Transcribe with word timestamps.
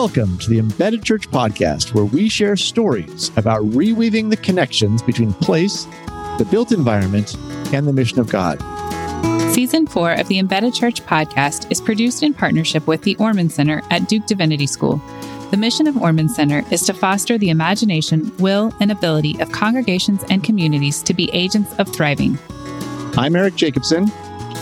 Welcome 0.00 0.38
to 0.38 0.48
the 0.48 0.58
Embedded 0.58 1.04
Church 1.04 1.30
podcast, 1.30 1.92
where 1.92 2.06
we 2.06 2.30
share 2.30 2.56
stories 2.56 3.30
about 3.36 3.60
reweaving 3.64 4.30
the 4.30 4.36
connections 4.38 5.02
between 5.02 5.34
place, 5.34 5.84
the 6.38 6.48
built 6.50 6.72
environment, 6.72 7.36
and 7.74 7.86
the 7.86 7.92
mission 7.92 8.18
of 8.18 8.30
God. 8.30 8.58
Season 9.52 9.86
four 9.86 10.14
of 10.14 10.26
the 10.28 10.38
Embedded 10.38 10.72
Church 10.72 11.04
podcast 11.04 11.70
is 11.70 11.82
produced 11.82 12.22
in 12.22 12.32
partnership 12.32 12.86
with 12.86 13.02
the 13.02 13.14
Ormond 13.16 13.52
Center 13.52 13.82
at 13.90 14.08
Duke 14.08 14.24
Divinity 14.24 14.66
School. 14.66 15.02
The 15.50 15.58
mission 15.58 15.86
of 15.86 15.98
Ormond 15.98 16.30
Center 16.30 16.64
is 16.70 16.80
to 16.86 16.94
foster 16.94 17.36
the 17.36 17.50
imagination, 17.50 18.34
will, 18.38 18.72
and 18.80 18.90
ability 18.90 19.38
of 19.38 19.52
congregations 19.52 20.24
and 20.30 20.42
communities 20.42 21.02
to 21.02 21.12
be 21.12 21.30
agents 21.34 21.74
of 21.78 21.86
thriving. 21.90 22.38
I'm 23.18 23.36
Eric 23.36 23.56
Jacobson. 23.56 24.10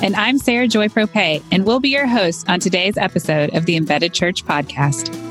And 0.02 0.16
I'm 0.16 0.38
Sara 0.38 0.66
Joy 0.66 0.88
Proppe, 0.88 1.44
and 1.52 1.64
we'll 1.64 1.80
be 1.80 1.90
your 1.90 2.08
hosts 2.08 2.44
on 2.48 2.58
today's 2.58 2.96
episode 2.96 3.54
of 3.54 3.66
the 3.66 3.76
Embedded 3.76 4.12
Church 4.12 4.44
podcast. 4.44 5.27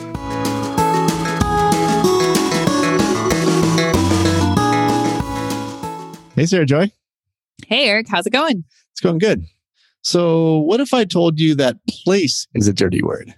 Hey, 6.38 6.46
Sara 6.46 6.68
Joy. 6.68 6.91
Hey, 7.66 7.90
Eric. 7.90 8.08
How's 8.08 8.27
it 8.27 8.30
going? 8.32 8.64
It's 8.91 9.02
going 9.02 9.18
good. 9.18 9.44
So, 10.04 10.59
what 10.59 10.80
if 10.80 10.94
I 10.94 11.04
told 11.04 11.40
you 11.40 11.55
that 11.55 11.78
place 11.90 12.48
is 12.54 12.68
a 12.68 12.73
dirty 12.73 13.02
word? 13.02 13.34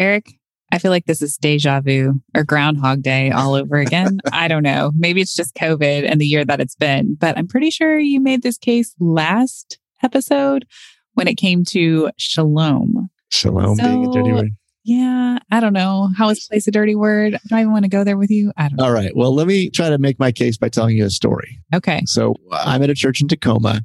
Eric, 0.00 0.32
I 0.72 0.78
feel 0.78 0.90
like 0.90 1.04
this 1.04 1.20
is 1.20 1.36
deja 1.36 1.82
vu 1.82 2.14
or 2.34 2.42
Groundhog 2.42 3.02
Day 3.02 3.30
all 3.30 3.54
over 3.56 3.76
again. 3.76 4.20
I 4.32 4.48
don't 4.48 4.62
know. 4.62 4.90
Maybe 4.96 5.20
it's 5.20 5.36
just 5.36 5.54
COVID 5.54 6.10
and 6.10 6.18
the 6.18 6.26
year 6.26 6.46
that 6.46 6.60
it's 6.60 6.74
been, 6.74 7.14
but 7.14 7.36
I'm 7.36 7.46
pretty 7.46 7.68
sure 7.68 7.98
you 7.98 8.20
made 8.22 8.42
this 8.42 8.56
case 8.56 8.94
last 8.98 9.78
episode 10.02 10.66
when 11.12 11.28
it 11.28 11.34
came 11.34 11.62
to 11.66 12.10
shalom. 12.16 13.10
Shalom 13.30 13.76
So- 13.76 13.82
being 13.86 14.06
a 14.06 14.12
dirty 14.12 14.32
word. 14.32 14.50
Yeah, 14.84 15.38
I 15.50 15.60
don't 15.60 15.72
know. 15.72 16.10
How 16.16 16.28
is 16.28 16.46
place 16.46 16.68
a 16.68 16.70
dirty 16.70 16.94
word? 16.94 17.38
Do 17.48 17.56
I 17.56 17.60
even 17.60 17.72
want 17.72 17.84
to 17.84 17.88
go 17.88 18.04
there 18.04 18.18
with 18.18 18.30
you? 18.30 18.52
I 18.56 18.68
don't 18.68 18.76
know. 18.76 18.84
All 18.84 18.92
right. 18.92 19.16
Well, 19.16 19.34
let 19.34 19.46
me 19.46 19.70
try 19.70 19.88
to 19.88 19.98
make 19.98 20.18
my 20.18 20.30
case 20.30 20.58
by 20.58 20.68
telling 20.68 20.96
you 20.96 21.06
a 21.06 21.10
story. 21.10 21.58
Okay. 21.74 22.02
So, 22.04 22.34
I'm 22.52 22.82
at 22.82 22.90
a 22.90 22.94
church 22.94 23.22
in 23.22 23.28
Tacoma, 23.28 23.80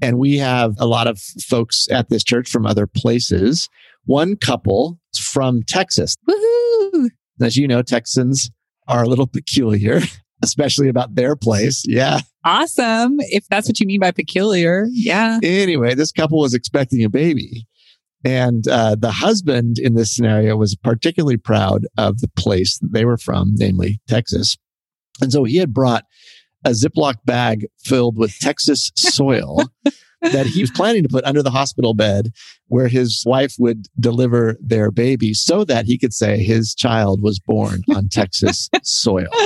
and 0.00 0.18
we 0.18 0.38
have 0.38 0.74
a 0.78 0.86
lot 0.86 1.08
of 1.08 1.20
folks 1.20 1.88
at 1.90 2.08
this 2.08 2.22
church 2.22 2.48
from 2.48 2.66
other 2.66 2.86
places. 2.86 3.68
One 4.04 4.36
couple 4.36 5.00
from 5.18 5.64
Texas. 5.64 6.14
Woohoo. 6.28 7.08
As 7.40 7.56
you 7.56 7.66
know, 7.66 7.82
Texans 7.82 8.50
are 8.86 9.02
a 9.02 9.08
little 9.08 9.26
peculiar, 9.32 10.00
especially 10.42 10.88
about 10.88 11.16
their 11.16 11.34
place. 11.34 11.82
Yeah. 11.84 12.20
Awesome. 12.44 13.16
If 13.18 13.46
that's 13.48 13.68
what 13.68 13.80
you 13.80 13.86
mean 13.86 14.00
by 14.00 14.12
peculiar. 14.12 14.86
Yeah. 14.90 15.40
Anyway, 15.42 15.94
this 15.94 16.12
couple 16.12 16.38
was 16.38 16.54
expecting 16.54 17.04
a 17.04 17.10
baby. 17.10 17.66
And 18.24 18.66
uh, 18.66 18.96
the 18.98 19.12
husband 19.12 19.78
in 19.78 19.94
this 19.94 20.14
scenario 20.14 20.56
was 20.56 20.74
particularly 20.74 21.36
proud 21.36 21.86
of 21.96 22.18
the 22.20 22.28
place 22.36 22.78
that 22.78 22.92
they 22.92 23.04
were 23.04 23.18
from, 23.18 23.52
namely 23.54 24.00
Texas. 24.08 24.56
And 25.20 25.32
so 25.32 25.44
he 25.44 25.56
had 25.58 25.72
brought 25.72 26.04
a 26.64 26.70
Ziploc 26.70 27.14
bag 27.24 27.66
filled 27.84 28.18
with 28.18 28.36
Texas 28.40 28.90
soil 28.96 29.58
that 30.22 30.46
he 30.46 30.60
was 30.60 30.70
planning 30.72 31.04
to 31.04 31.08
put 31.08 31.24
under 31.24 31.42
the 31.44 31.52
hospital 31.52 31.94
bed 31.94 32.32
where 32.66 32.88
his 32.88 33.22
wife 33.24 33.54
would 33.60 33.86
deliver 34.00 34.56
their 34.60 34.90
baby 34.90 35.32
so 35.32 35.62
that 35.64 35.86
he 35.86 35.96
could 35.96 36.12
say 36.12 36.42
his 36.42 36.74
child 36.74 37.22
was 37.22 37.38
born 37.38 37.82
on 37.94 38.08
Texas 38.08 38.68
soil. 38.82 39.28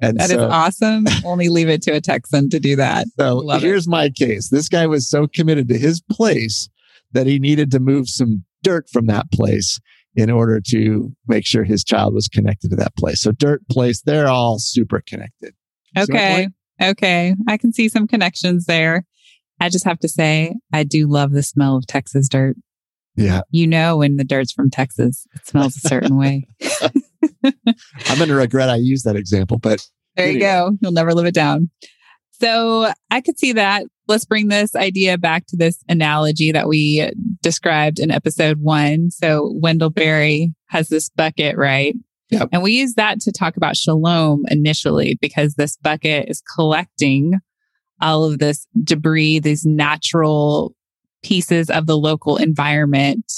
And 0.00 0.16
That 0.20 0.30
is 0.30 0.36
so- 0.36 0.48
awesome. 0.48 1.06
Only 1.24 1.48
leave 1.48 1.68
it 1.68 1.82
to 1.82 1.90
a 1.90 2.00
Texan 2.00 2.50
to 2.50 2.60
do 2.60 2.76
that. 2.76 3.08
So 3.18 3.38
Love 3.38 3.64
it. 3.64 3.66
here's 3.66 3.88
my 3.88 4.10
case. 4.10 4.48
This 4.48 4.68
guy 4.68 4.86
was 4.86 5.10
so 5.10 5.26
committed 5.26 5.66
to 5.70 5.76
his 5.76 6.00
place 6.00 6.68
that 7.12 7.26
he 7.26 7.38
needed 7.38 7.70
to 7.72 7.80
move 7.80 8.08
some 8.08 8.44
dirt 8.62 8.88
from 8.90 9.06
that 9.06 9.30
place 9.32 9.80
in 10.14 10.30
order 10.30 10.60
to 10.60 11.12
make 11.26 11.46
sure 11.46 11.64
his 11.64 11.84
child 11.84 12.14
was 12.14 12.28
connected 12.28 12.70
to 12.70 12.76
that 12.76 12.96
place. 12.96 13.22
So 13.22 13.32
dirt, 13.32 13.66
place, 13.68 14.02
they're 14.02 14.28
all 14.28 14.58
super 14.58 15.00
connected. 15.06 15.54
Okay. 15.96 16.48
Okay. 16.82 17.34
I 17.46 17.56
can 17.56 17.72
see 17.72 17.88
some 17.88 18.06
connections 18.06 18.66
there. 18.66 19.04
I 19.60 19.68
just 19.68 19.84
have 19.84 19.98
to 20.00 20.08
say, 20.08 20.56
I 20.72 20.84
do 20.84 21.08
love 21.08 21.32
the 21.32 21.42
smell 21.42 21.76
of 21.76 21.86
Texas 21.86 22.28
dirt. 22.28 22.56
Yeah. 23.16 23.40
You 23.50 23.66
know, 23.66 23.98
when 23.98 24.16
the 24.16 24.24
dirt's 24.24 24.52
from 24.52 24.70
Texas, 24.70 25.26
it 25.34 25.46
smells 25.46 25.76
a 25.76 25.88
certain 25.88 26.16
way. 26.16 26.46
I'm 27.44 28.18
going 28.18 28.28
to 28.28 28.34
regret 28.34 28.70
I 28.70 28.76
used 28.76 29.04
that 29.04 29.16
example, 29.16 29.58
but 29.58 29.84
There 30.16 30.30
you 30.30 30.38
go. 30.38 30.76
You'll 30.80 30.92
never 30.92 31.14
live 31.14 31.26
it 31.26 31.34
down. 31.34 31.70
So 32.40 32.92
I 33.10 33.20
could 33.20 33.38
see 33.38 33.52
that. 33.52 33.84
Let's 34.08 34.24
bring 34.24 34.48
this 34.48 34.74
idea 34.74 35.18
back 35.18 35.46
to 35.48 35.56
this 35.56 35.82
analogy 35.88 36.50
that 36.52 36.66
we 36.66 37.10
described 37.42 37.98
in 37.98 38.10
episode 38.10 38.58
one. 38.60 39.10
So 39.10 39.52
Wendell 39.56 39.90
Berry 39.90 40.54
has 40.68 40.88
this 40.88 41.10
bucket, 41.10 41.56
right? 41.56 41.94
Yep. 42.30 42.48
And 42.52 42.62
we 42.62 42.72
use 42.72 42.94
that 42.94 43.20
to 43.20 43.32
talk 43.32 43.56
about 43.56 43.76
shalom 43.76 44.44
initially 44.50 45.18
because 45.20 45.54
this 45.54 45.76
bucket 45.76 46.28
is 46.28 46.42
collecting 46.54 47.34
all 48.00 48.24
of 48.24 48.38
this 48.38 48.66
debris, 48.82 49.38
these 49.40 49.64
natural 49.64 50.74
pieces 51.22 51.70
of 51.70 51.86
the 51.86 51.96
local 51.96 52.36
environment 52.36 53.32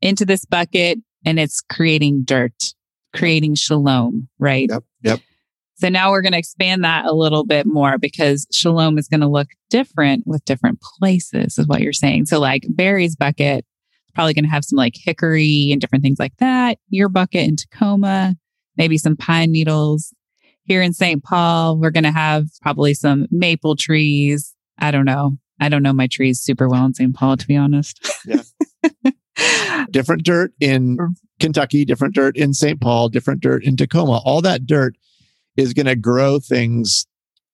into 0.00 0.24
this 0.24 0.44
bucket 0.44 0.98
and 1.24 1.38
it's 1.38 1.60
creating 1.60 2.24
dirt, 2.24 2.74
creating 3.14 3.54
shalom, 3.54 4.28
right? 4.38 4.68
Yep, 4.70 4.84
yep. 5.02 5.20
So 5.82 5.88
now 5.88 6.12
we're 6.12 6.22
going 6.22 6.30
to 6.30 6.38
expand 6.38 6.84
that 6.84 7.06
a 7.06 7.12
little 7.12 7.44
bit 7.44 7.66
more 7.66 7.98
because 7.98 8.46
shalom 8.52 8.98
is 8.98 9.08
going 9.08 9.20
to 9.20 9.26
look 9.26 9.48
different 9.68 10.22
with 10.28 10.44
different 10.44 10.80
places, 10.80 11.58
is 11.58 11.66
what 11.66 11.80
you're 11.80 11.92
saying. 11.92 12.26
So, 12.26 12.38
like 12.38 12.62
Berry's 12.68 13.16
bucket, 13.16 13.66
probably 14.14 14.32
going 14.32 14.44
to 14.44 14.50
have 14.50 14.64
some 14.64 14.76
like 14.76 14.94
hickory 14.96 15.70
and 15.72 15.80
different 15.80 16.04
things 16.04 16.20
like 16.20 16.36
that. 16.36 16.78
Your 16.90 17.08
bucket 17.08 17.48
in 17.48 17.56
Tacoma, 17.56 18.36
maybe 18.76 18.96
some 18.96 19.16
pine 19.16 19.50
needles. 19.50 20.14
Here 20.62 20.82
in 20.82 20.92
St. 20.92 21.20
Paul, 21.24 21.80
we're 21.80 21.90
going 21.90 22.04
to 22.04 22.12
have 22.12 22.46
probably 22.60 22.94
some 22.94 23.26
maple 23.32 23.74
trees. 23.74 24.54
I 24.78 24.92
don't 24.92 25.04
know. 25.04 25.36
I 25.60 25.68
don't 25.68 25.82
know 25.82 25.92
my 25.92 26.06
trees 26.06 26.40
super 26.40 26.68
well 26.68 26.84
in 26.84 26.94
St. 26.94 27.12
Paul, 27.12 27.36
to 27.38 27.46
be 27.48 27.56
honest. 27.56 28.08
Yeah. 28.24 29.10
different 29.90 30.22
dirt 30.22 30.52
in 30.60 30.96
Kentucky, 31.40 31.84
different 31.84 32.14
dirt 32.14 32.36
in 32.36 32.54
St. 32.54 32.80
Paul, 32.80 33.08
different 33.08 33.40
dirt 33.40 33.64
in 33.64 33.76
Tacoma. 33.76 34.20
All 34.24 34.40
that 34.42 34.64
dirt 34.64 34.94
is 35.56 35.72
going 35.72 35.86
to 35.86 35.96
grow 35.96 36.38
things 36.38 37.06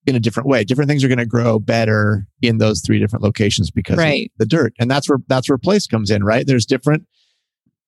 in 0.06 0.14
a 0.14 0.20
different 0.20 0.48
way. 0.48 0.64
Different 0.64 0.88
things 0.88 1.04
are 1.04 1.08
going 1.08 1.18
to 1.18 1.26
grow 1.26 1.58
better 1.58 2.26
in 2.40 2.58
those 2.58 2.80
three 2.80 2.98
different 2.98 3.22
locations 3.22 3.70
because 3.70 3.98
Right. 3.98 4.30
of 4.34 4.38
the 4.38 4.46
dirt. 4.46 4.72
And 4.78 4.90
that's 4.90 5.08
where 5.08 5.18
that's 5.28 5.48
where 5.48 5.58
place 5.58 5.86
comes 5.86 6.10
in, 6.10 6.24
right? 6.24 6.46
There's 6.46 6.64
different 6.66 7.06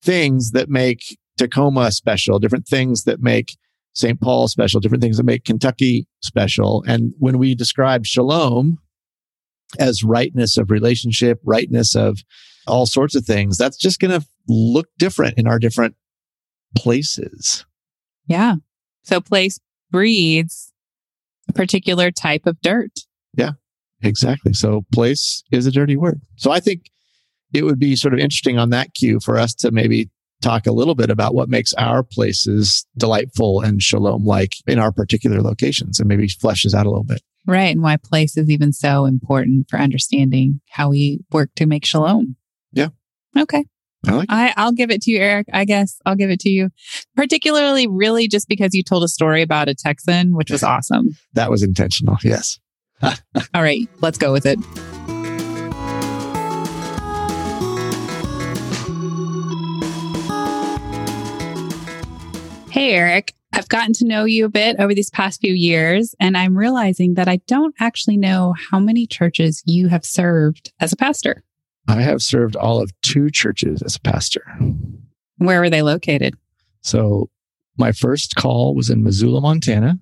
things 0.03 0.51
that 0.51 0.69
make 0.69 1.17
Tacoma 1.37 1.91
special, 1.91 2.37
different 2.39 2.67
things 2.67 3.03
that 3.05 3.21
make 3.21 3.57
St. 3.93 4.19
Paul 4.21 4.47
special, 4.47 4.79
different 4.79 5.01
things 5.01 5.17
that 5.17 5.23
make 5.23 5.43
Kentucky 5.45 6.07
special. 6.21 6.83
And 6.87 7.13
when 7.19 7.37
we 7.37 7.55
describe 7.55 8.05
shalom 8.05 8.77
as 9.79 10.03
rightness 10.03 10.57
of 10.57 10.69
relationship, 10.71 11.39
rightness 11.43 11.95
of 11.95 12.19
all 12.67 12.85
sorts 12.85 13.15
of 13.15 13.25
things, 13.25 13.57
that's 13.57 13.77
just 13.77 13.99
going 13.99 14.11
to 14.19 14.25
look 14.47 14.87
different 14.97 15.37
in 15.37 15.47
our 15.47 15.59
different 15.59 15.95
places. 16.75 17.65
yeah. 18.27 18.55
So, 19.03 19.19
place 19.19 19.59
breeds 19.91 20.71
a 21.49 21.53
particular 21.53 22.11
type 22.11 22.45
of 22.45 22.59
dirt. 22.61 22.91
Yeah, 23.35 23.51
exactly. 24.01 24.53
So 24.53 24.85
place 24.93 25.43
is 25.51 25.65
a 25.65 25.71
dirty 25.71 25.97
word. 25.97 26.21
So 26.37 26.51
I 26.51 26.59
think 26.59 26.83
it 27.53 27.63
would 27.63 27.79
be 27.79 27.95
sort 27.95 28.13
of 28.13 28.19
interesting 28.19 28.57
on 28.57 28.69
that 28.69 28.93
cue 28.93 29.19
for 29.19 29.37
us 29.37 29.53
to 29.55 29.71
maybe 29.71 30.09
talk 30.41 30.65
a 30.65 30.71
little 30.71 30.95
bit 30.95 31.09
about 31.09 31.35
what 31.35 31.49
makes 31.49 31.73
our 31.73 32.03
places 32.03 32.85
delightful 32.97 33.61
and 33.61 33.81
shalom 33.81 34.25
like 34.25 34.53
in 34.65 34.79
our 34.79 34.91
particular 34.91 35.41
locations 35.41 35.99
and 35.99 36.09
maybe 36.09 36.27
fleshes 36.27 36.73
out 36.73 36.85
a 36.85 36.89
little 36.89 37.03
bit. 37.03 37.21
Right. 37.45 37.71
And 37.71 37.81
why 37.81 37.97
place 37.97 38.37
is 38.37 38.49
even 38.49 38.71
so 38.71 39.05
important 39.05 39.69
for 39.69 39.77
understanding 39.77 40.61
how 40.69 40.89
we 40.89 41.19
work 41.31 41.51
to 41.55 41.65
make 41.65 41.85
shalom. 41.85 42.35
Yeah. 42.71 42.89
Okay. 43.37 43.65
I 44.07 44.13
like 44.13 44.27
I, 44.31 44.53
I'll 44.57 44.71
give 44.71 44.89
it 44.89 45.01
to 45.03 45.11
you, 45.11 45.19
Eric. 45.19 45.47
I 45.53 45.65
guess 45.65 45.99
I'll 46.05 46.15
give 46.15 46.31
it 46.31 46.39
to 46.41 46.49
you. 46.49 46.69
Particularly, 47.15 47.87
really, 47.87 48.27
just 48.27 48.47
because 48.47 48.73
you 48.73 48.83
told 48.83 49.03
a 49.03 49.07
story 49.07 49.41
about 49.41 49.69
a 49.69 49.75
Texan, 49.75 50.35
which 50.35 50.49
was 50.49 50.63
awesome. 50.63 51.15
that 51.33 51.51
was 51.51 51.61
intentional. 51.61 52.17
Yes. 52.23 52.59
All 53.03 53.61
right, 53.61 53.87
let's 54.01 54.17
go 54.17 54.31
with 54.31 54.45
it. 54.45 54.59
Hey, 62.71 62.93
Eric. 62.93 63.33
I've 63.53 63.67
gotten 63.67 63.91
to 63.95 64.05
know 64.05 64.23
you 64.23 64.45
a 64.45 64.49
bit 64.49 64.77
over 64.79 64.93
these 64.93 65.09
past 65.09 65.41
few 65.41 65.53
years, 65.53 66.15
and 66.21 66.37
I'm 66.37 66.57
realizing 66.57 67.15
that 67.15 67.27
I 67.27 67.41
don't 67.47 67.75
actually 67.81 68.15
know 68.15 68.55
how 68.71 68.79
many 68.79 69.05
churches 69.05 69.61
you 69.65 69.89
have 69.89 70.05
served 70.05 70.71
as 70.79 70.93
a 70.93 70.95
pastor. 70.95 71.43
I 71.87 72.01
have 72.01 72.21
served 72.21 72.55
all 72.55 72.81
of 72.81 72.91
two 73.01 73.29
churches 73.29 73.81
as 73.81 73.95
a 73.95 74.01
pastor. 74.01 74.45
Where 75.37 75.59
were 75.59 75.69
they 75.69 75.81
located? 75.81 76.35
So 76.81 77.29
my 77.77 77.91
first 77.91 78.35
call 78.35 78.75
was 78.75 78.89
in 78.89 79.03
Missoula, 79.03 79.41
Montana, 79.41 79.99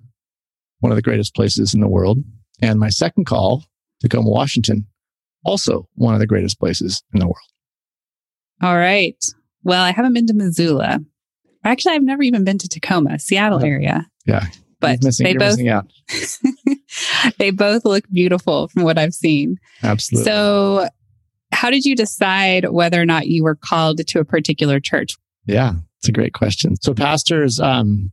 one 0.80 0.92
of 0.92 0.96
the 0.96 1.02
greatest 1.02 1.34
places 1.34 1.74
in 1.74 1.80
the 1.80 1.88
world. 1.88 2.18
And 2.60 2.78
my 2.78 2.90
second 2.90 3.24
call, 3.24 3.64
Tacoma, 4.00 4.28
Washington, 4.28 4.86
also 5.44 5.88
one 5.94 6.14
of 6.14 6.20
the 6.20 6.26
greatest 6.26 6.58
places 6.58 7.02
in 7.12 7.20
the 7.20 7.26
world. 7.26 7.36
All 8.62 8.76
right. 8.76 9.16
Well, 9.62 9.82
I 9.82 9.92
haven't 9.92 10.12
been 10.12 10.26
to 10.26 10.34
Missoula. 10.34 11.00
Actually, 11.64 11.94
I've 11.94 12.02
never 12.02 12.22
even 12.22 12.44
been 12.44 12.58
to 12.58 12.68
Tacoma, 12.68 13.18
Seattle 13.18 13.64
area. 13.64 14.06
Yeah. 14.26 14.46
But 14.80 15.02
missing, 15.02 15.24
they 15.24 15.34
both 15.34 15.58
missing 15.58 15.68
out. 15.68 15.86
they 17.38 17.50
both 17.50 17.84
look 17.84 18.04
beautiful 18.10 18.68
from 18.68 18.82
what 18.82 18.98
I've 18.98 19.12
seen. 19.12 19.58
Absolutely. 19.82 20.24
So, 20.24 20.88
how 21.52 21.70
did 21.70 21.84
you 21.84 21.96
decide 21.96 22.68
whether 22.70 23.00
or 23.00 23.06
not 23.06 23.26
you 23.26 23.42
were 23.42 23.56
called 23.56 24.06
to 24.06 24.20
a 24.20 24.24
particular 24.24 24.80
church? 24.80 25.16
Yeah, 25.46 25.74
it's 25.98 26.08
a 26.08 26.12
great 26.12 26.32
question. 26.32 26.76
So 26.80 26.94
pastors, 26.94 27.60
um, 27.60 28.12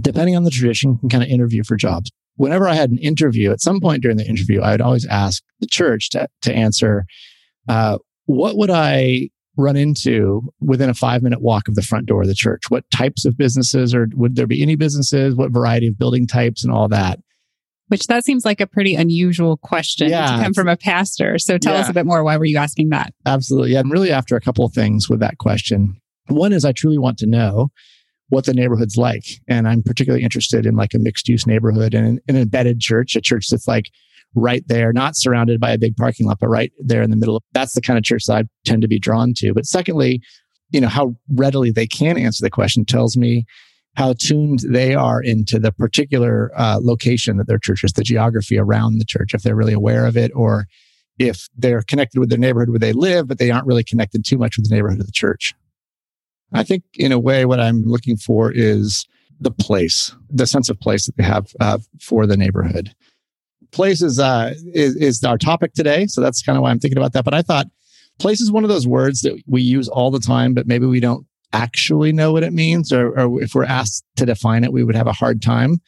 depending 0.00 0.36
on 0.36 0.44
the 0.44 0.50
tradition, 0.50 0.98
can 0.98 1.08
kind 1.08 1.22
of 1.22 1.28
interview 1.28 1.62
for 1.62 1.76
jobs. 1.76 2.10
Whenever 2.36 2.66
I 2.68 2.74
had 2.74 2.90
an 2.90 2.98
interview, 2.98 3.52
at 3.52 3.60
some 3.60 3.80
point 3.80 4.02
during 4.02 4.16
the 4.16 4.26
interview, 4.26 4.62
I 4.62 4.72
would 4.72 4.80
always 4.80 5.06
ask 5.06 5.42
the 5.60 5.66
church 5.66 6.10
to, 6.10 6.28
to 6.42 6.54
answer, 6.54 7.04
uh, 7.68 7.98
what 8.24 8.56
would 8.56 8.70
I 8.70 9.28
run 9.56 9.76
into 9.76 10.42
within 10.60 10.88
a 10.88 10.94
five 10.94 11.22
minute 11.22 11.42
walk 11.42 11.68
of 11.68 11.74
the 11.74 11.82
front 11.82 12.06
door 12.06 12.22
of 12.22 12.28
the 12.28 12.34
church? 12.34 12.62
What 12.70 12.90
types 12.90 13.24
of 13.24 13.36
businesses 13.36 13.94
or 13.94 14.08
would 14.14 14.36
there 14.36 14.46
be 14.46 14.62
any 14.62 14.76
businesses? 14.76 15.34
What 15.34 15.50
variety 15.50 15.88
of 15.88 15.98
building 15.98 16.26
types 16.26 16.64
and 16.64 16.72
all 16.72 16.88
that? 16.88 17.20
Which 17.90 18.06
that 18.06 18.24
seems 18.24 18.44
like 18.44 18.60
a 18.60 18.66
pretty 18.66 18.94
unusual 18.94 19.56
question 19.56 20.10
Yeah, 20.10 20.36
to 20.36 20.42
come 20.44 20.54
from 20.54 20.68
a 20.68 20.76
pastor. 20.76 21.38
So 21.38 21.58
tell 21.58 21.76
us 21.76 21.88
a 21.88 21.92
bit 21.92 22.06
more. 22.06 22.22
Why 22.22 22.36
were 22.36 22.44
you 22.44 22.56
asking 22.56 22.90
that? 22.90 23.12
Absolutely. 23.26 23.72
Yeah. 23.72 23.80
I'm 23.80 23.90
really 23.90 24.12
after 24.12 24.36
a 24.36 24.40
couple 24.40 24.64
of 24.64 24.72
things 24.72 25.08
with 25.08 25.18
that 25.20 25.38
question. 25.38 26.00
One 26.28 26.52
is 26.52 26.64
I 26.64 26.70
truly 26.70 26.98
want 26.98 27.18
to 27.18 27.26
know 27.26 27.70
what 28.28 28.46
the 28.46 28.54
neighborhood's 28.54 28.96
like. 28.96 29.24
And 29.48 29.66
I'm 29.66 29.82
particularly 29.82 30.22
interested 30.22 30.66
in 30.66 30.76
like 30.76 30.94
a 30.94 31.00
mixed 31.00 31.28
use 31.28 31.48
neighborhood 31.48 31.94
and 31.94 32.06
an, 32.06 32.20
an 32.28 32.36
embedded 32.36 32.78
church, 32.78 33.16
a 33.16 33.20
church 33.20 33.48
that's 33.48 33.66
like 33.66 33.90
right 34.36 34.62
there, 34.68 34.92
not 34.92 35.16
surrounded 35.16 35.60
by 35.60 35.72
a 35.72 35.78
big 35.78 35.96
parking 35.96 36.26
lot, 36.26 36.38
but 36.38 36.48
right 36.48 36.72
there 36.78 37.02
in 37.02 37.10
the 37.10 37.16
middle. 37.16 37.42
That's 37.54 37.74
the 37.74 37.80
kind 37.80 37.98
of 37.98 38.04
church 38.04 38.26
that 38.26 38.36
I 38.36 38.44
tend 38.64 38.82
to 38.82 38.88
be 38.88 39.00
drawn 39.00 39.34
to. 39.38 39.52
But 39.52 39.66
secondly, 39.66 40.22
you 40.70 40.80
know, 40.80 40.88
how 40.88 41.16
readily 41.34 41.72
they 41.72 41.88
can 41.88 42.16
answer 42.16 42.44
the 42.44 42.50
question 42.50 42.84
tells 42.84 43.16
me 43.16 43.44
how 43.96 44.14
tuned 44.18 44.60
they 44.68 44.94
are 44.94 45.20
into 45.22 45.58
the 45.58 45.72
particular 45.72 46.52
uh, 46.56 46.78
location 46.80 47.36
that 47.36 47.46
their 47.46 47.58
church 47.58 47.84
is, 47.84 47.92
the 47.92 48.02
geography 48.02 48.58
around 48.58 48.98
the 48.98 49.04
church, 49.04 49.34
if 49.34 49.42
they're 49.42 49.56
really 49.56 49.72
aware 49.72 50.06
of 50.06 50.16
it 50.16 50.30
or 50.34 50.66
if 51.18 51.48
they're 51.56 51.82
connected 51.82 52.18
with 52.18 52.30
their 52.30 52.38
neighborhood 52.38 52.70
where 52.70 52.78
they 52.78 52.92
live, 52.92 53.28
but 53.28 53.38
they 53.38 53.50
aren't 53.50 53.66
really 53.66 53.84
connected 53.84 54.24
too 54.24 54.38
much 54.38 54.56
with 54.56 54.68
the 54.68 54.74
neighborhood 54.74 55.00
of 55.00 55.06
the 55.06 55.12
church. 55.12 55.54
I 56.52 56.62
think, 56.62 56.82
in 56.94 57.12
a 57.12 57.18
way, 57.18 57.44
what 57.44 57.60
I'm 57.60 57.82
looking 57.82 58.16
for 58.16 58.50
is 58.52 59.06
the 59.40 59.50
place, 59.50 60.14
the 60.28 60.46
sense 60.46 60.68
of 60.68 60.80
place 60.80 61.06
that 61.06 61.16
they 61.16 61.22
have 61.22 61.52
uh, 61.60 61.78
for 62.00 62.26
the 62.26 62.36
neighborhood. 62.36 62.94
Place 63.70 64.02
is, 64.02 64.18
uh, 64.18 64.54
is 64.74 64.96
is 64.96 65.22
our 65.22 65.38
topic 65.38 65.74
today, 65.74 66.06
so 66.06 66.20
that's 66.20 66.42
kind 66.42 66.56
of 66.56 66.62
why 66.62 66.70
I'm 66.70 66.80
thinking 66.80 66.98
about 66.98 67.12
that. 67.12 67.24
But 67.24 67.34
I 67.34 67.42
thought 67.42 67.66
place 68.18 68.40
is 68.40 68.50
one 68.50 68.64
of 68.64 68.70
those 68.70 68.86
words 68.86 69.20
that 69.22 69.40
we 69.46 69.62
use 69.62 69.88
all 69.88 70.10
the 70.10 70.18
time, 70.18 70.54
but 70.54 70.66
maybe 70.66 70.86
we 70.86 70.98
don't 70.98 71.24
actually 71.52 72.12
know 72.12 72.32
what 72.32 72.42
it 72.42 72.52
means, 72.52 72.92
or, 72.92 73.18
or 73.18 73.42
if 73.42 73.54
we're 73.54 73.64
asked 73.64 74.04
to 74.16 74.26
define 74.26 74.64
it, 74.64 74.72
we 74.72 74.84
would 74.84 74.94
have 74.94 75.06
a 75.06 75.12
hard 75.12 75.42
time. 75.42 75.78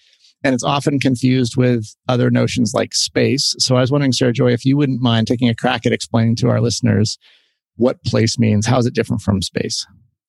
And 0.44 0.54
it's 0.54 0.64
often 0.64 0.98
confused 0.98 1.56
with 1.56 1.86
other 2.08 2.30
notions 2.30 2.72
like 2.74 2.94
space. 2.94 3.54
So 3.58 3.76
I 3.76 3.80
was 3.80 3.92
wondering, 3.92 4.12
Sara 4.12 4.32
Joy, 4.32 4.52
if 4.52 4.64
you 4.64 4.76
wouldn't 4.76 5.00
mind 5.00 5.28
taking 5.28 5.48
a 5.48 5.54
crack 5.54 5.86
at 5.86 5.92
explaining 5.92 6.36
to 6.36 6.48
our 6.48 6.60
listeners 6.60 7.16
what 7.76 8.02
place 8.04 8.38
means. 8.38 8.66
How 8.66 8.78
is 8.78 8.86
it 8.86 8.94
different 8.94 9.22
from 9.22 9.40
space? 9.40 9.86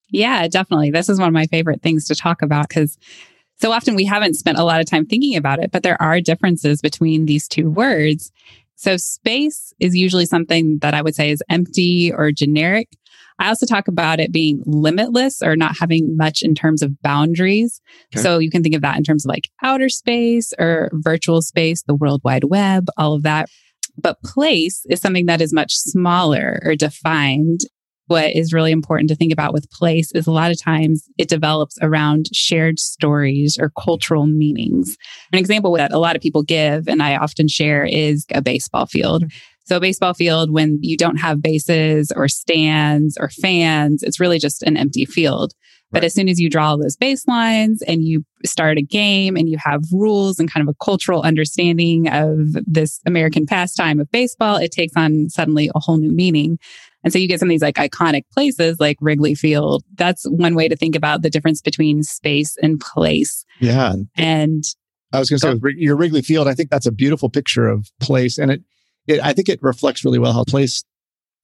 Yeah, 0.10 0.48
definitely. 0.48 0.92
This 0.92 1.10
is 1.10 1.20
one 1.20 1.28
of 1.28 1.34
my 1.34 1.48
favorite 1.48 1.82
things 1.82 2.08
to 2.08 2.16
talk 2.16 2.42
about 2.42 2.70
because 2.70 2.98
so 3.60 3.72
often 3.72 3.96
we 3.96 4.06
haven't 4.06 4.36
spent 4.36 4.58
a 4.58 4.64
lot 4.64 4.80
of 4.80 4.86
time 4.86 5.06
thinking 5.06 5.36
about 5.36 5.60
it, 5.60 5.72
but 5.72 5.84
there 5.84 6.02
are 6.02 6.22
differences 6.22 6.82
between 6.82 7.26
these 7.26 7.48
two 7.48 7.70
words. 7.70 8.32
So, 8.76 8.98
space 8.98 9.74
is 9.80 9.96
usually 9.96 10.26
something 10.26 10.80
that 10.80 10.94
I 10.94 11.02
would 11.02 11.16
say 11.16 11.30
is 11.30 11.44
empty 11.50 12.12
or 12.12 12.32
generic. 12.32 12.90
I 13.40 13.48
also 13.48 13.66
talk 13.66 13.88
about 13.88 14.20
it 14.20 14.32
being 14.32 14.62
limitless 14.66 15.42
or 15.42 15.56
not 15.56 15.78
having 15.78 16.16
much 16.18 16.42
in 16.42 16.56
terms 16.56 16.82
of 16.82 17.02
boundaries. 17.02 17.82
Okay. 18.14 18.22
So, 18.22 18.40
you 18.40 18.50
can 18.50 18.64
think 18.64 18.76
of 18.76 18.82
that 18.82 18.98
in 18.98 19.04
terms 19.04 19.26
of 19.26 19.30
like 19.30 19.50
outer 19.64 19.90
space 19.90 20.54
or 20.60 20.90
virtual 20.94 21.42
space, 21.42 21.84
the 21.84 21.96
World 21.96 22.22
Wide 22.24 22.46
Web, 22.46 22.88
all 22.98 23.14
of 23.14 23.24
that. 23.24 23.50
But 23.98 24.22
place 24.24 24.86
is 24.90 25.02
something 25.02 25.28
that 25.28 25.42
is 25.42 25.54
much 25.54 25.76
smaller 25.76 26.60
or 26.64 26.76
defined 26.76 27.62
what 28.08 28.36
is 28.36 28.54
really 28.54 28.72
important 28.72 29.10
to 29.10 29.16
think 29.16 29.32
about 29.32 29.54
with 29.54 29.70
place 29.72 30.12
is 30.14 30.28
a 30.28 30.32
lot 30.32 30.52
of 30.52 30.62
times 30.62 31.08
it 31.18 31.30
develops 31.30 31.78
around 31.82 32.28
shared 32.34 32.80
stories 32.80 33.58
or 33.60 33.72
cultural 33.80 34.28
meanings. 34.28 34.98
An 35.32 35.40
example 35.40 35.74
that 35.74 35.94
a 35.94 36.00
lot 36.00 36.16
of 36.16 36.22
people 36.22 36.44
give, 36.44 36.88
and 36.88 37.02
I 37.02 37.16
often 37.16 37.48
share, 37.48 37.86
is 37.86 38.26
a 38.32 38.42
baseball 38.42 38.86
field. 38.86 39.24
So, 39.66 39.78
a 39.78 39.80
baseball 39.80 40.14
field, 40.14 40.52
when 40.52 40.80
you 40.82 40.98
don't 40.98 41.18
have 41.18 41.42
bases 41.42 42.12
or 42.16 42.28
stands 42.28 43.18
or 43.20 43.30
fans, 43.30 44.04
it's 44.04 44.20
really 44.20 44.40
just 44.40 44.64
an 44.64 44.78
empty 44.78 45.06
field. 45.06 45.54
But 45.92 46.00
Right. 46.00 46.06
as 46.06 46.16
soon 46.16 46.28
as 46.28 46.40
you 46.40 46.50
draw 46.50 46.76
those 46.76 46.98
baselines 46.98 47.78
and 47.88 48.04
you 48.04 48.26
start 48.44 48.80
a 48.80 48.82
game 48.82 49.38
and 49.38 49.48
you 49.48 49.58
have 49.64 49.84
rules 49.92 50.40
and 50.40 50.52
kind 50.52 50.68
of 50.68 50.74
a 50.74 50.84
cultural 50.84 51.22
understanding 51.22 52.10
of 52.10 52.54
this 52.66 53.00
American 53.06 53.46
pastime 53.46 54.00
of 54.00 54.10
baseball, 54.12 54.56
it 54.56 54.72
takes 54.72 54.94
on 54.98 55.30
suddenly 55.30 55.70
a 55.76 55.80
whole 55.80 55.98
new 55.98 56.12
meaning. 56.12 56.58
And 57.04 57.14
so 57.14 57.20
you 57.20 57.28
get 57.28 57.40
some 57.40 57.48
of 57.48 57.52
these 57.52 57.62
like 57.62 57.76
iconic 57.76 58.24
places 58.34 58.80
like 58.80 58.98
Wrigley 59.02 59.36
Field. 59.36 59.84
That's 59.96 60.24
one 60.30 60.56
way 60.56 60.68
to 60.68 60.76
think 60.76 60.96
about 60.96 61.22
the 61.22 61.30
difference 61.30 61.62
between 61.62 62.02
space 62.02 62.58
and 62.64 62.80
place. 62.80 63.46
Yeah. 63.60 63.94
And 64.16 64.64
I 65.12 65.20
was 65.20 65.30
going 65.30 65.40
to 65.40 65.62
say, 65.62 65.76
your 65.78 65.96
Wrigley 65.96 66.24
Field, 66.24 66.48
I 66.48 66.56
think 66.56 66.72
that's 66.72 66.88
a 66.88 66.92
beautiful 66.92 67.30
picture 67.30 67.68
of 67.68 67.88
place. 68.00 68.40
And 68.40 68.50
it, 68.50 68.62
it, 69.08 69.20
I 69.22 69.34
think 69.34 69.50
it 69.50 69.60
reflects 69.62 70.04
really 70.06 70.20
well 70.20 70.34
how 70.34 70.44
place 70.44 70.84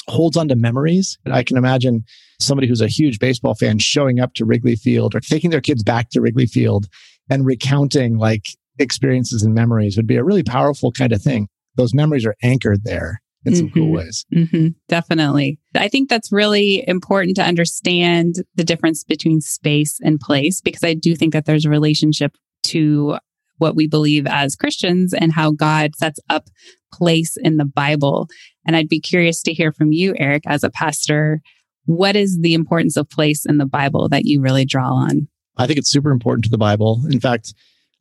holds 0.07 0.37
on 0.37 0.47
to 0.47 0.55
memories. 0.55 1.17
I 1.25 1.43
can 1.43 1.57
imagine 1.57 2.03
somebody 2.39 2.67
who's 2.67 2.81
a 2.81 2.87
huge 2.87 3.19
baseball 3.19 3.53
fan 3.53 3.79
showing 3.79 4.19
up 4.19 4.33
to 4.35 4.45
Wrigley 4.45 4.75
Field 4.75 5.13
or 5.13 5.19
taking 5.19 5.49
their 5.51 5.61
kids 5.61 5.83
back 5.83 6.09
to 6.11 6.21
Wrigley 6.21 6.45
Field 6.47 6.87
and 7.29 7.45
recounting 7.45 8.17
like 8.17 8.45
experiences 8.79 9.43
and 9.43 9.53
memories 9.53 9.97
would 9.97 10.07
be 10.07 10.15
a 10.15 10.23
really 10.23 10.41
powerful 10.43 10.91
kind 10.91 11.11
of 11.11 11.21
thing. 11.21 11.47
Those 11.75 11.93
memories 11.93 12.25
are 12.25 12.35
anchored 12.41 12.83
there 12.85 13.21
in 13.45 13.55
some 13.55 13.69
cool 13.69 13.87
Mhm. 13.87 13.91
ways. 13.95 14.25
hmm 14.33 14.67
definitely. 14.89 15.59
I 15.75 15.87
think 15.87 16.09
that's 16.09 16.31
really 16.31 16.85
important 16.87 17.35
to 17.37 17.43
understand 17.43 18.43
the 18.55 18.63
difference 18.65 19.03
between 19.03 19.39
space 19.41 19.97
and 20.03 20.19
place 20.19 20.59
because 20.59 20.83
I 20.83 20.93
do 20.93 21.15
think 21.15 21.33
that 21.33 21.45
there's 21.45 21.65
a 21.65 21.69
relationship 21.69 22.35
to 22.63 23.17
what 23.59 23.75
we 23.75 23.87
believe 23.87 24.25
as 24.27 24.55
Christians 24.55 25.13
and 25.13 25.33
how 25.33 25.51
God 25.51 25.95
sets 25.95 26.19
up 26.29 26.49
place 26.91 27.37
in 27.37 27.57
the 27.57 27.65
Bible. 27.65 28.27
And 28.65 28.75
I'd 28.75 28.89
be 28.89 28.99
curious 28.99 29.41
to 29.43 29.53
hear 29.53 29.71
from 29.71 29.91
you, 29.91 30.13
Eric, 30.17 30.43
as 30.47 30.63
a 30.63 30.69
pastor. 30.69 31.41
What 31.85 32.15
is 32.15 32.39
the 32.39 32.53
importance 32.53 32.97
of 32.97 33.09
place 33.09 33.45
in 33.45 33.57
the 33.57 33.65
Bible 33.65 34.09
that 34.09 34.25
you 34.25 34.41
really 34.41 34.65
draw 34.65 34.93
on? 34.93 35.27
I 35.57 35.67
think 35.67 35.79
it's 35.79 35.91
super 35.91 36.11
important 36.11 36.45
to 36.45 36.51
the 36.51 36.57
Bible. 36.57 37.01
In 37.09 37.19
fact, 37.19 37.53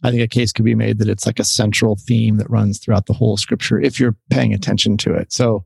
I 0.02 0.10
think 0.10 0.22
a 0.22 0.28
case 0.28 0.52
could 0.52 0.64
be 0.64 0.74
made 0.74 0.98
that 0.98 1.08
it's 1.08 1.26
like 1.26 1.40
a 1.40 1.44
central 1.44 1.96
theme 1.96 2.36
that 2.36 2.50
runs 2.50 2.78
throughout 2.78 3.06
the 3.06 3.14
whole 3.14 3.36
scripture 3.36 3.80
if 3.80 3.98
you're 3.98 4.16
paying 4.30 4.54
attention 4.54 4.96
to 4.98 5.14
it. 5.14 5.32
So, 5.32 5.64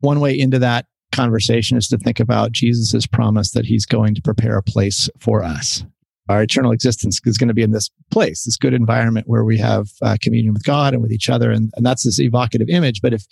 one 0.00 0.20
way 0.20 0.38
into 0.38 0.58
that 0.60 0.86
conversation 1.12 1.76
is 1.76 1.88
to 1.88 1.98
think 1.98 2.20
about 2.20 2.52
Jesus' 2.52 3.06
promise 3.06 3.50
that 3.50 3.66
he's 3.66 3.84
going 3.84 4.14
to 4.14 4.22
prepare 4.22 4.56
a 4.56 4.62
place 4.62 5.10
for 5.18 5.44
us. 5.44 5.84
Our 6.30 6.42
eternal 6.42 6.72
existence 6.72 7.20
is 7.24 7.38
going 7.38 7.48
to 7.48 7.54
be 7.54 7.62
in 7.62 7.72
this 7.72 7.90
place, 8.10 8.44
this 8.44 8.56
good 8.56 8.72
environment 8.72 9.26
where 9.28 9.44
we 9.44 9.58
have 9.58 9.88
uh, 10.00 10.16
communion 10.20 10.54
with 10.54 10.64
God 10.64 10.94
and 10.94 11.02
with 11.02 11.12
each 11.12 11.28
other. 11.28 11.50
And, 11.50 11.72
and 11.76 11.84
that's 11.84 12.04
this 12.04 12.20
evocative 12.20 12.68
image. 12.68 13.00
But 13.02 13.12
if 13.12 13.24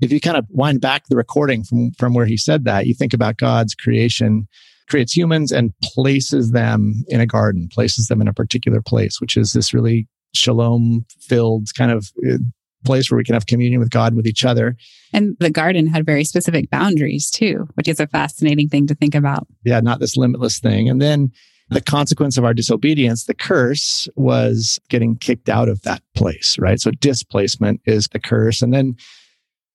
if 0.00 0.12
you 0.12 0.20
kind 0.20 0.36
of 0.36 0.46
wind 0.50 0.80
back 0.80 1.04
the 1.08 1.16
recording 1.16 1.64
from, 1.64 1.90
from 1.98 2.12
where 2.12 2.26
he 2.26 2.36
said 2.36 2.64
that, 2.64 2.86
you 2.86 2.94
think 2.94 3.14
about 3.14 3.38
God's 3.38 3.74
creation 3.74 4.46
creates 4.88 5.16
humans 5.16 5.50
and 5.52 5.72
places 5.82 6.52
them 6.52 7.02
in 7.08 7.20
a 7.20 7.26
garden, 7.26 7.68
places 7.72 8.06
them 8.06 8.20
in 8.20 8.28
a 8.28 8.34
particular 8.34 8.82
place, 8.82 9.20
which 9.20 9.36
is 9.36 9.52
this 9.52 9.72
really 9.72 10.06
shalom 10.34 11.06
filled 11.20 11.68
kind 11.76 11.90
of 11.90 12.12
uh, 12.30 12.36
place 12.84 13.10
where 13.10 13.16
we 13.16 13.24
can 13.24 13.34
have 13.34 13.46
communion 13.46 13.80
with 13.80 13.90
God, 13.90 14.08
and 14.08 14.16
with 14.16 14.26
each 14.26 14.44
other. 14.44 14.76
And 15.12 15.34
the 15.40 15.50
garden 15.50 15.86
had 15.86 16.06
very 16.06 16.24
specific 16.24 16.70
boundaries 16.70 17.30
too, 17.30 17.66
which 17.74 17.88
is 17.88 17.98
a 17.98 18.06
fascinating 18.06 18.68
thing 18.68 18.86
to 18.86 18.94
think 18.94 19.14
about. 19.14 19.46
Yeah, 19.64 19.80
not 19.80 19.98
this 19.98 20.16
limitless 20.16 20.60
thing. 20.60 20.88
And 20.88 21.00
then 21.02 21.32
the 21.68 21.80
consequence 21.80 22.36
of 22.36 22.44
our 22.44 22.54
disobedience, 22.54 23.24
the 23.24 23.34
curse 23.34 24.08
was 24.14 24.78
getting 24.88 25.16
kicked 25.16 25.48
out 25.48 25.68
of 25.68 25.82
that 25.82 26.02
place, 26.14 26.56
right? 26.58 26.80
So 26.80 26.90
displacement 26.92 27.80
is 27.86 28.08
the 28.08 28.20
curse. 28.20 28.62
And 28.62 28.72
then 28.72 28.96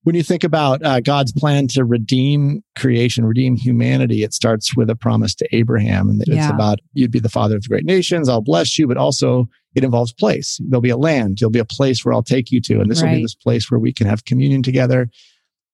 when 0.04 0.16
you 0.16 0.24
think 0.24 0.44
about 0.44 0.84
uh, 0.84 1.00
God's 1.00 1.32
plan 1.32 1.68
to 1.68 1.84
redeem 1.84 2.64
creation, 2.76 3.26
redeem 3.26 3.56
humanity, 3.56 4.24
it 4.24 4.34
starts 4.34 4.76
with 4.76 4.90
a 4.90 4.96
promise 4.96 5.36
to 5.36 5.56
Abraham. 5.56 6.10
And 6.10 6.22
it's 6.22 6.50
about 6.50 6.80
you'd 6.94 7.12
be 7.12 7.20
the 7.20 7.30
father 7.30 7.56
of 7.56 7.64
the 7.64 7.70
great 7.70 7.86
nations. 7.86 8.28
I'll 8.28 8.42
bless 8.42 8.80
you, 8.80 8.88
but 8.88 8.98
also 8.98 9.48
it 9.76 9.84
involves 9.84 10.12
place. 10.14 10.60
There'll 10.64 10.82
be 10.82 10.90
a 10.90 10.98
land. 10.98 11.38
There'll 11.40 11.52
be 11.52 11.60
a 11.60 11.66
place 11.66 12.04
where 12.04 12.14
I'll 12.14 12.24
take 12.24 12.52
you 12.52 12.60
to. 12.62 12.80
And 12.80 12.90
this 12.90 13.02
will 13.02 13.10
be 13.10 13.22
this 13.22 13.36
place 13.36 13.70
where 13.70 13.80
we 13.80 13.94
can 13.94 14.08
have 14.08 14.26
communion 14.26 14.64
together. 14.64 15.10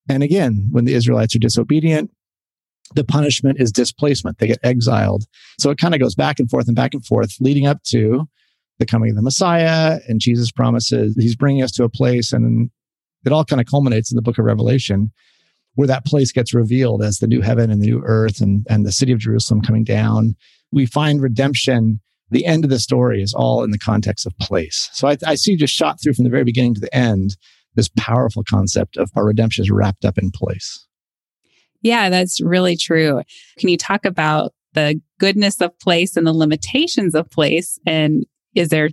And 0.10 0.24
again, 0.24 0.68
when 0.72 0.86
the 0.86 0.94
Israelites 0.94 1.36
are 1.36 1.40
disobedient, 1.40 2.12
the 2.96 3.04
punishment 3.04 3.60
is 3.60 3.72
displacement. 3.72 4.40
They 4.40 4.48
get 4.48 4.60
exiled. 4.64 5.26
So 5.60 5.70
it 5.70 5.78
kind 5.78 5.94
of 5.94 6.00
goes 6.00 6.16
back 6.16 6.40
and 6.40 6.50
forth 6.50 6.68
and 6.68 6.76
back 6.76 6.94
and 6.94 7.06
forth, 7.06 7.36
leading 7.40 7.66
up 7.66 7.84
to 7.90 8.28
the 8.80 8.86
coming 8.86 9.10
of 9.10 9.16
the 9.16 9.22
Messiah 9.22 10.00
and 10.08 10.20
Jesus 10.20 10.52
promises 10.52 11.16
he's 11.20 11.36
bringing 11.36 11.64
us 11.64 11.72
to 11.74 11.84
a 11.84 11.90
place. 11.90 12.32
And 12.32 12.70
it 13.26 13.32
all 13.32 13.44
kind 13.44 13.60
of 13.60 13.68
culminates 13.68 14.12
in 14.12 14.16
the 14.16 14.22
book 14.22 14.38
of 14.38 14.46
Revelation 14.46 15.12
where 15.76 15.88
that 15.88 16.06
place 16.06 16.32
gets 16.32 16.56
revealed 16.56 17.04
as 17.04 17.20
the 17.20 17.28
new 17.28 17.42
heaven 17.42 17.70
and 17.70 17.82
the 17.82 17.86
new 17.86 18.02
earth 18.04 18.42
and, 18.42 18.66
and 18.68 18.86
the 18.86 18.92
city 18.92 19.12
of 19.12 19.20
Jerusalem 19.20 19.62
coming 19.62 19.84
down. 19.84 20.36
We 20.72 20.88
find 20.88 21.22
redemption. 21.22 22.00
The 22.32 22.46
end 22.46 22.64
of 22.64 22.72
the 22.72 22.80
story 22.80 23.22
is 23.22 23.34
all 23.34 23.64
in 23.64 23.70
the 23.70 23.78
context 23.78 24.26
of 24.26 24.38
place. 24.40 24.90
So 24.94 25.08
I, 25.08 25.18
I 25.26 25.36
see 25.36 25.56
just 25.56 25.74
shot 25.74 26.02
through 26.02 26.14
from 26.14 26.24
the 26.24 26.32
very 26.32 26.44
beginning 26.44 26.74
to 26.76 26.82
the 26.82 26.94
end 26.96 27.38
this 27.76 27.90
powerful 27.96 28.44
concept 28.44 28.98
of 28.98 29.12
our 29.16 29.24
redemption 29.24 29.64
is 29.64 29.70
wrapped 29.70 30.04
up 30.04 30.18
in 30.18 30.32
place. 30.32 30.87
Yeah, 31.82 32.10
that's 32.10 32.42
really 32.42 32.76
true. 32.76 33.22
Can 33.58 33.70
you 33.70 33.78
talk 33.78 34.06
about 34.06 34.54
the 34.74 35.02
goodness 35.20 35.62
of 35.62 35.78
place 35.80 36.18
and 36.18 36.26
the 36.26 36.34
limitations 36.34 37.16
of 37.16 37.30
place? 37.30 37.80
And 37.86 38.26
is 38.56 38.70
there 38.70 38.90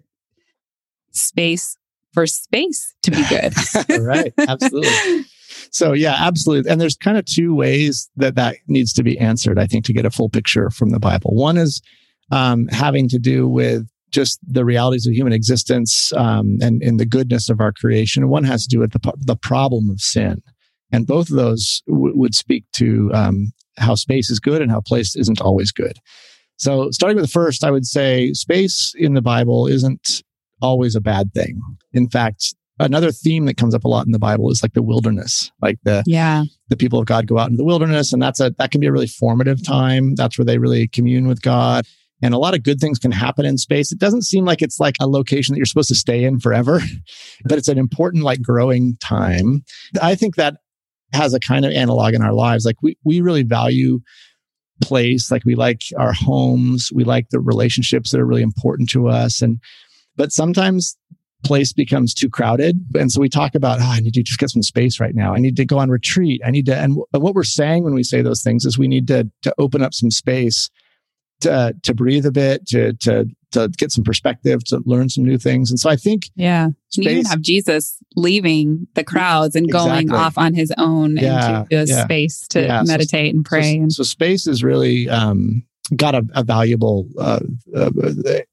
space 1.13 1.77
for 2.13 2.27
space 2.27 2.95
to 3.03 3.11
be 3.11 3.25
good? 3.29 3.55
right. 4.01 4.33
Absolutely. 4.39 5.25
So 5.71 5.93
yeah, 5.93 6.17
absolutely. 6.19 6.71
And 6.71 6.81
there's 6.81 6.97
kind 6.97 7.19
of 7.19 7.25
two 7.25 7.55
ways 7.55 8.09
that 8.17 8.35
that 8.37 8.57
needs 8.69 8.93
to 8.95 9.03
be 9.03 9.19
answered, 9.19 9.59
I 9.59 9.67
think, 9.67 9.85
to 9.87 9.93
get 9.93 10.07
a 10.07 10.11
full 10.11 10.29
picture 10.29 10.71
from 10.71 10.91
the 10.91 11.01
Bible. 11.01 11.35
One 11.35 11.57
is 11.57 11.83
um, 12.31 12.69
having 12.69 13.09
to 13.09 13.19
do 13.19 13.49
with 13.49 13.89
just 14.11 14.39
the 14.47 14.65
realities 14.65 15.07
of 15.07 15.13
human 15.13 15.33
existence 15.33 16.13
um, 16.13 16.59
and, 16.63 16.81
and 16.83 17.01
the 17.01 17.07
goodness 17.07 17.51
of 17.51 17.61
our 17.61 17.73
creation. 17.73 18.29
One 18.29 18.45
has 18.45 18.63
to 18.65 18.69
do 18.69 18.79
with 18.79 18.93
the, 18.93 19.13
the 19.19 19.37
problem 19.37 19.91
of 19.91 20.01
sin. 20.01 20.41
And 20.95 21.09
both 21.09 21.29
of 21.29 21.37
those 21.37 21.83
w- 21.89 22.17
would 22.17 22.37
speak 22.37 22.65
to 22.75 23.11
um, 23.13 23.53
how 23.79 23.97
space 23.97 24.31
is 24.31 24.39
good 24.39 24.63
and 24.63 24.71
how 24.71 24.81
place 24.81 25.17
isn't 25.17 25.41
always 25.41 25.73
good. 25.73 25.99
So, 26.57 26.91
starting 26.93 27.17
with 27.17 27.25
the 27.25 27.31
first, 27.33 27.65
I 27.65 27.73
would 27.73 27.85
say 27.85 28.33
space 28.33 28.95
in 28.97 29.15
the 29.15 29.23
Bible 29.23 29.67
isn't 29.67 30.23
always 30.63 30.95
a 30.95 31.01
bad 31.01 31.35
thing. 31.35 31.61
In 31.93 32.09
fact, 32.09 32.55
another 32.79 33.11
theme 33.11 33.47
that 33.47 33.57
comes 33.57 33.75
up 33.75 33.83
a 33.83 33.89
lot 33.89 34.07
in 34.07 34.13
the 34.13 34.21
Bible 34.21 34.51
is 34.53 34.63
like 34.63 34.75
the 34.75 34.83
wilderness, 34.83 35.51
like 35.61 35.79
the 35.83 36.05
yeah 36.07 36.45
the 36.69 36.77
people 36.77 37.01
of 37.01 37.07
God 37.07 37.27
go 37.27 37.39
out 37.39 37.49
into 37.49 37.57
the 37.57 37.65
wilderness, 37.65 38.13
and 38.13 38.23
that's 38.23 38.39
a 38.39 38.55
that 38.59 38.71
can 38.71 38.81
be 38.81 38.87
a 38.87 38.93
really 38.93 39.09
formative 39.09 39.65
time. 39.67 40.15
That's 40.15 40.39
where 40.39 40.45
they 40.45 40.59
really 40.59 40.87
commune 40.87 41.27
with 41.27 41.43
God. 41.43 41.87
And 42.23 42.33
a 42.33 42.39
lot 42.39 42.55
of 42.55 42.63
good 42.63 42.79
things 42.81 43.01
can 43.01 43.11
happen 43.11 43.45
in 43.45 43.59
space. 43.59 43.91
It 43.91 43.99
doesn't 43.99 44.23
seem 44.23 44.45
like 44.45 44.63
it's 44.63 44.79
like 44.79 44.95
a 45.01 45.09
location 45.09 45.53
that 45.53 45.59
you're 45.59 45.67
supposed 45.67 45.89
to 45.89 45.95
stay 45.97 46.23
in 46.25 46.39
forever, 46.39 46.81
but 47.45 47.59
it's 47.59 47.69
an 47.69 47.79
important 47.79 48.23
like 48.23 48.41
growing 48.41 48.97
time. 49.01 49.65
I 50.01 50.15
think 50.15 50.37
that 50.37 50.59
has 51.15 51.35
a 51.35 51.41
kind 51.41 51.65
of 51.65 51.73
analog 51.73 52.15
in 52.15 52.23
our 52.23 52.35
lives. 52.35 52.65
Like 52.65 52.83
we 52.83 52.97
we 53.05 53.21
really 53.21 53.43
value 53.43 54.01
place, 54.83 55.31
like 55.31 55.45
we 55.45 55.55
like 55.55 55.83
our 55.97 56.13
homes, 56.13 56.91
we 56.93 57.05
like 57.05 57.29
the 57.31 57.41
relationships 57.41 58.11
that 58.11 58.21
are 58.21 58.27
really 58.27 58.43
important 58.43 58.91
to 58.91 59.09
us 59.09 59.41
and 59.41 59.61
but 60.17 60.33
sometimes 60.33 60.97
place 61.45 61.73
becomes 61.73 62.15
too 62.15 62.29
crowded. 62.29 62.81
And 62.99 63.13
so 63.13 63.21
we 63.21 63.29
talk 63.29 63.55
about, 63.55 63.79
oh, 63.81 63.85
I 63.85 64.01
need 64.01 64.15
to 64.15 64.23
just 64.23 64.39
get 64.39 64.51
some 64.51 64.63
space 64.63 64.99
right 64.99 65.15
now. 65.15 65.35
I 65.35 65.39
need 65.39 65.57
to 65.57 65.65
go 65.65 65.79
on 65.79 65.91
retreat. 65.91 66.41
I 66.45 66.51
need 66.51 66.67
to, 66.67 66.77
and 66.77 66.97
what 67.13 67.35
we're 67.35 67.45
saying 67.45 67.85
when 67.85 67.95
we 67.95 68.03
say 68.03 68.23
those 68.23 68.43
things 68.43 68.65
is 68.65 68.79
we 68.79 68.89
need 68.89 69.07
to, 69.09 69.31
to 69.43 69.55
open 69.59 69.83
up 69.83 69.95
some 69.95 70.11
space 70.11 70.71
to, 71.43 71.75
to 71.83 71.95
breathe 71.95 72.27
a 72.27 72.33
bit, 72.33 72.67
to, 72.69 72.95
to, 72.95 73.27
to 73.55 73.69
get 73.69 73.91
some 73.91 74.05
perspective, 74.05 74.63
to 74.65 74.83
learn 74.85 75.09
some 75.09 75.25
new 75.25 75.39
things. 75.39 75.71
And 75.71 75.81
so 75.81 75.91
I 75.91 75.97
think, 75.97 76.31
yeah, 76.37 76.69
space, 76.91 77.05
you 77.05 77.11
even 77.11 77.25
have 77.25 77.41
Jesus 77.41 77.99
leaving 78.15 78.87
the 78.95 79.03
crowds 79.03 79.57
and 79.57 79.67
exactly. 79.67 80.05
going 80.05 80.13
off 80.13 80.37
on 80.39 80.55
his 80.55 80.73
own 80.77 81.17
yeah, 81.17 81.63
into 81.63 81.83
a 81.83 81.85
yeah. 81.85 82.05
space 82.05 82.47
to 82.49 82.63
yeah. 82.63 82.83
meditate 82.85 83.33
so, 83.33 83.37
and 83.37 83.45
pray. 83.45 83.73
So, 83.75 83.83
and, 83.83 83.93
so 83.93 84.03
space 84.03 84.47
is 84.47 84.63
really, 84.63 85.09
um, 85.09 85.65
got 85.97 86.15
a, 86.15 86.25
a 86.35 86.43
valuable 86.43 87.07
uh, 87.19 87.41
uh, 87.77 87.91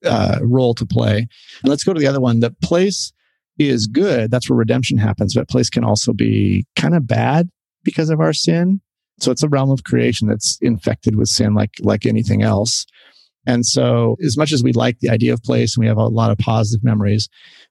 uh, 0.05 0.39
role 0.41 0.74
to 0.74 0.86
play. 0.86 1.17
And 1.17 1.70
let's 1.70 1.84
go 1.84 1.93
to 1.93 2.00
the 2.00 2.08
other 2.08 2.20
one. 2.20 2.41
The 2.41 2.55
place 2.62 3.13
is 3.58 3.88
good. 3.88 4.31
That's 4.31 4.50
where 4.50 4.58
redemption 4.58 4.98
happens. 4.98 5.34
But 5.34 5.48
place 5.48 5.70
can 5.70 5.84
also 5.84 6.13
be 6.13 6.65
kind 6.75 6.96
of 6.96 7.08
bad 7.08 7.50
because 7.84 8.10
of 8.10 8.20
our 8.20 8.34
sin. 8.34 8.81
So 9.20 9.31
it's 9.31 9.43
a 9.43 9.50
realm 9.50 9.70
of 9.70 9.84
creation 9.84 10.27
that's 10.27 10.58
infected 10.62 11.15
with 11.15 11.29
sin, 11.29 11.53
like 11.53 11.75
like 11.79 12.05
anything 12.05 12.41
else. 12.41 12.86
And 13.48 13.65
so, 13.65 14.17
as 14.24 14.38
much 14.38 14.51
as 14.51 14.63
we 14.63 14.71
like 14.74 15.00
the 15.00 15.10
idea 15.10 15.33
of 15.33 15.41
place 15.41 15.75
and 15.75 15.81
we 15.81 15.88
have 15.88 15.98
a 15.98 16.07
lot 16.07 16.31
of 16.31 16.38
positive 16.38 16.83
memories, 16.83 17.27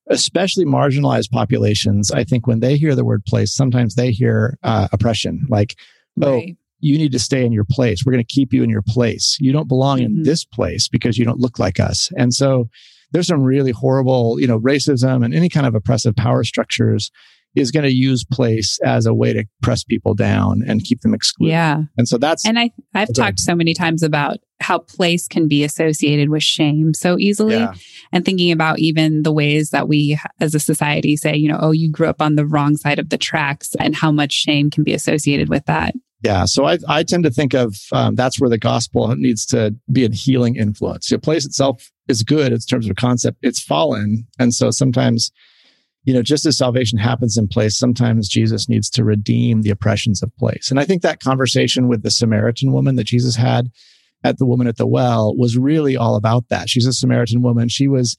especially 0.09 0.65
marginalized 0.65 1.31
populations, 1.31 2.11
I 2.11 2.25
think 2.25 2.47
when 2.47 2.61
they 2.61 2.77
hear 2.77 2.95
the 2.95 3.05
word 3.05 3.25
place, 3.25 3.55
sometimes 3.55 3.95
they 3.95 4.11
hear 4.11 4.59
uh, 4.63 4.89
oppression, 4.93 5.47
like, 5.49 5.77
oh, 6.23 6.35
right 6.35 6.57
you 6.81 6.99
need 6.99 7.13
to 7.13 7.19
stay 7.19 7.45
in 7.45 7.53
your 7.53 7.65
place. 7.65 8.05
We're 8.05 8.13
going 8.13 8.25
to 8.25 8.35
keep 8.35 8.53
you 8.53 8.63
in 8.63 8.71
your 8.71 8.83
place. 8.83 9.37
You 9.41 9.53
don't 9.53 9.69
belong 9.69 9.99
mm-hmm. 9.99 10.07
in 10.07 10.23
this 10.23 10.45
place 10.45 10.89
because 10.89 11.19
you 11.19 11.25
don't 11.25 11.39
look 11.39 11.59
like 11.59 11.79
us. 11.79 12.11
And 12.17 12.35
so 12.35 12.69
there's 13.13 13.27
some 13.27 13.43
really 13.43 13.73
horrible, 13.73 14.41
you 14.41 14.47
know, 14.47 14.59
racism 14.59 15.25
and 15.25 15.35
any 15.35 15.49
kind 15.49 15.67
of 15.67 15.75
oppressive 15.75 16.17
power 16.17 16.45
structures 16.45 17.11
is 17.57 17.71
going 17.71 17.85
to 17.85 17.93
use 17.93 18.25
place 18.25 18.79
as 18.85 19.07
a 19.07 19.15
way 19.15 19.33
to 19.33 19.45
press 19.63 19.83
people 19.83 20.15
down 20.15 20.63
and 20.67 20.85
keep 20.85 21.01
them 21.01 21.15
excluded. 21.15 21.53
Yeah. 21.53 21.83
And 21.97 22.07
so 22.07 22.19
that's 22.19 22.47
And 22.47 22.59
I 22.59 22.71
I've 22.95 23.13
talked 23.15 23.41
so 23.41 23.55
many 23.55 23.75
times 23.75 24.03
about 24.03 24.39
how 24.61 24.79
place 24.79 25.27
can 25.27 25.49
be 25.49 25.65
associated 25.65 26.29
with 26.29 26.43
shame 26.43 26.93
so 26.95 27.19
easily 27.19 27.57
yeah. 27.57 27.73
and 28.13 28.25
thinking 28.25 28.53
about 28.53 28.79
even 28.79 29.23
the 29.23 29.33
ways 29.33 29.71
that 29.71 29.89
we 29.89 30.19
as 30.39 30.55
a 30.55 30.61
society 30.61 31.17
say, 31.17 31.35
you 31.37 31.49
know, 31.49 31.59
oh 31.61 31.73
you 31.73 31.91
grew 31.91 32.09
up 32.09 32.23
on 32.23 32.37
the 32.37 32.47
wrong 32.47 32.77
side 32.77 32.99
of 32.99 33.09
the 33.09 33.19
tracks 33.19 33.75
and 33.79 33.97
how 33.97 34.13
much 34.13 34.33
shame 34.33 34.71
can 34.71 34.85
be 34.85 34.95
associated 34.95 35.49
with 35.49 35.65
that. 35.67 35.95
Yeah, 36.23 36.45
so 36.45 36.67
I, 36.67 36.79
I 36.87 37.03
tend 37.03 37.25
to 37.25 37.31
think 37.31 37.55
of 37.55 37.75
um, 37.93 38.15
that's 38.15 38.39
where 38.39 38.51
the 38.51 38.59
gospel 38.59 39.09
needs 39.17 39.47
to 39.47 39.75
be 39.91 40.05
a 40.05 40.11
healing 40.11 40.57
influence. 40.57 41.09
The 41.09 41.19
place 41.19 41.47
itself 41.47 41.91
is 42.09 42.23
good 42.23 42.53
in 42.53 42.59
terms 42.59 42.91
of 42.91 42.97
concept. 42.97 43.39
It's 43.41 43.63
fallen, 43.63 44.27
and 44.39 44.53
so 44.53 44.71
sometimes, 44.71 45.33
you 46.11 46.17
know, 46.17 46.23
just 46.23 46.45
as 46.45 46.59
salvation 46.59 46.99
happens 46.99 47.37
in 47.37 47.47
place, 47.47 47.79
sometimes 47.79 48.29
Jesus 48.29 48.69
needs 48.69 48.91
to 48.91 49.05
redeem 49.05 49.63
the 49.63 49.71
oppressions 49.71 50.25
of 50.25 50.37
place. 50.39 50.69
And 50.69 50.81
I 50.81 50.85
think 50.85 51.03
that 51.03 51.21
conversation 51.21 51.87
with 51.87 52.03
the 52.03 52.11
Samaritan 52.11 52.73
woman 52.73 52.97
that 52.97 53.05
Jesus 53.05 53.37
had 53.37 53.71
at 54.25 54.39
the 54.39 54.45
woman 54.45 54.67
at 54.67 54.77
the 54.77 54.89
well 54.89 55.37
was 55.37 55.57
really 55.57 55.97
all 55.97 56.17
about 56.17 56.49
that. 56.49 56.69
She's 56.69 56.85
a 56.85 56.93
Samaritan 56.93 57.43
woman. 57.43 57.69
She 57.69 57.87
was 57.87 58.17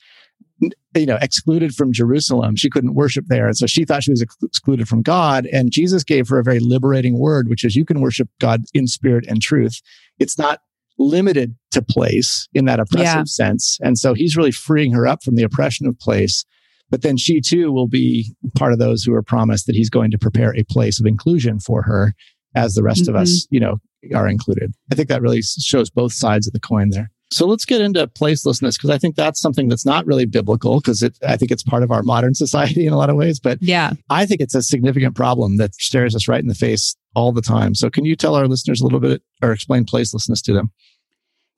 you 0.96 1.06
know, 1.06 1.18
excluded 1.22 1.76
from 1.76 1.92
Jerusalem. 1.92 2.56
She 2.56 2.70
couldn't 2.70 2.94
worship 2.94 3.26
there. 3.28 3.48
And 3.48 3.58
so 3.58 3.66
she 3.66 3.84
thought 3.84 4.04
she 4.04 4.12
was 4.12 4.22
ex- 4.22 4.38
excluded 4.42 4.88
from 4.88 5.02
God. 5.02 5.46
And 5.48 5.70
Jesus 5.70 6.06
gave 6.06 6.30
her 6.30 6.40
a 6.40 6.46
very 6.46 6.60
liberating 6.60 7.20
word, 7.20 7.50
which 7.50 7.66
is 7.66 7.76
you 7.76 7.84
can 7.84 8.00
worship 8.00 8.30
God 8.40 8.62
in 8.74 8.88
spirit 8.88 9.26
and 9.28 9.42
truth. 9.42 9.82
It's 10.18 10.38
not 10.38 10.62
limited 10.98 11.56
to 11.72 11.82
place 11.82 12.48
in 12.54 12.66
that 12.66 12.80
oppressive 12.80 13.04
yeah. 13.04 13.24
sense. 13.26 13.80
And 13.82 13.98
so 13.98 14.14
he's 14.14 14.38
really 14.38 14.52
freeing 14.52 14.94
her 14.94 15.06
up 15.06 15.24
from 15.24 15.36
the 15.36 15.44
oppression 15.44 15.88
of 15.88 16.00
place. 16.00 16.46
But 16.92 17.02
then 17.02 17.18
she 17.18 17.42
too 17.42 17.72
will 17.72 17.88
be 17.88 18.36
part 18.56 18.74
of 18.74 18.80
those 18.80 19.04
who 19.04 19.14
are 19.16 19.24
promised 19.24 19.66
that 19.66 19.76
he's 19.76 19.90
going 19.90 20.12
to 20.12 20.18
prepare 20.18 20.56
a 20.56 20.64
place 20.64 21.00
of 21.00 21.06
inclusion 21.06 21.60
for 21.60 21.82
her 21.84 22.14
as 22.54 22.74
the 22.76 22.84
rest 22.84 23.04
mm-hmm. 23.04 23.16
of 23.16 23.22
us, 23.22 23.46
mm-hmm. 23.46 23.56
you 23.56 23.60
know, 23.62 23.78
are 24.14 24.28
included. 24.28 24.74
I 24.92 24.96
think 24.96 25.10
that 25.10 25.22
really 25.22 25.42
shows 25.42 25.90
both 25.90 26.14
sides 26.14 26.48
of 26.48 26.54
the 26.54 26.60
coin 26.60 26.90
there. 26.90 27.10
So 27.32 27.48
let's 27.48 27.64
get 27.64 27.80
into 27.80 28.06
placelessness 28.08 28.76
because 28.76 28.90
I 28.90 28.98
think 28.98 29.16
that's 29.16 29.40
something 29.40 29.70
that's 29.70 29.86
not 29.86 30.06
really 30.06 30.26
biblical 30.26 30.82
because 30.82 31.02
I 31.26 31.38
think 31.38 31.50
it's 31.50 31.64
part 31.64 31.82
of 31.82 31.90
our 31.90 32.04
modern 32.04 32.34
society 32.36 32.86
in 32.88 32.92
a 32.92 32.98
lot 32.98 33.10
of 33.10 33.16
ways. 33.16 33.40
But 33.40 33.60
yeah, 33.62 33.94
I 34.10 34.26
think 34.26 34.42
it's 34.42 34.56
a 34.56 34.62
significant 34.62 35.16
problem 35.16 35.58
that 35.58 35.74
stares 35.76 36.14
us 36.14 36.28
right 36.28 36.42
in 36.42 36.50
the 36.50 36.56
face 36.56 36.96
all 37.16 37.32
the 37.32 37.42
time. 37.42 37.74
So 37.74 37.90
can 37.90 38.04
you 38.04 38.18
tell 38.18 38.36
our 38.36 38.48
listeners 38.48 38.82
a 38.82 38.84
little 38.84 39.00
bit 39.00 39.22
or 39.42 39.54
explain 39.54 39.86
placelessness 39.86 40.44
to 40.44 40.54
them? 40.54 40.72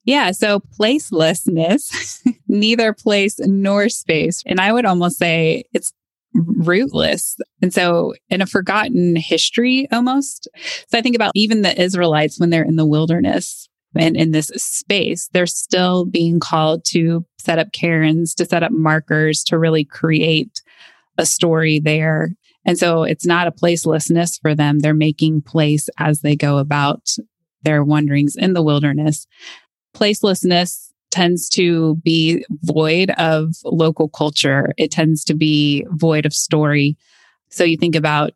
Yeah. 0.05 0.31
So 0.31 0.59
placelessness, 0.59 2.27
neither 2.47 2.93
place 2.93 3.39
nor 3.39 3.89
space. 3.89 4.43
And 4.45 4.59
I 4.59 4.71
would 4.71 4.85
almost 4.85 5.17
say 5.17 5.63
it's 5.73 5.93
rootless. 6.33 7.37
And 7.61 7.73
so 7.73 8.13
in 8.29 8.41
a 8.41 8.47
forgotten 8.47 9.15
history 9.15 9.87
almost. 9.91 10.47
So 10.87 10.97
I 10.97 11.01
think 11.01 11.15
about 11.15 11.31
even 11.35 11.61
the 11.61 11.79
Israelites 11.79 12.39
when 12.39 12.49
they're 12.49 12.63
in 12.63 12.75
the 12.75 12.85
wilderness 12.85 13.69
and 13.95 14.17
in 14.17 14.31
this 14.31 14.47
space, 14.55 15.29
they're 15.33 15.45
still 15.45 16.05
being 16.05 16.39
called 16.39 16.83
to 16.85 17.25
set 17.37 17.59
up 17.59 17.71
cairns, 17.71 18.33
to 18.35 18.45
set 18.45 18.63
up 18.63 18.71
markers, 18.71 19.43
to 19.43 19.59
really 19.59 19.85
create 19.85 20.61
a 21.17 21.25
story 21.25 21.79
there. 21.79 22.31
And 22.65 22.77
so 22.77 23.03
it's 23.03 23.25
not 23.25 23.47
a 23.47 23.51
placelessness 23.51 24.39
for 24.41 24.55
them. 24.55 24.79
They're 24.79 24.93
making 24.93 25.41
place 25.41 25.89
as 25.99 26.21
they 26.21 26.35
go 26.35 26.57
about 26.57 27.09
their 27.61 27.83
wanderings 27.83 28.35
in 28.35 28.53
the 28.53 28.63
wilderness. 28.63 29.27
Placelessness 29.95 30.89
tends 31.11 31.47
to 31.49 31.95
be 31.97 32.43
void 32.63 33.11
of 33.11 33.53
local 33.63 34.09
culture. 34.09 34.73
It 34.77 34.91
tends 34.91 35.23
to 35.25 35.35
be 35.35 35.85
void 35.91 36.25
of 36.25 36.33
story. 36.33 36.97
So 37.49 37.63
you 37.63 37.77
think 37.77 37.95
about 37.95 38.31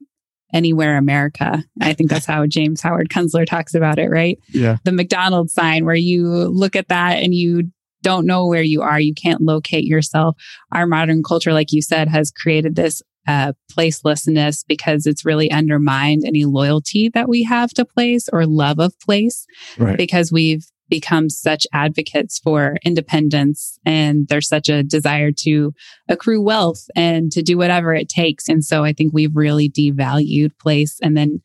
anywhere 0.53 0.97
America. 0.97 1.63
I 1.81 1.93
think 1.93 2.09
that's 2.09 2.25
how 2.25 2.45
James 2.45 2.81
Howard 2.81 3.09
Kunstler 3.09 3.45
talks 3.45 3.73
about 3.73 3.99
it, 3.99 4.09
right? 4.09 4.39
Yeah. 4.49 4.77
The 4.83 4.91
McDonald's 4.91 5.53
sign 5.53 5.85
where 5.85 5.95
you 5.95 6.27
look 6.27 6.75
at 6.75 6.87
that 6.87 7.17
and 7.21 7.33
you 7.33 7.71
don't 8.03 8.25
know 8.25 8.45
where 8.45 8.61
you 8.61 8.81
are. 8.81 8.99
You 8.99 9.13
can't 9.13 9.41
locate 9.41 9.85
yourself. 9.85 10.37
Our 10.71 10.85
modern 10.85 11.23
culture, 11.23 11.53
like 11.53 11.71
you 11.71 11.81
said, 11.81 12.07
has 12.07 12.31
created 12.31 12.75
this 12.75 13.01
uh, 13.27 13.51
placelessness 13.75 14.63
because 14.67 15.05
it's 15.05 15.25
really 15.25 15.51
undermined 15.51 16.23
any 16.25 16.45
loyalty 16.45 17.09
that 17.09 17.27
we 17.27 17.43
have 17.43 17.71
to 17.71 17.83
place 17.83 18.29
or 18.31 18.45
love 18.45 18.79
of 18.79 18.97
place 18.99 19.45
right. 19.77 19.97
because 19.97 20.31
we've 20.31 20.65
become 20.89 21.29
such 21.29 21.67
advocates 21.73 22.39
for 22.39 22.77
independence 22.83 23.79
and 23.85 24.27
there's 24.27 24.47
such 24.47 24.69
a 24.69 24.83
desire 24.83 25.31
to 25.31 25.73
accrue 26.07 26.41
wealth 26.41 26.87
and 26.95 27.31
to 27.31 27.41
do 27.41 27.57
whatever 27.57 27.93
it 27.93 28.09
takes. 28.09 28.47
And 28.47 28.63
so 28.63 28.83
I 28.83 28.93
think 28.93 29.13
we've 29.13 29.35
really 29.35 29.69
devalued 29.69 30.57
place. 30.59 30.99
And 31.01 31.17
then 31.17 31.41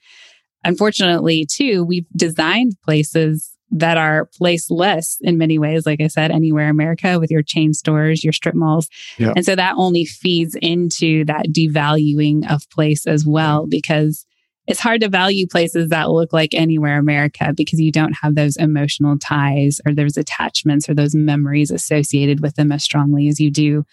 unfortunately, 0.65 1.47
too, 1.51 1.85
we've 1.85 2.07
designed 2.17 2.75
places 2.85 3.51
that 3.75 3.97
are 3.97 4.29
placeless 4.39 5.17
in 5.23 5.39
many 5.39 5.59
ways, 5.59 5.87
like 5.87 6.03
I 6.03 6.09
said, 6.09 6.31
anywhere 6.31 6.69
America 6.69 7.19
with 7.19 7.31
your 7.31 7.43
chain 7.43 7.73
stores, 7.73 8.23
your 8.23 8.35
strip 8.35 8.55
malls. 8.55 8.87
And 9.19 9.47
so 9.47 9.57
that 9.57 9.77
only 9.79 10.05
feeds 10.05 10.55
into 10.61 11.25
that 11.25 11.47
devaluing 11.47 12.51
of 12.53 12.69
place 12.69 13.07
as 13.07 13.25
well, 13.27 13.67
because 13.67 14.27
it's 14.67 14.81
hard 14.81 15.01
to 15.01 15.09
value 15.09 15.47
places 15.47 15.89
that 15.91 16.11
look 16.11 16.33
like 16.33 16.55
anywhere 16.55 16.99
America 16.99 17.53
because 17.57 17.81
you 17.81 17.91
don't 17.91 18.15
have 18.23 18.35
those 18.35 18.57
emotional 18.57 19.19
ties 19.19 19.81
or 19.87 19.95
those 19.95 20.17
attachments 20.17 20.89
or 20.89 20.95
those 20.95 21.15
memories 21.15 21.71
associated 21.71 22.41
with 22.41 22.55
them 22.55 22.71
as 22.71 22.83
strongly 22.85 23.29
as 23.29 23.41
you 23.41 23.51
do 23.51 23.85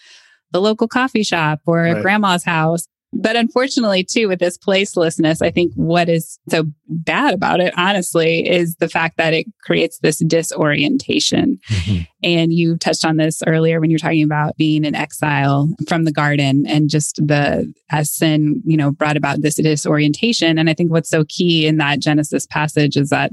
the 0.51 0.61
local 0.61 0.87
coffee 0.87 1.23
shop 1.23 1.59
or 1.65 1.83
Right. 1.83 2.01
grandma's 2.01 2.43
house. 2.43 2.87
But 3.11 3.35
unfortunately, 3.35 4.03
too, 4.03 4.27
with 4.27 4.39
this 4.39 4.57
placelessness, 4.57 5.41
I 5.41 5.49
think 5.49 5.73
what 5.73 6.09
is 6.09 6.39
so 6.49 6.65
bad 6.87 7.33
about 7.33 7.59
it, 7.59 7.73
honestly, 7.75 8.47
is 8.47 8.75
the 8.75 8.87
fact 8.87 9.17
that 9.17 9.33
it 9.33 9.47
creates 9.63 9.97
this 9.99 10.19
disorientation. 10.19 11.59
Mm-hmm. 11.69 12.01
And 12.23 12.53
you 12.53 12.77
touched 12.77 13.05
on 13.05 13.17
this 13.17 13.41
earlier 13.47 13.79
when 13.79 13.89
you 13.89 13.95
were 13.95 13.99
talking 13.99 14.23
about 14.23 14.57
being 14.57 14.85
in 14.85 14.93
exile 14.93 15.69
from 15.87 16.03
the 16.03 16.11
garden 16.11 16.65
and 16.67 16.89
just 16.89 17.15
the, 17.15 17.73
as 17.89 18.11
sin, 18.11 18.61
you 18.63 18.77
know, 18.77 18.91
brought 18.91 19.17
about 19.17 19.41
this 19.41 19.55
disorientation. 19.55 20.59
And 20.59 20.69
I 20.69 20.75
think 20.75 20.91
what's 20.91 21.09
so 21.09 21.25
key 21.27 21.65
in 21.65 21.77
that 21.77 21.99
Genesis 21.99 22.45
passage 22.45 22.95
is 22.95 23.09
that 23.09 23.31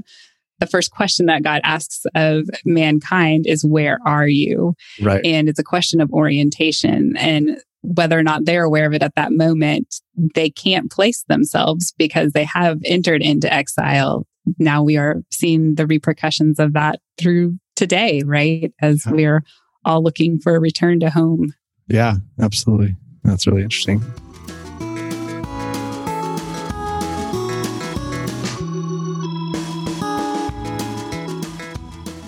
the 0.59 0.67
first 0.67 0.91
question 0.91 1.27
that 1.27 1.43
God 1.43 1.61
asks 1.63 2.05
of 2.15 2.49
mankind 2.65 3.45
is, 3.47 3.63
Where 3.63 3.99
are 4.05 4.27
you? 4.27 4.73
Right. 5.01 5.23
And 5.23 5.47
it's 5.47 5.59
a 5.59 5.63
question 5.63 6.01
of 6.01 6.11
orientation. 6.11 7.15
And 7.17 7.61
whether 7.81 8.17
or 8.17 8.23
not 8.23 8.45
they're 8.45 8.63
aware 8.63 8.85
of 8.85 8.93
it 8.93 9.03
at 9.03 9.15
that 9.15 9.31
moment, 9.31 10.01
they 10.35 10.49
can't 10.49 10.91
place 10.91 11.23
themselves 11.27 11.93
because 11.97 12.31
they 12.33 12.43
have 12.43 12.79
entered 12.85 13.21
into 13.21 13.51
exile. 13.53 14.25
Now 14.59 14.83
we 14.83 14.97
are 14.97 15.17
seeing 15.31 15.75
the 15.75 15.87
repercussions 15.87 16.59
of 16.59 16.73
that 16.73 16.99
through 17.17 17.57
today, 17.75 18.23
right? 18.25 18.73
As 18.81 19.05
Yeah. 19.05 19.11
we're 19.11 19.43
all 19.85 20.03
looking 20.03 20.39
for 20.39 20.55
a 20.55 20.59
return 20.59 20.99
to 21.01 21.09
home. 21.09 21.53
Yeah, 21.87 22.15
absolutely. 22.39 22.95
That's 23.23 23.47
really 23.47 23.63
interesting. 23.63 24.01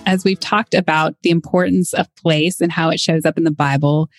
As 0.06 0.24
we've 0.24 0.40
talked 0.40 0.74
about 0.74 1.16
the 1.22 1.30
importance 1.30 1.94
of 1.94 2.08
place 2.16 2.62
and 2.62 2.72
how 2.72 2.90
it 2.90 3.00
shows 3.00 3.26
up 3.26 3.38
in 3.38 3.44
the 3.44 3.52
Bible, 3.52 4.10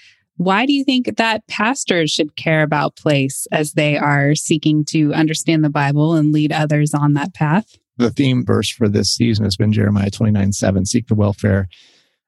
why 0.41 0.65
do 0.65 0.73
you 0.73 0.85
think 0.85 1.19
that 1.19 1.47
pastors 1.49 2.11
should 2.11 2.35
care 2.35 2.63
about 2.63 2.97
place 2.97 3.47
as 3.53 3.75
they 3.75 3.99
are 3.99 4.35
seeking 4.35 4.87
to 4.87 5.13
understand 5.13 5.63
the 5.63 5.69
Bible 5.69 6.15
and 6.15 6.33
lead 6.33 6.51
others 6.51 6.95
on 6.95 7.13
that 7.13 7.35
path? 7.35 7.77
The 7.99 8.09
theme 8.09 8.47
verse 8.47 8.71
for 8.71 8.89
this 8.89 9.15
season 9.15 9.45
has 9.45 9.57
been 9.57 9.71
Jeremiah 9.71 10.11
29 10.11 10.53
7, 10.53 10.87
seek 10.87 11.09
the 11.09 11.15
welfare 11.15 11.69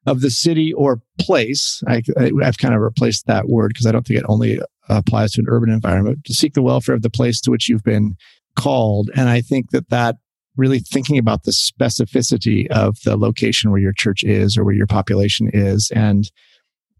of 0.05 0.21
the 0.21 0.29
city 0.29 0.71
or 0.73 1.01
place. 1.19 1.81
I, 1.87 2.03
have 2.43 2.59
kind 2.59 2.75
of 2.75 2.81
replaced 2.81 3.25
that 3.25 3.49
word 3.49 3.69
because 3.69 3.87
I 3.87 3.91
don't 3.91 4.05
think 4.05 4.19
it 4.19 4.25
only 4.29 4.59
applies 4.89 5.31
to 5.31 5.41
an 5.41 5.47
urban 5.49 5.71
environment. 5.71 6.25
To 6.25 6.35
seek 6.35 6.53
the 6.53 6.61
welfare 6.61 6.93
of 6.93 7.01
the 7.01 7.09
place 7.09 7.41
to 7.41 7.49
which 7.49 7.67
you've 7.67 7.83
been 7.83 8.15
called. 8.55 9.09
And 9.15 9.27
I 9.27 9.41
think 9.41 9.71
that 9.71 9.89
that 9.89 10.17
really 10.55 10.81
thinking 10.81 11.17
about 11.17 11.45
the 11.45 11.51
specificity 11.51 12.67
of 12.67 12.97
the 13.05 13.17
location 13.17 13.71
where 13.71 13.81
your 13.81 13.91
church 13.91 14.23
is 14.23 14.55
or 14.55 14.63
where 14.63 14.75
your 14.75 14.85
population 14.85 15.49
is 15.51 15.91
and 15.95 16.29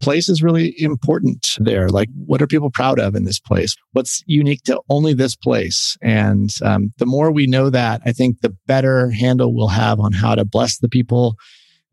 place 0.00 0.28
is 0.28 0.42
really 0.42 0.74
important 0.78 1.56
there. 1.58 1.88
Like 1.88 2.08
what 2.26 2.42
are 2.42 2.46
people 2.46 2.70
proud 2.70 2.98
of 2.98 3.14
in 3.14 3.24
this 3.24 3.40
place? 3.40 3.76
What's 3.92 4.22
unique 4.26 4.62
to 4.64 4.80
only 4.88 5.14
this 5.14 5.36
place? 5.36 5.96
And 6.02 6.50
um, 6.62 6.92
the 6.98 7.06
more 7.06 7.30
we 7.30 7.46
know 7.46 7.70
that 7.70 8.00
i 8.04 8.12
think 8.12 8.40
the 8.40 8.54
better 8.66 9.10
handle 9.10 9.54
we'll 9.54 9.68
have 9.68 10.00
on 10.00 10.12
how 10.12 10.34
to 10.34 10.44
bless 10.44 10.78
the 10.78 10.88
people 10.88 11.36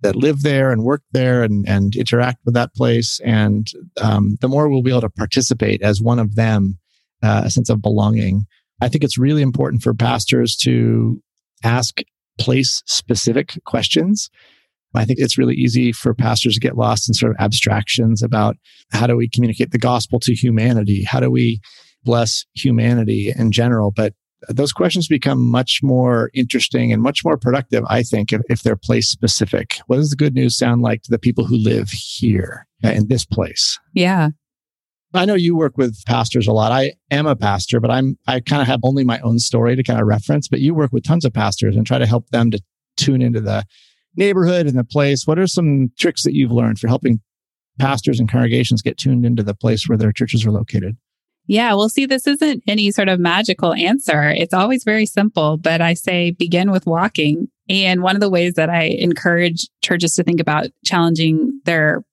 that 0.02 0.16
live 0.16 0.42
there 0.42 0.72
and 0.72 0.84
work 0.84 1.04
there 1.12 1.44
and, 1.44 1.68
and 1.68 1.96
interact 1.96 2.40
with 2.44 2.56
that 2.56 2.74
place. 2.74 3.20
And 3.24 3.68
um, 4.02 4.38
the 4.42 4.48
more 4.48 4.68
we'll 4.68 4.82
be 4.82 4.90
able 4.90 5.02
to 5.02 5.10
participate 5.10 5.82
as 5.82 6.02
one 6.02 6.20
of 6.20 6.36
them 6.36 6.80
uh, 7.22 7.44
a 7.46 7.52
sense 7.52 7.70
of 7.70 7.82
belonging. 7.82 8.46
I 8.82 8.90
think 8.90 9.04
it's 9.04 9.18
really 9.18 9.44
important 9.44 9.84
for 9.84 9.94
pastors 9.94 10.56
to 10.64 11.22
ask 11.64 12.00
place 12.40 12.82
specific 12.88 13.60
questions. 13.66 14.30
I 14.96 15.06
think 15.06 15.20
it's 15.20 15.38
really 15.38 15.56
easy 15.56 15.92
for 15.92 16.14
pastors 16.14 16.56
to 16.56 16.60
get 16.60 16.78
lost 16.78 17.10
in 17.10 17.14
sort 17.14 17.32
of 17.32 17.38
abstractions 17.40 18.22
about 18.22 18.58
how 18.92 19.08
do 19.08 19.16
we 19.16 19.30
communicate 19.30 19.72
the 19.72 19.78
gospel 19.78 20.20
to 20.22 20.34
humanity? 20.34 21.04
How 21.04 21.20
do 21.20 21.32
we 21.32 21.62
bless 22.04 22.46
humanity 22.54 23.34
in 23.36 23.52
general? 23.52 23.92
But 23.92 24.14
those 24.50 24.74
questions 24.74 25.08
become 25.08 25.40
much 25.40 25.82
more 25.84 26.32
interesting 26.34 26.92
and 26.92 27.02
much 27.02 27.24
more 27.24 27.38
productive, 27.38 27.84
I 27.88 28.04
think, 28.04 28.34
if, 28.34 28.42
if 28.50 28.64
they're 28.64 28.76
place 28.76 29.08
specific. 29.08 29.78
What 29.88 29.98
does 29.98 30.10
the 30.10 30.16
good 30.16 30.34
news 30.34 30.58
sound 30.58 30.82
like 30.82 31.04
to 31.04 31.12
the 31.12 31.20
people 31.20 31.46
who 31.46 31.58
live 31.58 31.90
here 31.90 32.68
uh, 32.84 32.90
in 32.90 33.08
this 33.08 33.24
place? 33.24 33.80
Yeah. 33.94 34.30
I 35.14 35.26
know 35.26 35.36
you 35.36 35.56
work 35.56 35.78
with 35.78 36.04
pastors 36.06 36.48
a 36.48 36.54
lot. 36.54 36.72
I 36.72 36.94
am 37.12 37.28
a 37.28 37.36
pastor, 37.36 37.80
but 37.80 37.92
I'm 37.92 38.18
I 38.28 38.40
kind 38.40 38.62
of 38.62 38.68
have 38.68 38.80
only 38.84 39.04
my 39.04 39.20
own 39.20 39.40
story 39.40 39.76
to 39.76 39.84
kind 39.84 40.00
of 40.00 40.08
reference, 40.08 40.48
but 40.48 40.62
you 40.62 40.74
work 40.74 40.94
with 40.94 41.04
tons 41.04 41.26
of 41.26 41.34
pastors 41.34 41.76
and 41.76 41.86
try 41.86 41.98
to 41.98 42.06
help 42.06 42.30
them 42.30 42.50
to 42.52 42.62
tune 42.96 43.22
into 43.22 43.42
the 43.42 43.66
neighborhood 44.16 44.68
and 44.68 44.78
the 44.78 44.84
place. 44.84 45.26
What 45.26 45.40
are 45.40 45.48
some 45.48 45.92
tricks 45.98 46.24
that 46.24 46.34
you've 46.34 46.52
learned 46.52 46.80
for 46.80 46.88
helping 46.88 47.22
pastors 47.80 48.20
and 48.20 48.30
congregations 48.30 48.82
get 48.82 48.98
tuned 48.98 49.26
into 49.26 49.44
the 49.44 49.56
place 49.56 49.88
where 49.88 49.98
their 49.98 50.12
churches 50.12 50.46
are 50.46 50.52
located? 50.52 50.98
Yeah, 51.48 51.74
well, 51.74 51.90
see, 51.90 52.06
this 52.06 52.28
isn't 52.28 52.64
any 52.68 52.92
sort 52.92 53.10
of 53.10 53.20
magical 53.20 53.74
answer. 53.74 54.30
It's 54.30 54.54
always 54.54 54.84
very 54.84 55.06
simple, 55.06 55.58
but 55.58 55.82
I 55.82 55.96
say 55.96 56.32
begin 56.32 56.72
with 56.72 56.86
walking. 56.86 57.48
And 57.68 58.04
one 58.04 58.16
of 58.16 58.22
the 58.22 58.30
ways 58.30 58.54
that 58.54 58.70
I 58.70 58.84
encourage 58.84 59.68
churches 59.82 60.14
to 60.14 60.24
think 60.24 60.40
about 60.40 60.68
challenging 60.86 61.60
their 61.66 62.04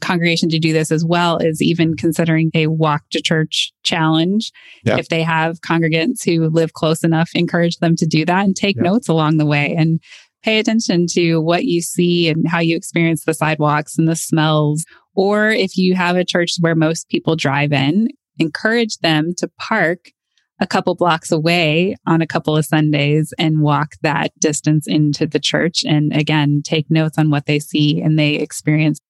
congregation 0.00 0.48
to 0.50 0.58
do 0.58 0.72
this 0.72 0.92
as 0.92 1.04
well 1.04 1.38
is 1.38 1.60
even 1.60 1.96
considering 1.96 2.50
a 2.54 2.68
walk 2.68 3.02
to 3.10 3.20
church 3.20 3.72
challenge. 3.82 4.52
Yeah. 4.84 4.98
If 4.98 5.08
they 5.08 5.22
have 5.22 5.60
congregants 5.60 6.24
who 6.24 6.48
live 6.48 6.72
close 6.72 7.02
enough, 7.02 7.30
encourage 7.34 7.76
them 7.78 7.96
to 7.96 8.06
do 8.06 8.24
that 8.24 8.44
and 8.44 8.54
take 8.54 8.76
Yeah. 8.76 8.82
notes 8.84 9.08
along 9.08 9.36
the 9.36 9.46
way 9.46 9.74
and 9.76 10.00
pay 10.42 10.58
attention 10.58 11.06
to 11.12 11.38
what 11.40 11.64
you 11.64 11.80
see 11.80 12.28
and 12.28 12.48
how 12.48 12.60
you 12.60 12.76
experience 12.76 13.24
the 13.24 13.34
sidewalks 13.34 13.98
and 13.98 14.08
the 14.08 14.16
smells. 14.16 14.84
Or 15.14 15.50
if 15.50 15.76
you 15.76 15.94
have 15.94 16.16
a 16.16 16.24
church 16.24 16.52
where 16.60 16.74
most 16.74 17.08
people 17.08 17.36
drive 17.36 17.72
in, 17.72 18.08
encourage 18.38 18.98
them 18.98 19.32
to 19.38 19.50
park 19.58 20.12
a 20.60 20.66
couple 20.66 20.94
blocks 20.94 21.32
away 21.32 21.96
on 22.06 22.20
a 22.20 22.26
couple 22.26 22.56
of 22.56 22.66
Sundays 22.66 23.32
and 23.38 23.62
walk 23.62 23.92
that 24.02 24.30
distance 24.38 24.86
into 24.86 25.26
the 25.26 25.40
church. 25.40 25.84
And 25.86 26.14
again, 26.14 26.60
take 26.62 26.90
notes 26.90 27.18
on 27.18 27.30
what 27.30 27.46
they 27.46 27.58
see 27.58 28.00
and 28.00 28.18
they 28.18 28.34
experience. 28.34 29.00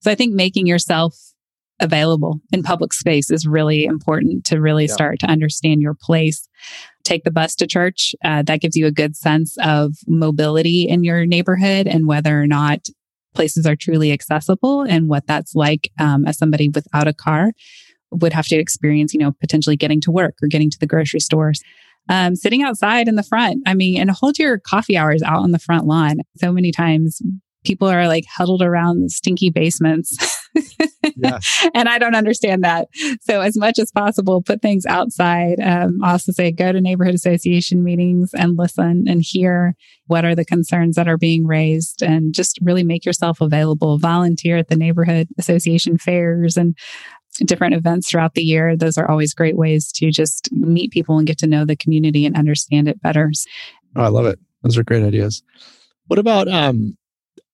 So 0.00 0.10
I 0.10 0.14
think 0.14 0.34
making 0.34 0.66
yourself 0.66 1.16
available 1.80 2.40
in 2.52 2.62
public 2.62 2.92
space 2.92 3.30
is 3.30 3.46
really 3.46 3.84
important 3.84 4.44
to 4.46 4.60
really 4.60 4.86
Yeah. 4.86 4.92
start 4.94 5.18
to 5.20 5.26
understand 5.26 5.80
your 5.80 5.94
place. 5.94 6.48
Take 7.04 7.24
the 7.24 7.30
bus 7.30 7.54
to 7.56 7.66
church. 7.66 8.14
Uh, 8.24 8.42
that 8.42 8.60
gives 8.60 8.76
you 8.76 8.86
a 8.86 8.92
good 8.92 9.16
sense 9.16 9.56
of 9.62 9.94
mobility 10.06 10.86
in 10.88 11.04
your 11.04 11.24
neighborhood 11.26 11.86
and 11.86 12.06
whether 12.06 12.40
or 12.40 12.46
not 12.46 12.86
places 13.34 13.64
are 13.66 13.76
truly 13.76 14.12
accessible 14.12 14.82
and 14.82 15.08
what 15.08 15.26
that's 15.26 15.54
like 15.54 15.90
um, 15.98 16.26
as 16.26 16.36
somebody 16.36 16.68
without 16.68 17.06
a 17.08 17.14
car 17.14 17.52
would 18.10 18.32
have 18.32 18.46
to 18.46 18.56
experience, 18.56 19.14
you 19.14 19.20
know, 19.20 19.32
potentially 19.40 19.76
getting 19.76 20.00
to 20.00 20.10
work 20.10 20.34
or 20.42 20.48
getting 20.48 20.68
to 20.68 20.78
the 20.80 20.86
grocery 20.86 21.20
stores. 21.20 21.62
Um, 22.08 22.34
sitting 22.34 22.62
outside 22.62 23.06
in 23.06 23.14
the 23.14 23.22
front. 23.22 23.62
I 23.66 23.74
mean, 23.74 24.00
and 24.00 24.10
hold 24.10 24.38
your 24.38 24.58
coffee 24.58 24.96
hours 24.96 25.22
out 25.22 25.42
on 25.42 25.52
the 25.52 25.60
front 25.60 25.86
lawn. 25.86 26.16
So 26.38 26.50
many 26.50 26.72
times 26.72 27.20
people 27.64 27.86
are 27.88 28.08
like 28.08 28.24
huddled 28.28 28.62
around 28.62 29.00
the 29.02 29.10
stinky 29.10 29.48
basements. 29.50 30.16
Yes. 31.16 31.68
and 31.74 31.88
I 31.88 31.98
don't 31.98 32.14
understand 32.14 32.64
that. 32.64 32.88
So, 33.20 33.40
as 33.40 33.56
much 33.56 33.78
as 33.78 33.90
possible, 33.90 34.42
put 34.42 34.62
things 34.62 34.86
outside. 34.86 35.60
Um, 35.60 36.02
also, 36.02 36.32
say 36.32 36.50
go 36.50 36.72
to 36.72 36.80
neighborhood 36.80 37.14
association 37.14 37.82
meetings 37.82 38.32
and 38.34 38.56
listen 38.56 39.04
and 39.08 39.22
hear 39.22 39.74
what 40.06 40.24
are 40.24 40.34
the 40.34 40.44
concerns 40.44 40.96
that 40.96 41.08
are 41.08 41.18
being 41.18 41.46
raised, 41.46 42.02
and 42.02 42.34
just 42.34 42.58
really 42.62 42.82
make 42.82 43.04
yourself 43.04 43.40
available. 43.40 43.98
Volunteer 43.98 44.56
at 44.56 44.68
the 44.68 44.76
neighborhood 44.76 45.28
association 45.38 45.98
fairs 45.98 46.56
and 46.56 46.76
different 47.44 47.74
events 47.74 48.10
throughout 48.10 48.34
the 48.34 48.42
year. 48.42 48.76
Those 48.76 48.98
are 48.98 49.08
always 49.08 49.34
great 49.34 49.56
ways 49.56 49.92
to 49.92 50.10
just 50.10 50.50
meet 50.52 50.90
people 50.90 51.18
and 51.18 51.26
get 51.26 51.38
to 51.38 51.46
know 51.46 51.64
the 51.64 51.76
community 51.76 52.26
and 52.26 52.36
understand 52.36 52.88
it 52.88 53.00
better. 53.00 53.30
Oh, 53.96 54.02
I 54.02 54.08
love 54.08 54.26
it. 54.26 54.38
Those 54.62 54.76
are 54.76 54.84
great 54.84 55.04
ideas. 55.04 55.42
What 56.08 56.18
about 56.18 56.48
um, 56.48 56.96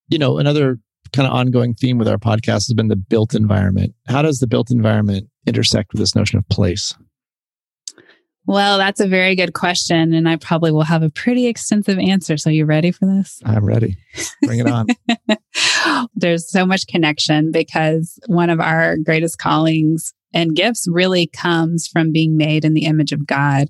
you 0.09 0.19
know, 0.19 0.39
another 0.39 0.79
kind 1.17 1.27
of 1.27 1.35
ongoing 1.35 1.75
theme 1.75 1.99
with 1.99 2.09
our 2.09 2.19
podcast 2.19 2.69
has 2.69 2.75
been 2.75 2.89
the 2.89 2.97
built 2.97 3.35
environment. 3.35 3.95
How 4.07 4.23
does 4.23 4.39
the 4.39 4.47
built 4.47 4.71
environment 4.71 5.29
intersect 5.47 5.93
with 5.93 6.01
this 6.01 6.15
notion 6.15 6.39
of 6.39 6.49
place? 6.49 6.95
Well, 8.45 8.79
that's 8.79 9.01
a 9.01 9.09
very 9.09 9.35
good 9.35 9.55
question. 9.55 10.15
And 10.15 10.29
I 10.29 10.37
probably 10.37 10.71
will 10.71 10.83
have 10.83 11.03
a 11.03 11.11
pretty 11.11 11.47
extensive 11.47 11.99
answer. 11.99 12.37
So, 12.37 12.51
you 12.51 12.65
ready 12.65 12.93
for 12.93 13.07
this? 13.07 13.41
I'm 13.45 13.65
ready. 13.65 13.97
Bring 14.43 14.61
it 14.61 14.69
on. 14.69 14.87
There's 16.15 16.49
so 16.49 16.65
much 16.65 16.87
connection 16.87 17.51
because 17.51 18.21
one 18.27 18.51
of 18.51 18.61
our 18.61 18.99
greatest 18.99 19.39
callings 19.39 20.13
and 20.33 20.55
gifts 20.55 20.87
really 20.87 21.27
comes 21.27 21.89
from 21.89 22.13
being 22.13 22.37
made 22.37 22.65
in 22.65 22.75
the 22.75 22.85
image 22.85 23.11
of 23.11 23.27
God. 23.27 23.69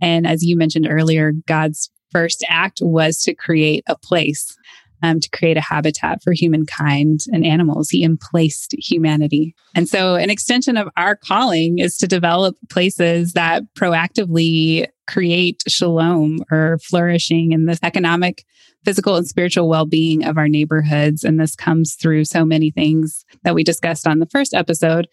And 0.00 0.26
as 0.26 0.42
you 0.42 0.56
mentioned 0.56 0.86
earlier, 0.88 1.32
God's 1.46 1.90
first 2.14 2.44
act 2.48 2.78
was 2.80 3.18
to 3.22 3.34
create 3.34 3.82
a 3.88 3.98
place, 3.98 4.56
um, 5.02 5.20
to 5.20 5.28
create 5.30 5.56
a 5.56 5.62
habitat 5.62 6.22
for 6.22 6.32
humankind 6.32 7.20
and 7.32 7.44
animals. 7.44 7.90
He 7.90 8.04
emplaced 8.04 8.74
humanity. 8.78 9.54
And 9.74 9.88
so, 9.88 10.14
an 10.14 10.30
extension 10.30 10.76
of 10.76 10.88
our 10.96 11.16
calling 11.16 11.78
is 11.78 11.96
to 11.98 12.06
develop 12.06 12.56
places 12.70 13.32
that 13.32 13.62
proactively 13.74 14.86
create 15.06 15.62
shalom 15.68 16.38
or 16.50 16.78
flourishing 16.78 17.52
in 17.52 17.66
the 17.66 17.78
economic, 17.82 18.44
physical, 18.84 19.16
and 19.16 19.26
spiritual 19.26 19.68
well 19.68 19.86
being 19.86 20.24
of 20.24 20.38
our 20.38 20.48
neighborhoods. 20.48 21.24
And 21.24 21.38
this 21.38 21.54
comes 21.54 21.94
through 21.94 22.24
so 22.24 22.44
many 22.44 22.70
things 22.70 23.24
that 23.42 23.54
we 23.54 23.64
discussed 23.64 24.06
on 24.06 24.18
the 24.18 24.26
first 24.26 24.54
episode 24.54 25.08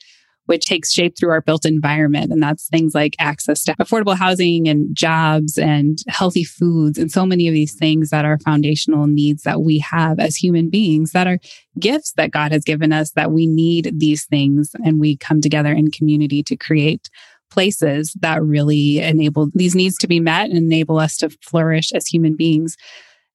which 0.51 0.65
takes 0.65 0.91
shape 0.91 1.17
through 1.17 1.29
our 1.29 1.39
built 1.39 1.63
environment. 1.65 2.29
And 2.29 2.43
that's 2.43 2.67
things 2.67 2.93
like 2.93 3.15
access 3.19 3.63
to 3.63 3.75
affordable 3.77 4.17
housing 4.17 4.67
and 4.67 4.93
jobs 4.93 5.57
and 5.57 5.99
healthy 6.09 6.43
foods 6.43 6.97
and 6.97 7.09
so 7.09 7.25
many 7.25 7.47
of 7.47 7.53
these 7.53 7.73
things 7.73 8.09
that 8.09 8.25
are 8.25 8.37
foundational 8.37 9.07
needs 9.07 9.43
that 9.43 9.61
we 9.61 9.79
have 9.79 10.19
as 10.19 10.35
human 10.35 10.69
beings 10.69 11.13
that 11.13 11.25
are 11.25 11.39
gifts 11.79 12.11
that 12.17 12.31
God 12.31 12.51
has 12.51 12.65
given 12.65 12.91
us 12.91 13.11
that 13.11 13.31
we 13.31 13.47
need 13.47 13.93
these 13.97 14.25
things 14.25 14.75
and 14.83 14.99
we 14.99 15.15
come 15.15 15.39
together 15.39 15.71
in 15.71 15.89
community 15.89 16.43
to 16.43 16.57
create 16.57 17.09
places 17.49 18.13
that 18.19 18.43
really 18.43 18.99
enable 18.99 19.49
these 19.53 19.73
needs 19.73 19.97
to 19.99 20.07
be 20.07 20.19
met 20.19 20.49
and 20.49 20.57
enable 20.57 20.99
us 20.99 21.15
to 21.19 21.29
flourish 21.41 21.93
as 21.93 22.05
human 22.07 22.35
beings. 22.35 22.75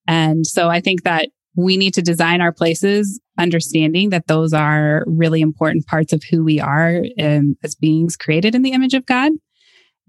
And 0.07 0.47
so 0.47 0.69
I 0.69 0.83
think 0.83 1.05
that 1.05 1.31
we 1.57 1.77
need 1.77 1.95
to 1.95 2.03
design 2.03 2.41
our 2.41 2.53
places 2.53 3.21
understanding 3.39 4.11
that 4.11 4.27
those 4.27 4.53
are 4.53 5.05
really 5.07 5.41
important 5.41 5.87
parts 5.87 6.13
of 6.13 6.23
who 6.31 6.45
we 6.45 6.61
are 6.61 7.03
um, 7.21 7.57
as 7.63 7.75
beings 7.75 8.17
created 8.17 8.55
in 8.55 8.63
the 8.63 8.73
image 8.73 8.95
of 8.95 9.07
God. 9.07 9.33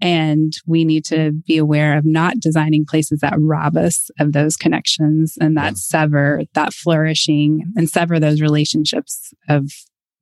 And 0.00 0.52
we 0.66 0.84
need 0.84 1.04
to 1.06 1.32
be 1.46 1.56
aware 1.56 1.98
of 1.98 2.04
not 2.04 2.38
designing 2.38 2.84
places 2.86 3.18
that 3.20 3.34
rob 3.36 3.76
us 3.76 4.10
of 4.20 4.32
those 4.32 4.56
connections 4.56 5.36
and 5.40 5.56
that 5.56 5.72
yeah. 5.72 5.76
sever 5.76 6.42
that 6.54 6.72
flourishing 6.72 7.64
and 7.76 7.90
sever 7.90 8.20
those 8.20 8.40
relationships 8.40 9.34
of 9.48 9.72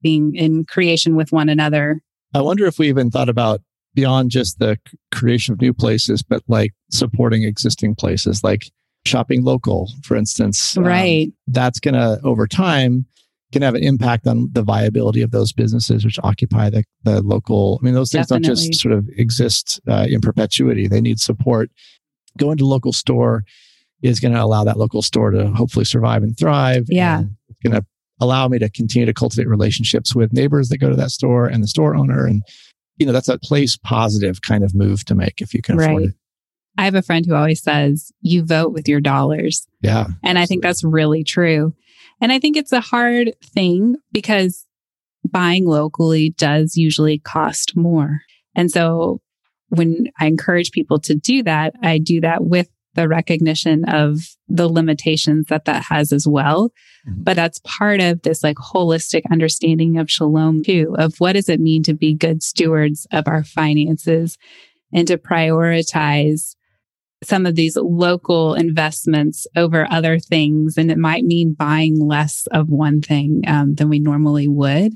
being 0.00 0.34
in 0.34 0.64
creation 0.64 1.14
with 1.14 1.30
one 1.30 1.50
another. 1.50 2.00
I 2.34 2.40
wonder 2.40 2.64
if 2.64 2.78
we 2.78 2.88
even 2.88 3.10
thought 3.10 3.28
about 3.28 3.60
beyond 3.94 4.30
just 4.30 4.58
the 4.58 4.78
creation 5.12 5.52
of 5.52 5.60
new 5.60 5.74
places, 5.74 6.22
but 6.22 6.42
like 6.48 6.72
supporting 6.90 7.42
existing 7.42 7.96
places. 7.96 8.42
Like 8.42 8.70
shopping 9.06 9.42
local, 9.42 9.90
for 10.02 10.16
instance. 10.16 10.76
Um, 10.76 10.84
right. 10.84 11.26
Um, 11.26 11.32
that's 11.48 11.80
going 11.80 11.94
to, 11.94 12.20
over 12.24 12.46
time, 12.46 13.06
can 13.52 13.62
have 13.62 13.76
an 13.76 13.82
impact 13.82 14.26
on 14.26 14.48
the 14.52 14.62
viability 14.62 15.22
of 15.22 15.30
those 15.30 15.52
businesses 15.52 16.04
which 16.04 16.18
occupy 16.22 16.68
the, 16.68 16.84
the 17.04 17.22
local. 17.22 17.78
I 17.80 17.84
mean, 17.84 17.94
those 17.94 18.10
things 18.10 18.26
Definitely. 18.26 18.48
don't 18.48 18.56
just 18.70 18.80
sort 18.80 18.92
of 18.92 19.08
exist 19.16 19.80
uh, 19.88 20.06
in 20.08 20.20
perpetuity. 20.20 20.88
They 20.88 21.00
need 21.00 21.20
support. 21.20 21.70
Going 22.36 22.58
to 22.58 22.66
local 22.66 22.92
store 22.92 23.44
is 24.02 24.20
going 24.20 24.34
to 24.34 24.42
allow 24.42 24.64
that 24.64 24.76
local 24.76 25.00
store 25.00 25.30
to 25.30 25.46
hopefully 25.52 25.84
survive 25.84 26.22
and 26.22 26.36
thrive. 26.36 26.86
Yeah. 26.88 27.20
And 27.20 27.36
it's 27.48 27.60
going 27.60 27.80
to 27.80 27.86
allow 28.20 28.48
me 28.48 28.58
to 28.58 28.68
continue 28.68 29.06
to 29.06 29.14
cultivate 29.14 29.48
relationships 29.48 30.14
with 30.14 30.32
neighbors 30.32 30.68
that 30.68 30.78
go 30.78 30.90
to 30.90 30.96
that 30.96 31.10
store 31.10 31.46
and 31.46 31.62
the 31.62 31.68
store 31.68 31.94
owner. 31.94 32.26
And, 32.26 32.42
you 32.98 33.06
know, 33.06 33.12
that's 33.12 33.28
a 33.28 33.38
place 33.38 33.76
positive 33.76 34.42
kind 34.42 34.64
of 34.64 34.74
move 34.74 35.04
to 35.04 35.14
make 35.14 35.40
if 35.40 35.54
you 35.54 35.62
can 35.62 35.80
afford 35.80 36.02
it. 36.02 36.14
I 36.78 36.84
have 36.84 36.94
a 36.94 37.02
friend 37.02 37.24
who 37.24 37.34
always 37.34 37.62
says, 37.62 38.12
you 38.20 38.44
vote 38.44 38.72
with 38.72 38.88
your 38.88 39.00
dollars. 39.00 39.66
Yeah. 39.80 40.08
And 40.22 40.38
I 40.38 40.46
think 40.46 40.62
that's 40.62 40.84
really 40.84 41.24
true. 41.24 41.74
And 42.20 42.32
I 42.32 42.38
think 42.38 42.56
it's 42.56 42.72
a 42.72 42.80
hard 42.80 43.34
thing 43.42 43.96
because 44.12 44.66
buying 45.24 45.66
locally 45.66 46.30
does 46.30 46.76
usually 46.76 47.18
cost 47.18 47.76
more. 47.76 48.20
And 48.54 48.70
so 48.70 49.20
when 49.68 50.06
I 50.20 50.26
encourage 50.26 50.70
people 50.70 51.00
to 51.00 51.14
do 51.14 51.42
that, 51.42 51.74
I 51.82 51.98
do 51.98 52.20
that 52.20 52.44
with 52.44 52.68
the 52.94 53.08
recognition 53.08 53.84
of 53.84 54.20
the 54.48 54.68
limitations 54.68 55.46
that 55.48 55.66
that 55.66 55.84
has 55.84 56.12
as 56.12 56.26
well. 56.26 56.70
Mm-hmm. 57.06 57.22
But 57.22 57.36
that's 57.36 57.60
part 57.64 58.00
of 58.00 58.22
this 58.22 58.42
like 58.42 58.56
holistic 58.56 59.22
understanding 59.30 59.98
of 59.98 60.10
shalom 60.10 60.64
too, 60.64 60.96
of 60.98 61.16
what 61.18 61.34
does 61.34 61.48
it 61.48 61.60
mean 61.60 61.82
to 61.84 61.94
be 61.94 62.14
good 62.14 62.42
stewards 62.42 63.06
of 63.12 63.28
our 63.28 63.44
finances 63.44 64.38
and 64.92 65.06
to 65.08 65.18
prioritize 65.18 66.55
some 67.26 67.46
of 67.46 67.54
these 67.54 67.76
local 67.76 68.54
investments 68.54 69.46
over 69.56 69.86
other 69.90 70.18
things. 70.18 70.76
And 70.76 70.90
it 70.90 70.98
might 70.98 71.24
mean 71.24 71.54
buying 71.54 72.00
less 72.00 72.46
of 72.52 72.68
one 72.68 73.00
thing 73.00 73.42
um, 73.46 73.74
than 73.74 73.88
we 73.88 73.98
normally 73.98 74.48
would. 74.48 74.94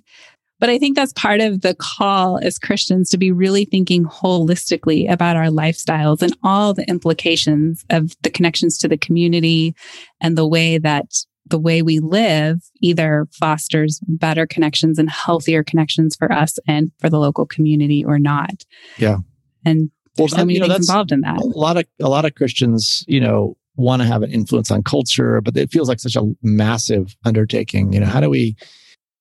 But 0.61 0.69
I 0.69 0.79
think 0.79 0.95
that's 0.95 1.15
part 1.15 1.41
of 1.41 1.63
the 1.63 1.75
call 1.75 2.39
as 2.39 2.59
Christians 2.59 3.09
to 3.11 3.19
be 3.19 3.33
really 3.33 3.65
thinking 3.65 4.05
holistically 4.05 5.11
about 5.11 5.37
our 5.37 5.47
lifestyles 5.47 6.21
and 6.21 6.37
all 6.43 6.75
the 6.75 6.87
implications 6.87 7.85
of 7.89 8.13
the 8.23 8.31
connections 8.31 8.77
to 8.79 8.89
the 8.89 8.99
community 8.99 9.75
and 10.21 10.37
the 10.37 10.47
way 10.47 10.77
that 10.77 11.07
the 11.47 11.59
way 11.59 11.81
we 11.83 11.99
live 11.99 12.63
either 12.81 13.27
fosters 13.33 14.01
better 14.07 14.47
connections 14.47 14.99
and 14.99 15.11
healthier 15.11 15.65
connections 15.65 16.15
for 16.15 16.31
us 16.31 16.59
and 16.69 16.93
for 17.01 17.09
the 17.09 17.19
local 17.19 17.47
community 17.47 18.05
or 18.05 18.19
not. 18.19 18.65
Yeah. 18.99 19.19
And 19.65 19.91
well, 20.21 20.29
so 20.29 20.37
many 20.39 20.55
you 20.55 20.61
know, 20.61 20.69
things 20.69 20.89
involved 20.89 21.13
in 21.13 21.21
that. 21.23 21.39
A 21.39 21.45
lot 21.45 21.77
of 21.77 21.85
a 22.01 22.09
lot 22.09 22.25
of 22.25 22.35
Christians, 22.35 23.05
you 23.09 23.21
know, 23.21 23.57
want 23.77 24.03
to 24.03 24.09
have 24.09 24.23
an 24.23 24.31
influence 24.31 24.71
on 24.71 24.83
culture, 24.83 25.41
but 25.41 25.57
it 25.57 25.71
feels 25.71 25.89
like 25.89 26.01
such 26.01 26.17
a 26.17 26.33
massive 26.43 27.17
undertaking. 27.25 27.93
You 27.93 28.01
know, 28.01 28.07
how 28.07 28.21
do 28.21 28.31
we 28.31 28.57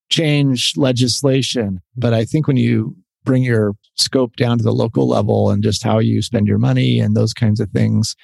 change 0.09 0.73
legislation? 0.75 1.81
But 1.95 2.13
I 2.13 2.25
think 2.25 2.47
when 2.47 2.57
you 2.57 2.95
bring 3.23 3.43
your 3.43 3.73
scope 3.95 4.35
down 4.35 4.57
to 4.57 4.63
the 4.63 4.73
local 4.73 5.07
level 5.07 5.49
and 5.51 5.63
just 5.63 5.83
how 5.83 5.99
you 5.99 6.21
spend 6.21 6.47
your 6.47 6.57
money 6.57 6.99
and 6.99 7.15
those 7.15 7.33
kinds 7.33 7.59
of 7.59 7.69
things, 7.71 8.15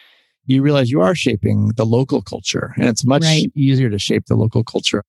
you 0.45 0.61
realize 0.61 0.91
you 0.91 1.01
are 1.01 1.15
shaping 1.15 1.71
the 1.75 1.85
local 1.85 2.21
culture, 2.21 2.73
and 2.77 2.87
it's 2.87 3.05
much 3.05 3.23
right. 3.23 3.51
easier 3.55 3.89
to 3.89 3.99
shape 3.99 4.25
the 4.27 4.35
local 4.35 4.63
culture. 4.63 5.03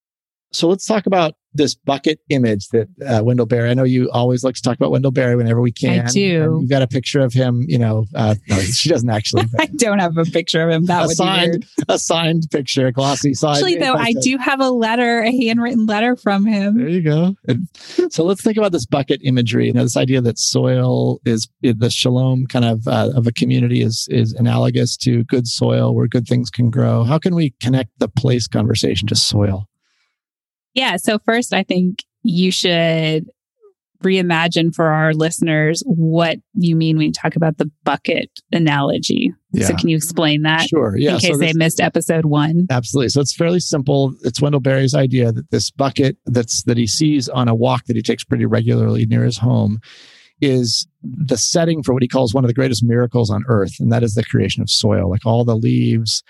So 0.53 0.69
let's 0.69 0.87
talk 0.87 1.07
about 1.07 1.35
this 1.57 1.75
bucket 1.75 2.21
image 2.29 2.69
that 2.69 2.89
uh, 3.07 3.23
Wendell 3.25 3.47
Berry. 3.47 3.71
I 3.71 3.75
know 3.75 3.85
you 3.85 4.11
always 4.11 4.45
like 4.45 4.55
to 4.55 4.63
talk 4.63 4.77
about 4.77 4.91
Wendell 4.91 5.11
Berry 5.11 5.37
whenever 5.37 5.61
we 5.61 5.73
can. 5.73 6.07
I 6.07 6.11
do. 6.11 6.59
you've 6.61 6.71
got 6.71 6.83
a 6.83 6.87
picture 6.87 7.21
of 7.21 7.33
him. 7.33 7.65
You 7.69 7.79
know, 7.79 8.07
uh, 8.15 8.35
no, 8.49 8.59
she 8.61 8.89
doesn't 8.89 9.09
actually. 9.11 9.45
I 9.59 9.67
don't 9.67 9.99
have 9.99 10.17
a 10.17 10.25
picture 10.25 10.63
of 10.63 10.71
him. 10.71 10.87
That 10.87 11.05
a 11.05 11.07
would 11.09 11.17
signed, 11.17 11.53
be 11.53 11.59
weird. 11.59 11.67
A 11.89 11.99
signed 11.99 12.47
picture, 12.51 12.87
a 12.87 12.93
glossy 12.93 13.35
signed. 13.35 13.57
Actually, 13.57 13.77
though, 13.77 13.95
I 13.95 14.13
do 14.21 14.37
have 14.39 14.61
a 14.61 14.71
letter, 14.71 15.21
a 15.21 15.31
handwritten 15.31 15.87
letter 15.87 16.17
from 16.17 16.47
him. 16.47 16.79
There 16.79 16.89
you 16.89 17.03
go. 17.03 17.37
And 17.49 17.69
so 18.11 18.25
let's 18.25 18.43
think 18.43 18.57
about 18.57 18.73
this 18.73 18.87
bucket 18.87 19.21
imagery. 19.25 19.67
You 19.67 19.73
know, 19.73 19.83
this 19.83 19.97
idea 19.97 20.21
that 20.21 20.39
soil 20.39 21.21
is 21.25 21.49
the 21.63 21.91
shalom 21.91 22.47
kind 22.47 22.65
of 22.65 22.87
uh, 22.87 23.11
of 23.15 23.27
a 23.27 23.33
community 23.33 23.83
is 23.83 24.09
is 24.11 24.33
analogous 24.35 24.97
to 24.99 25.25
good 25.25 25.47
soil 25.47 25.95
where 25.95 26.07
good 26.07 26.27
things 26.27 26.51
can 26.51 26.71
grow. 26.71 27.05
How 27.05 27.19
can 27.19 27.35
we 27.35 27.55
connect 27.61 27.91
the 27.99 28.09
place 28.09 28.47
conversation 28.47 29.09
to 29.09 29.17
soil? 29.17 29.69
Yeah. 30.77 30.97
So, 30.97 31.19
first, 31.19 31.53
I 31.53 31.65
think 31.65 32.05
you 32.23 32.53
should 32.53 33.29
reimagine 34.05 34.75
for 34.75 34.89
our 34.89 35.15
listeners 35.15 35.83
what 35.87 36.37
you 36.55 36.77
mean 36.77 36.99
when 36.99 37.07
you 37.07 37.13
talk 37.13 37.35
about 37.35 37.57
the 37.57 37.71
bucket 37.83 38.31
analogy. 38.53 39.33
Yeah. 39.53 39.67
So, 39.67 39.75
can 39.75 39.89
you 39.89 39.97
explain 39.97 40.43
that? 40.43 40.69
Sure. 40.69 40.95
Yeah. 40.97 41.15
In 41.15 41.21
case 41.21 41.33
so 41.33 41.39
they 41.39 41.55
missed 41.55 41.81
episode 41.81 42.27
one. 42.27 42.67
Absolutely. 42.71 43.09
So, 43.09 43.23
it's 43.23 43.35
fairly 43.35 43.59
simple. 43.59 44.15
It's 44.23 44.41
Wendell 44.41 44.61
Berry's 44.61 44.95
idea 44.95 45.33
that 45.33 45.51
this 45.51 45.71
bucket 45.71 46.19
that's 46.27 46.63
that 46.65 46.77
he 46.77 46.87
sees 46.87 47.29
on 47.29 47.49
a 47.49 47.55
walk 47.55 47.87
that 47.87 47.97
he 47.97 48.03
takes 48.03 48.23
pretty 48.23 48.45
regularly 48.45 49.07
near 49.07 49.25
his 49.25 49.39
home 49.39 49.81
is 50.43 50.87
the 51.03 51.39
setting 51.39 51.83
for 51.83 51.95
what 51.95 52.03
he 52.03 52.09
calls 52.09 52.35
one 52.35 52.45
of 52.45 52.49
the 52.49 52.55
greatest 52.55 52.85
miracles 52.85 53.31
on 53.31 53.43
earth, 53.49 53.81
and 53.81 53.91
that 53.91 54.03
is 54.03 54.13
the 54.13 54.25
creation 54.25 54.61
of 54.61 54.69
soil, 54.69 55.09
like 55.09 55.25
all 55.25 55.47
the 55.47 55.57
leaves 55.57 56.23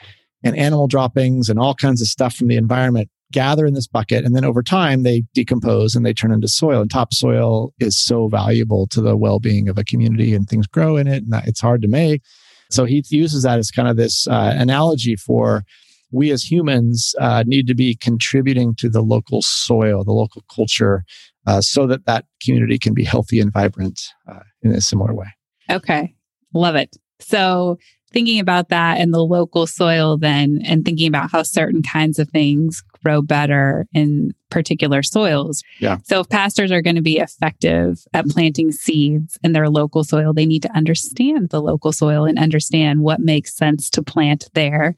and 0.44 0.56
animal 0.56 0.86
droppings 0.86 1.48
and 1.48 1.58
all 1.58 1.74
kinds 1.74 2.00
of 2.00 2.06
stuff 2.06 2.36
from 2.36 2.46
the 2.46 2.56
environment 2.56 3.10
gather 3.32 3.66
in 3.66 3.74
this 3.74 3.86
bucket 3.86 4.24
and 4.24 4.34
then 4.34 4.44
over 4.44 4.62
time 4.62 5.02
they 5.02 5.24
decompose 5.34 5.94
and 5.94 6.06
they 6.06 6.14
turn 6.14 6.32
into 6.32 6.48
soil 6.48 6.80
and 6.80 6.90
topsoil 6.90 7.72
is 7.80 7.98
so 7.98 8.28
valuable 8.28 8.86
to 8.86 9.00
the 9.00 9.16
well-being 9.16 9.68
of 9.68 9.78
a 9.78 9.84
community 9.84 10.34
and 10.34 10.48
things 10.48 10.66
grow 10.66 10.96
in 10.96 11.06
it 11.06 11.24
and 11.24 11.34
it's 11.46 11.60
hard 11.60 11.82
to 11.82 11.88
make. 11.88 12.22
So 12.70 12.84
he 12.84 13.02
uses 13.10 13.42
that 13.42 13.58
as 13.58 13.70
kind 13.70 13.88
of 13.88 13.96
this 13.96 14.26
uh, 14.28 14.54
analogy 14.56 15.16
for 15.16 15.64
we 16.12 16.30
as 16.30 16.48
humans 16.48 17.14
uh, 17.20 17.42
need 17.46 17.66
to 17.66 17.74
be 17.74 17.96
contributing 17.96 18.74
to 18.76 18.88
the 18.88 19.02
local 19.02 19.42
soil 19.42 20.04
the 20.04 20.12
local 20.12 20.44
culture 20.54 21.04
uh, 21.46 21.60
so 21.60 21.86
that 21.86 22.06
that 22.06 22.26
community 22.42 22.78
can 22.78 22.94
be 22.94 23.04
healthy 23.04 23.40
and 23.40 23.52
vibrant 23.52 24.00
uh, 24.28 24.40
in 24.62 24.72
a 24.72 24.80
similar 24.80 25.14
way. 25.14 25.26
Okay. 25.70 26.14
Love 26.54 26.76
it. 26.76 26.96
So 27.20 27.78
thinking 28.12 28.40
about 28.40 28.68
that 28.68 28.98
and 28.98 29.12
the 29.12 29.22
local 29.22 29.66
soil 29.66 30.16
then 30.16 30.60
and 30.64 30.84
thinking 30.84 31.08
about 31.08 31.30
how 31.30 31.42
certain 31.42 31.82
kinds 31.82 32.18
of 32.18 32.28
things 32.30 32.82
grow 33.04 33.22
better 33.22 33.86
in 33.92 34.32
particular 34.50 35.02
soils. 35.02 35.62
Yeah. 35.80 35.98
So 36.04 36.20
if 36.20 36.28
pastors 36.28 36.72
are 36.72 36.82
going 36.82 36.96
to 36.96 37.02
be 37.02 37.18
effective 37.18 37.98
at 38.14 38.26
planting 38.26 38.72
seeds 38.72 39.38
in 39.42 39.52
their 39.52 39.68
local 39.68 40.04
soil, 40.04 40.32
they 40.32 40.46
need 40.46 40.62
to 40.62 40.72
understand 40.72 41.50
the 41.50 41.60
local 41.60 41.92
soil 41.92 42.24
and 42.24 42.38
understand 42.38 43.00
what 43.00 43.20
makes 43.20 43.56
sense 43.56 43.90
to 43.90 44.02
plant 44.02 44.48
there. 44.54 44.94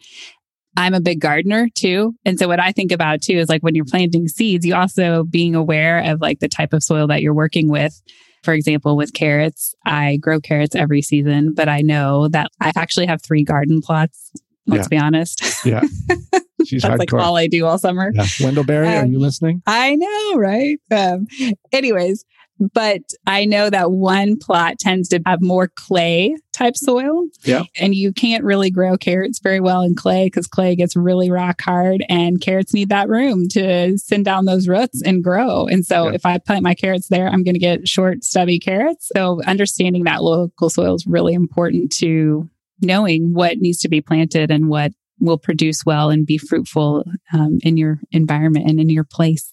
I'm 0.77 0.95
a 0.95 1.01
big 1.01 1.21
gardener 1.21 1.69
too. 1.75 2.15
And 2.25 2.39
so 2.39 2.47
what 2.47 2.61
I 2.61 2.73
think 2.73 2.93
about 2.93 3.21
too 3.21 3.35
is 3.35 3.49
like 3.49 3.63
when 3.63 3.75
you're 3.75 3.85
planting 3.85 4.29
seeds, 4.29 4.65
you 4.65 4.75
also 4.75 5.25
being 5.25 5.55
aware 5.55 5.99
of 6.13 6.21
like 6.21 6.39
the 6.39 6.49
type 6.49 6.73
of 6.73 6.85
soil 6.85 7.09
that 7.09 7.21
you're 7.21 7.35
working 7.35 7.69
with 7.69 8.01
For 8.43 8.55
example, 8.55 8.97
with 8.97 9.13
carrots, 9.15 9.75
I 9.87 10.17
grow 10.19 10.41
carrots 10.41 10.75
every 10.75 11.03
season, 11.03 11.55
but 11.55 11.69
I 11.69 11.81
know 11.81 12.29
that 12.29 12.49
I 12.61 12.73
actually 12.77 13.07
have 13.07 13.21
three 13.23 13.45
garden 13.45 13.81
plots. 13.83 14.33
Let's 14.67 14.85
Yeah. 14.85 14.89
be 14.99 15.03
honest. 15.05 15.43
Yeah. 15.65 15.83
She's 16.67 16.83
That's 16.83 16.99
like 16.99 17.13
all 17.15 17.37
I 17.37 17.47
do 17.47 17.65
all 17.67 17.79
summer. 17.79 18.11
yeah. 18.15 18.27
Wendell 18.41 18.65
Berry, 18.65 18.89
are 18.89 19.05
Um, 19.05 19.13
you 19.13 19.19
listening? 19.19 19.63
I 19.67 19.95
know, 19.95 20.35
right? 20.35 20.79
Um, 20.91 21.27
anyways, 21.73 22.25
but 22.59 23.03
I 23.27 23.45
know 23.45 23.71
that 23.71 23.93
one 23.93 24.37
plot 24.39 24.79
tends 24.79 25.09
to 25.11 25.21
have 25.27 25.41
more 25.41 25.69
clay 25.69 26.37
type 26.53 26.77
soil. 26.77 27.27
Yeah. 27.45 27.63
And 27.79 27.95
you 27.95 28.13
can't 28.13 28.43
really 28.43 28.71
grow 28.71 28.97
carrots 28.97 29.39
very 29.39 29.61
well 29.61 29.83
in 29.83 29.95
clay 29.95 30.27
because 30.27 30.47
clay 30.49 30.75
gets 30.75 30.97
really 30.97 31.31
rock 31.31 31.61
hard 31.63 32.05
and 32.09 32.41
carrots 32.41 32.75
need 32.75 32.89
that 32.89 33.09
room 33.09 33.49
to 33.51 33.97
send 33.99 34.25
down 34.25 34.45
those 34.45 34.67
roots 34.67 35.01
and 35.03 35.23
grow. 35.23 35.67
And 35.67 35.87
so 35.87 36.09
Yeah. 36.09 36.15
if 36.15 36.27
I 36.27 36.39
plant 36.39 36.65
my 36.65 36.75
carrots 36.75 37.09
there, 37.09 37.29
I'm 37.29 37.45
going 37.45 37.55
to 37.55 37.61
get 37.61 37.87
short, 37.87 38.25
stubby 38.25 38.59
carrots. 38.59 39.09
So 39.15 39.41
understanding 39.45 40.05
that 40.05 40.23
local 40.25 40.69
soil 40.69 40.97
is 40.97 41.07
really 41.07 41.35
important 41.35 41.93
to 41.99 42.51
knowing 42.81 43.35
what 43.35 43.59
needs 43.59 43.79
to 43.79 43.89
be 43.89 44.01
planted 44.01 44.51
and 44.51 44.69
what 44.69 44.93
will 45.21 45.39
produce 45.39 45.85
well 45.85 46.11
and 46.11 46.27
be 46.27 46.39
fruitful 46.39 47.05
um, 47.33 47.59
in 47.63 47.77
your 47.77 48.01
environment 48.13 48.69
and 48.69 48.81
in 48.81 48.89
your 48.89 49.05
place. 49.05 49.51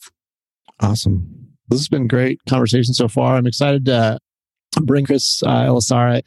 Awesome. 0.80 1.45
This 1.70 1.80
has 1.80 1.88
been 1.88 2.08
great 2.08 2.40
conversation 2.48 2.94
so 2.94 3.08
far. 3.08 3.36
I'm 3.36 3.48
excited 3.48 3.86
to 3.86 4.20
bring 4.82 5.06
Chris 5.06 5.42
uh, 5.42 5.64
Elisara 5.64 6.22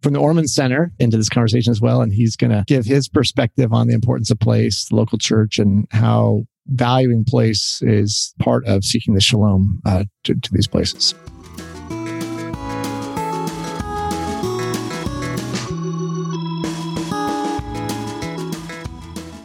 from 0.00 0.12
the 0.12 0.18
Ormond 0.18 0.50
Center 0.50 0.92
into 0.98 1.16
this 1.16 1.28
conversation 1.28 1.70
as 1.70 1.80
well. 1.80 2.02
And 2.02 2.12
he's 2.12 2.34
going 2.34 2.50
to 2.50 2.64
give 2.66 2.84
his 2.84 3.08
perspective 3.08 3.72
on 3.72 3.86
the 3.86 3.94
importance 3.94 4.30
of 4.30 4.40
place, 4.40 4.90
local 4.90 5.18
church, 5.18 5.60
and 5.60 5.86
how 5.92 6.46
valuing 6.66 7.24
place 7.24 7.80
is 7.82 8.34
part 8.40 8.66
of 8.66 8.84
seeking 8.84 9.14
the 9.14 9.20
shalom 9.20 9.80
uh, 9.86 10.04
to, 10.24 10.34
to 10.34 10.52
these 10.52 10.66
places. 10.66 11.14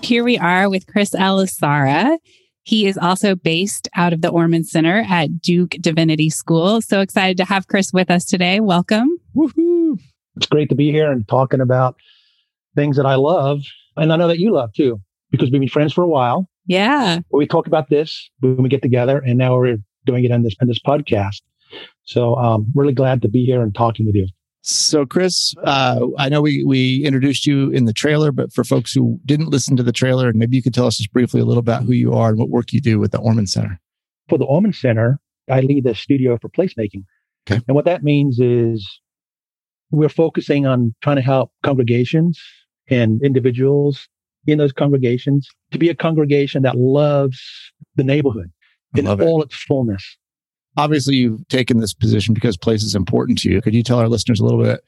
Here 0.02 0.24
we 0.24 0.38
are 0.40 0.70
with 0.70 0.88
Chris 0.88 1.12
Elisara. 1.12 2.18
He 2.68 2.86
is 2.86 2.98
also 2.98 3.34
based 3.34 3.88
out 3.96 4.12
of 4.12 4.22
the 4.22 4.28
Ormond 4.28 4.68
Center 4.68 5.06
at 5.08 5.42
Duke 5.42 5.78
Divinity 5.80 6.30
School. 6.30 6.82
So 6.82 7.00
excited 7.00 7.38
to 7.38 7.46
have 7.46 7.68
Chris 7.68 7.94
with 7.94 8.12
us 8.12 8.26
today. 8.26 8.60
Welcome. 8.60 9.08
Woohoo! 9.34 9.98
it's 10.36 10.48
great 10.48 10.68
to 10.68 10.76
be 10.76 10.92
here 10.92 11.10
and 11.10 11.26
talking 11.30 11.62
about 11.62 11.96
things 12.76 12.98
that 12.98 13.06
I 13.06 13.16
love. 13.16 13.62
And 13.96 14.12
I 14.12 14.18
know 14.18 14.28
that 14.28 14.40
you 14.40 14.52
love 14.52 14.74
too, 14.74 15.00
because 15.32 15.50
we've 15.50 15.62
been 15.62 15.70
friends 15.70 15.94
for 15.94 16.04
a 16.04 16.10
while. 16.10 16.50
Yeah. 16.66 17.20
We 17.32 17.48
talk 17.48 17.68
about 17.68 17.90
this 17.90 18.30
when 18.42 18.58
we 18.58 18.68
get 18.68 18.82
together, 18.82 19.20
and 19.20 19.38
now 19.38 19.56
we're 19.56 19.78
doing 20.06 20.26
it 20.26 20.32
on 20.34 20.44
this 20.44 20.56
on 20.62 20.68
this 20.68 20.82
podcast. 20.86 21.42
So 22.04 22.36
um 22.36 22.66
really 22.76 22.94
glad 22.94 23.22
to 23.22 23.30
be 23.30 23.46
here 23.46 23.62
and 23.62 23.74
talking 23.74 24.06
with 24.06 24.16
you. 24.16 24.28
So, 24.70 25.06
Chris, 25.06 25.54
uh, 25.64 26.08
I 26.18 26.28
know 26.28 26.42
we 26.42 26.62
we 26.66 27.02
introduced 27.06 27.46
you 27.46 27.72
in 27.72 27.86
the 27.86 27.94
trailer, 27.94 28.34
but 28.34 28.52
for 28.52 28.66
folks 28.66 28.92
who 28.92 29.18
didn't 29.26 29.48
listen 29.48 29.78
to 29.78 29.84
the 29.84 29.94
trailer, 29.94 30.28
and 30.28 30.38
maybe 30.38 30.58
you 30.58 30.62
could 30.62 30.74
tell 30.74 30.88
us 30.88 30.98
just 30.98 31.14
briefly 31.14 31.40
a 31.40 31.46
little 31.46 31.62
about 31.62 31.84
who 31.84 31.94
you 31.94 32.14
are 32.14 32.28
and 32.28 32.38
what 32.38 32.50
work 32.50 32.74
you 32.74 32.82
do 32.82 33.00
with 33.00 33.14
the 33.14 33.18
Ormond 33.20 33.50
Center. 33.50 33.80
For 34.28 34.38
the 34.38 34.44
Ormond 34.44 34.76
Center, 34.76 35.22
I 35.50 35.62
lead 35.62 35.86
the 35.86 35.96
studio 35.96 36.38
for 36.38 36.50
placemaking. 36.50 37.06
Okay. 37.50 37.62
And 37.66 37.76
what 37.76 37.86
that 37.86 38.04
means 38.04 38.42
is 38.42 38.86
we're 39.92 40.10
focusing 40.10 40.66
on 40.66 40.94
trying 41.02 41.16
to 41.16 41.22
help 41.22 41.54
congregations 41.64 42.38
and 42.90 43.22
individuals 43.24 44.10
in 44.48 44.58
those 44.58 44.74
congregations 44.74 45.48
to 45.72 45.78
be 45.78 45.88
a 45.88 45.96
congregation 45.96 46.64
that 46.64 46.76
loves 46.76 47.40
the 47.96 48.04
neighborhood 48.04 48.52
I 48.96 49.00
in 49.00 49.08
it. 49.08 49.22
all 49.22 49.42
its 49.42 49.56
fullness. 49.56 50.18
Obviously, 50.78 51.16
you've 51.16 51.48
taken 51.48 51.80
this 51.80 51.94
position 51.94 52.34
because 52.34 52.56
place 52.56 52.84
is 52.84 52.96
important 52.96 53.40
to 53.40 53.50
you. 53.50 53.62
Could 53.62 53.74
you 53.74 53.84
tell 53.84 54.00
our 54.00 54.08
listeners 54.08 54.40
a 54.40 54.46
little 54.46 54.62
bit 54.62 54.82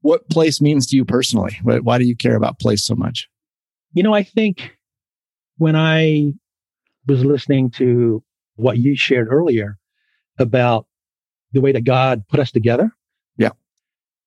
what 0.00 0.28
place 0.30 0.60
means 0.60 0.86
to 0.88 0.96
you 0.96 1.04
personally? 1.04 1.58
Why, 1.62 1.98
do 1.98 2.04
you 2.04 2.16
care 2.16 2.36
about 2.36 2.58
place 2.58 2.84
so 2.84 2.94
much? 2.94 3.28
You 3.92 4.02
know, 4.02 4.14
I 4.14 4.22
think 4.22 4.76
when 5.58 5.76
I 5.76 6.32
was 7.06 7.24
listening 7.24 7.70
to 7.72 8.22
what 8.56 8.78
you 8.78 8.96
shared 8.96 9.28
earlier 9.30 9.78
about 10.38 10.86
the 11.52 11.60
way 11.60 11.72
that 11.72 11.84
God 11.84 12.24
put 12.28 12.40
us 12.40 12.50
together. 12.50 12.90
Yeah. 13.36 13.50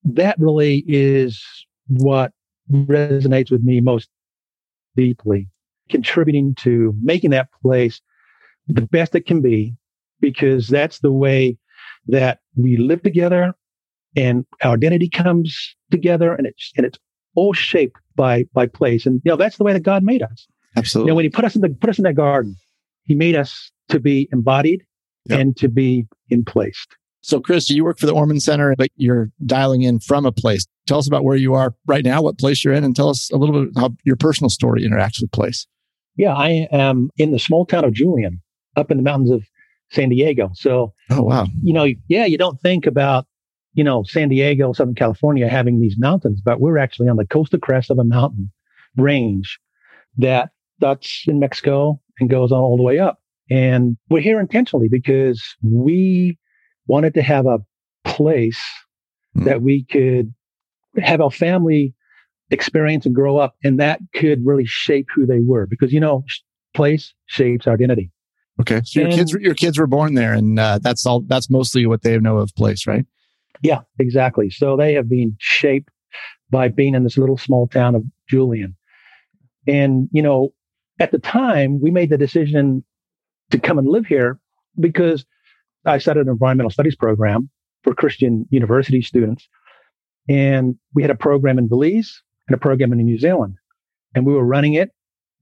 That 0.04 0.36
really 0.39 0.84
is 0.88 1.43
what 1.88 2.32
resonates 2.72 3.52
with 3.52 3.63
me 3.63 3.82
most 3.82 4.10
deeply, 4.95 5.48
contributing 5.89 6.56
to 6.60 6.93
making 7.02 7.32
that 7.32 7.50
place 7.62 8.02
the 8.67 8.82
best 8.84 9.15
it 9.15 9.26
can 9.26 9.41
be, 9.41 9.76
because 10.19 10.67
that's 10.67 10.99
the 10.99 11.12
way 11.12 11.58
that 12.08 12.39
we 12.55 12.77
live 12.77 13.01
together 13.03 13.53
and 14.15 14.45
our 14.63 14.73
identity 14.73 15.08
comes 15.10 15.75
together 15.91 16.34
and 16.34 16.47
it's, 16.47 16.71
and 16.75 16.86
it's 16.86 16.97
all 17.36 17.53
shaped 17.53 17.97
by, 18.15 18.45
by 18.53 18.65
place. 18.65 19.05
And, 19.05 19.21
you 19.23 19.29
know, 19.32 19.36
that's 19.38 19.58
the 19.58 19.63
way 19.63 19.73
that 19.73 19.84
God 19.84 20.03
made 20.03 20.21
us. 20.23 20.47
You 20.75 20.79
Absolutely. 20.82 21.12
know, 21.12 21.15
when 21.15 21.25
he 21.25 21.29
put 21.29 21.45
us 21.45 21.55
in 21.55 21.62
the, 21.62 21.69
put 21.69 21.89
us 21.89 21.97
in 21.97 22.03
that 22.03 22.15
garden, 22.15 22.55
he 23.03 23.15
made 23.15 23.36
us 23.36 23.71
to 23.89 23.99
be 23.99 24.27
embodied 24.32 24.84
Yep. 25.25 25.39
and 25.39 25.58
to 25.58 25.67
be 25.67 26.08
in 26.29 26.43
place. 26.45 26.88
so, 27.21 27.39
Chris, 27.41 27.69
you 27.69 27.84
work 27.84 27.99
for 27.99 28.05
the 28.08 28.13
Ormond 28.13 28.41
Center, 28.41 28.73
but 28.77 28.89
you're 28.95 29.29
dialing 29.45 29.82
in 29.82 29.99
from 29.99 30.25
a 30.25 30.32
place. 30.32 30.65
Tell 30.88 30.97
us 30.97 31.08
about 31.08 31.23
where 31.25 31.36
you 31.36 31.53
are 31.53 31.75
right 31.86 32.03
now, 32.05 32.21
what 32.21 32.39
place 32.39 32.63
you're 32.63 32.73
in, 32.73 32.84
and 32.86 32.95
tell 32.95 33.10
us 33.10 33.29
a 33.32 33.38
little 33.38 33.65
bit 33.65 33.73
how 33.75 33.91
your 34.05 34.15
personal 34.15 34.49
story 34.49 34.82
interacts 34.88 35.21
with 35.21 35.29
place. 35.32 35.67
Yeah, 36.15 36.34
I 36.34 36.67
am 36.71 37.10
in 37.17 37.32
the 37.32 37.38
small 37.38 37.65
town 37.65 37.84
of 37.84 37.93
Julian, 37.93 38.41
up 38.77 38.89
in 38.89 38.97
the 38.97 39.03
mountains 39.03 39.29
of 39.29 39.43
San 39.91 40.10
Diego. 40.10 40.52
So, 40.54 40.93
Oh, 41.10 41.23
wow. 41.23 41.47
you 41.63 41.73
know, 41.73 41.88
yeah, 42.08 42.25
you 42.25 42.38
don't 42.38 42.60
think 42.62 42.86
about, 42.86 43.25
you 43.73 43.84
know, 43.84 44.04
San 44.04 44.30
Diego, 44.30 44.73
Southern 44.73 44.95
California 44.95 45.47
having 45.47 45.80
these 45.82 45.95
mountains, 45.97 46.41
but 46.43 46.60
we're 46.60 46.78
actually 46.78 47.08
on 47.10 47.17
the 47.17 47.25
coastal 47.25 47.60
crest 47.60 47.89
of 47.89 47.99
a 47.99 48.04
mountain 48.04 48.52
range 48.97 49.60
that 50.17 50.49
that's 50.80 51.23
in 51.28 51.39
Mexico 51.39 51.99
and 52.19 52.30
goes 52.30 52.52
on 52.52 52.60
all 52.60 52.78
the 52.78 52.84
way 52.84 52.99
up. 52.99 53.19
And 53.49 53.97
we're 54.10 54.21
here 54.21 54.39
intentionally 54.39 54.88
because 54.89 55.43
we 55.63 56.38
wanted 56.88 57.13
to 57.15 57.21
have 57.21 57.45
a 57.45 57.60
place 58.06 58.62
Hmm. 59.36 59.43
that 59.43 59.62
we 59.62 59.84
could 59.86 60.34
have 60.97 61.21
our 61.21 61.30
family 61.30 61.93
experience 62.49 63.06
and 63.06 63.13
grow 63.13 63.38
up, 63.38 63.54
and 63.63 63.80
that 63.80 63.99
could 64.15 64.43
really 64.43 64.65
shape 64.65 65.06
who 65.13 65.28
they 65.28 65.39
were. 65.39 65.67
Because 65.67 65.93
you 65.93 65.99
know, 65.99 66.23
place 66.73 67.13
shapes 67.28 67.67
identity. 67.67 68.12
Okay. 68.60 68.82
So 68.84 69.02
your 69.02 69.10
kids, 69.12 69.34
your 69.34 69.56
kids 69.56 69.80
were 69.80 69.88
born 69.88 70.15
there, 70.15 70.34
and 70.34 70.60
uh, 70.60 70.80
that's 70.82 71.06
all. 71.06 71.22
That's 71.22 71.50
mostly 71.50 71.86
what 71.86 72.02
they 72.02 72.17
know 72.19 72.38
of 72.38 72.54
place, 72.56 72.86
right? 72.86 73.06
Yeah, 73.62 73.82
exactly. 74.00 74.50
So 74.50 74.76
they 74.76 74.93
have 74.93 75.10
been 75.10 75.36
shaped 75.39 75.89
by 76.50 76.67
being 76.67 76.95
in 76.95 77.04
this 77.04 77.17
little 77.17 77.38
small 77.38 77.67
town 77.67 77.95
of 77.95 78.04
Julian. 78.28 78.76
And, 79.67 80.10
you 80.12 80.22
know, 80.22 80.54
at 81.00 81.12
the 81.12 81.19
time, 81.19 81.80
we 81.80 81.91
made 81.91 82.10
the 82.10 82.17
decision 82.17 82.84
to 83.52 83.60
come 83.60 83.78
and 83.78 83.88
live 83.88 84.06
here 84.06 84.39
because 84.80 85.26
I 85.86 85.98
started 85.98 86.28
an 86.28 86.32
environmental 86.32 86.72
studies 86.72 86.95
program 86.95 87.50
for 87.84 87.93
Christian 87.93 88.45
university 88.50 89.02
students. 89.02 89.48
And 90.28 90.76
we 90.93 91.02
had 91.02 91.12
a 91.12 91.15
program 91.15 91.58
in 91.58 91.67
Belize 91.67 92.22
and 92.48 92.56
a 92.56 92.60
program 92.60 92.93
in 92.93 93.00
New 93.00 93.19
Zealand. 93.19 93.56
And 94.15 94.26
we 94.26 94.34
were 94.34 94.45
running 94.45 94.74
it, 94.74 94.91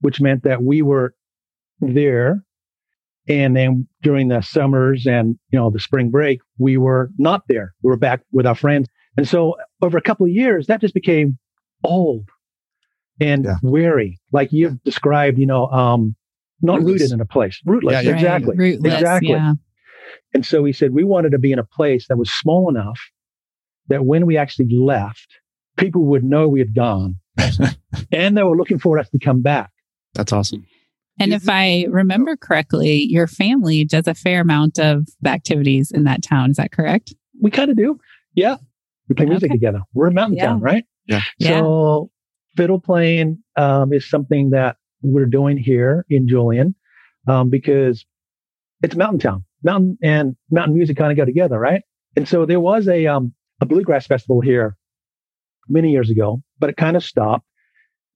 which 0.00 0.20
meant 0.20 0.44
that 0.44 0.62
we 0.62 0.82
were 0.82 1.14
there. 1.80 2.44
And 3.28 3.54
then 3.56 3.86
during 4.02 4.28
the 4.28 4.40
summers 4.40 5.06
and, 5.06 5.38
you 5.50 5.58
know, 5.58 5.70
the 5.70 5.80
spring 5.80 6.10
break, 6.10 6.40
we 6.58 6.76
were 6.78 7.10
not 7.18 7.42
there. 7.48 7.74
We 7.82 7.90
were 7.90 7.96
back 7.96 8.22
with 8.32 8.46
our 8.46 8.54
friends. 8.54 8.88
And 9.16 9.28
so 9.28 9.56
over 9.82 9.98
a 9.98 10.02
couple 10.02 10.24
of 10.26 10.32
years, 10.32 10.66
that 10.68 10.80
just 10.80 10.94
became 10.94 11.38
old 11.84 12.28
and 13.20 13.44
Yeah. 13.44 13.56
weary, 13.62 14.18
like 14.32 14.52
you've 14.52 14.82
described, 14.84 15.38
you 15.38 15.46
know, 15.46 15.66
um, 15.68 16.14
not 16.62 16.78
Rootless. 16.78 16.92
rooted 17.02 17.12
in 17.12 17.20
a 17.20 17.26
place, 17.26 17.60
rootless. 17.66 17.92
Yeah, 17.92 18.00
yeah. 18.00 18.14
Exactly. 18.14 18.56
Rootless, 18.56 18.94
Exactly. 18.94 19.28
Yeah. 19.30 19.52
And 20.34 20.46
so 20.46 20.62
we 20.62 20.72
said 20.72 20.92
we 20.94 21.04
wanted 21.04 21.30
to 21.32 21.38
be 21.38 21.52
in 21.52 21.58
a 21.58 21.64
place 21.64 22.06
that 22.08 22.16
was 22.16 22.30
small 22.30 22.68
enough 22.70 22.98
that 23.88 24.04
when 24.06 24.24
we 24.26 24.36
actually 24.36 24.68
left, 24.74 25.26
people 25.76 26.04
would 26.06 26.24
know 26.24 26.48
we 26.48 26.60
had 26.60 26.74
gone 26.74 27.16
and 28.12 28.36
they 28.36 28.42
were 28.42 28.56
looking 28.56 28.78
for 28.78 28.98
us 28.98 29.08
to 29.10 29.18
come 29.18 29.42
back. 29.42 29.70
That's 30.14 30.32
awesome. 30.32 30.66
And 31.20 31.32
if 31.32 31.48
I 31.48 31.86
remember 31.90 32.36
correctly, 32.36 33.04
your 33.08 33.26
family 33.26 33.84
does 33.84 34.06
a 34.06 34.14
fair 34.14 34.40
amount 34.40 34.78
of 34.78 35.06
activities 35.24 35.90
in 35.90 36.04
that 36.04 36.22
town. 36.22 36.50
Is 36.50 36.56
that 36.56 36.72
correct? 36.72 37.14
We 37.40 37.50
kind 37.50 37.70
of 37.70 37.76
do. 37.76 37.98
Yeah. 38.34 38.56
We 39.08 39.14
play 39.14 39.26
music 39.26 39.50
Okay. 39.50 39.56
together. 39.56 39.80
We're 39.94 40.08
a 40.08 40.12
mountain 40.12 40.36
Yeah. 40.36 40.46
town, 40.46 40.60
right? 40.60 40.84
Yeah. 41.06 41.20
Yeah. 41.38 41.60
So 41.60 42.10
fiddle 42.56 42.80
playing 42.80 43.38
um, 43.56 43.92
is 43.92 44.08
something 44.08 44.50
that 44.50 44.76
we're 45.02 45.26
doing 45.26 45.56
here 45.56 46.04
in 46.10 46.28
Julian 46.28 46.74
um, 47.26 47.48
because 47.50 48.04
it's 48.82 48.94
a 48.94 48.98
mountain 48.98 49.18
town. 49.18 49.44
Mountain 49.64 49.98
and 50.02 50.36
mountain 50.50 50.74
music 50.74 50.96
kind 50.96 51.10
of 51.10 51.16
go 51.16 51.24
together, 51.24 51.58
right? 51.58 51.82
And 52.16 52.28
so 52.28 52.46
there 52.46 52.60
was 52.60 52.86
a 52.88 53.06
um, 53.06 53.32
a 53.60 53.66
bluegrass 53.66 54.06
festival 54.06 54.40
here 54.40 54.76
many 55.68 55.90
years 55.90 56.10
ago, 56.10 56.42
but 56.58 56.70
it 56.70 56.76
kind 56.76 56.96
of 56.96 57.02
stopped. 57.02 57.44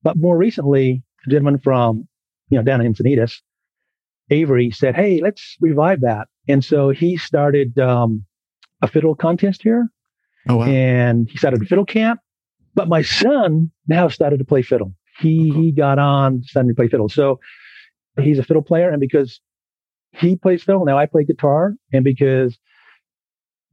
But 0.03 0.17
more 0.17 0.37
recently, 0.37 1.03
a 1.27 1.31
gentleman 1.31 1.59
from 1.59 2.07
you 2.53 2.59
know 2.59 2.65
down 2.65 2.81
in 2.81 2.93
Encinitas, 2.93 3.41
Avery 4.31 4.71
said, 4.71 4.95
"Hey, 4.95 5.21
let's 5.23 5.57
revive 5.61 6.03
that." 6.03 6.29
And 6.49 6.65
so 6.65 6.91
he 6.91 7.17
started 7.17 7.79
um, 7.79 8.25
a 8.83 8.89
fiddle 8.89 9.15
contest 9.15 9.63
here. 9.63 9.89
Oh, 10.49 10.57
wow. 10.57 10.67
And 10.67 11.29
he 11.31 11.39
started 11.39 11.63
a 11.63 11.65
fiddle 11.65 11.87
camp. 11.87 12.21
But 12.75 12.89
my 12.89 13.03
son 13.03 13.71
now 13.87 14.09
started 14.09 14.39
to 14.39 14.45
play 14.45 14.63
fiddle. 14.63 14.95
He 15.19 15.51
Oh, 15.51 15.55
cool. 15.55 15.63
he 15.63 15.73
got 15.73 15.99
on 15.99 16.43
starting 16.43 16.71
to 16.71 16.75
play 16.75 16.89
fiddle. 16.89 17.09
So 17.09 17.39
he's 18.21 18.39
a 18.39 18.43
fiddle 18.43 18.63
player, 18.63 18.91
and 18.91 19.01
because 19.01 19.41
he 20.13 20.37
plays 20.37 20.63
fiddle, 20.63 20.85
now 20.85 20.99
I 20.99 21.07
play 21.07 21.25
guitar, 21.25 21.75
and 21.93 22.05
because 22.05 22.59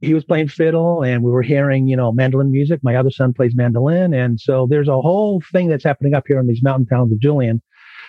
he 0.00 0.14
was 0.14 0.24
playing 0.24 0.48
fiddle 0.48 1.02
and 1.02 1.22
we 1.22 1.30
were 1.30 1.42
hearing, 1.42 1.86
you 1.86 1.96
know, 1.96 2.10
mandolin 2.10 2.50
music. 2.50 2.80
My 2.82 2.96
other 2.96 3.10
son 3.10 3.34
plays 3.34 3.54
mandolin. 3.54 4.14
And 4.14 4.40
so 4.40 4.66
there's 4.68 4.88
a 4.88 4.98
whole 5.00 5.42
thing 5.52 5.68
that's 5.68 5.84
happening 5.84 6.14
up 6.14 6.24
here 6.26 6.40
in 6.40 6.46
these 6.46 6.62
mountain 6.62 6.86
towns 6.86 7.12
of 7.12 7.20
Julian 7.20 7.60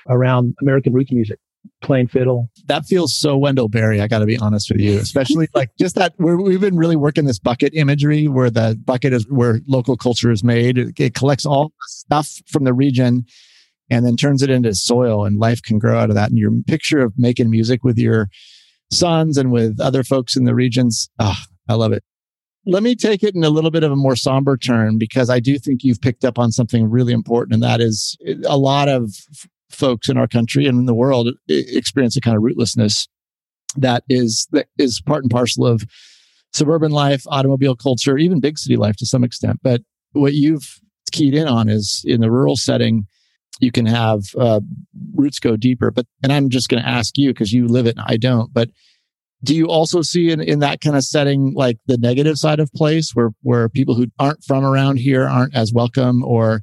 around 0.07 0.55
American 0.61 0.93
roots 0.93 1.11
music, 1.11 1.39
playing 1.81 2.07
fiddle. 2.07 2.49
that 2.67 2.85
feels 2.85 3.15
so 3.15 3.37
Wendell 3.37 3.69
Berry. 3.69 4.01
I 4.01 4.07
got 4.07 4.19
to 4.19 4.25
be 4.25 4.37
honest 4.37 4.71
with 4.71 4.81
you, 4.81 4.97
especially 4.97 5.47
like 5.55 5.69
just 5.79 5.95
that 5.95 6.13
we're, 6.17 6.41
we've 6.41 6.61
been 6.61 6.77
really 6.77 6.95
working 6.95 7.25
this 7.25 7.39
bucket 7.39 7.73
imagery 7.75 8.27
where 8.27 8.49
the 8.49 8.79
bucket 8.83 9.13
is 9.13 9.25
where 9.29 9.59
local 9.67 9.97
culture 9.97 10.31
is 10.31 10.43
made. 10.43 10.77
It, 10.77 10.99
it 10.99 11.13
collects 11.13 11.45
all 11.45 11.73
stuff 11.81 12.41
from 12.47 12.63
the 12.63 12.73
region 12.73 13.25
and 13.89 14.05
then 14.05 14.15
turns 14.15 14.41
it 14.41 14.49
into 14.49 14.73
soil 14.73 15.25
and 15.25 15.37
life 15.37 15.61
can 15.61 15.77
grow 15.77 15.99
out 15.99 16.09
of 16.09 16.15
that. 16.15 16.29
And 16.29 16.39
your 16.39 16.51
picture 16.65 17.01
of 17.01 17.13
making 17.17 17.49
music 17.49 17.83
with 17.83 17.97
your 17.97 18.29
sons 18.91 19.37
and 19.37 19.51
with 19.51 19.79
other 19.79 20.03
folks 20.03 20.35
in 20.35 20.45
the 20.45 20.55
regions. 20.55 21.09
Oh, 21.19 21.37
I 21.67 21.73
love 21.73 21.91
it. 21.91 22.03
Let 22.65 22.83
me 22.83 22.95
take 22.95 23.23
it 23.23 23.35
in 23.35 23.43
a 23.43 23.49
little 23.49 23.71
bit 23.71 23.83
of 23.83 23.91
a 23.91 23.95
more 23.95 24.15
somber 24.15 24.55
turn 24.55 24.97
because 24.97 25.29
I 25.29 25.39
do 25.39 25.57
think 25.57 25.83
you've 25.83 25.99
picked 25.99 26.23
up 26.23 26.37
on 26.37 26.51
something 26.51 26.89
really 26.89 27.11
important. 27.11 27.55
And 27.55 27.63
that 27.63 27.81
is 27.81 28.15
eh, 28.25 28.35
a 28.45 28.57
lot 28.57 28.87
of 28.87 29.11
folks 29.73 30.09
in 30.09 30.17
our 30.17 30.27
country 30.27 30.65
and 30.65 30.79
in 30.79 30.85
the 30.85 30.93
world 30.93 31.29
experience 31.47 32.15
a 32.17 32.21
kind 32.21 32.37
of 32.37 32.43
rootlessness 32.43 33.07
that 33.77 34.03
is 34.09 34.47
that 34.51 34.67
is 34.77 35.01
part 35.01 35.23
and 35.23 35.31
parcel 35.31 35.65
of 35.65 35.83
suburban 36.53 36.91
life, 36.91 37.23
automobile 37.27 37.75
culture, 37.75 38.17
even 38.17 38.39
big 38.39 38.57
city 38.57 38.75
life 38.75 38.97
to 38.97 39.05
some 39.05 39.23
extent. 39.23 39.59
But 39.63 39.81
what 40.11 40.33
you've 40.33 40.79
keyed 41.11 41.33
in 41.33 41.47
on 41.47 41.69
is 41.69 42.03
in 42.05 42.21
the 42.21 42.31
rural 42.31 42.57
setting, 42.57 43.07
you 43.59 43.71
can 43.71 43.85
have 43.85 44.23
uh, 44.37 44.61
roots 45.15 45.39
go 45.39 45.55
deeper. 45.55 45.91
But 45.91 46.05
and 46.23 46.31
I'm 46.31 46.49
just 46.49 46.69
going 46.69 46.83
to 46.83 46.89
ask 46.89 47.17
you 47.17 47.29
because 47.29 47.51
you 47.51 47.67
live 47.67 47.85
it 47.85 47.97
and 47.97 48.05
I 48.07 48.17
don't. 48.17 48.53
But 48.53 48.69
do 49.43 49.55
you 49.55 49.67
also 49.67 50.01
see 50.01 50.31
in, 50.31 50.39
in 50.39 50.59
that 50.59 50.81
kind 50.81 50.95
of 50.95 51.03
setting 51.03 51.53
like 51.55 51.77
the 51.87 51.97
negative 51.97 52.37
side 52.37 52.59
of 52.59 52.71
place 52.73 53.11
where 53.13 53.31
where 53.41 53.69
people 53.69 53.95
who 53.95 54.07
aren't 54.19 54.43
from 54.43 54.63
around 54.63 54.97
here 54.97 55.27
aren't 55.27 55.55
as 55.55 55.73
welcome 55.73 56.23
or 56.23 56.61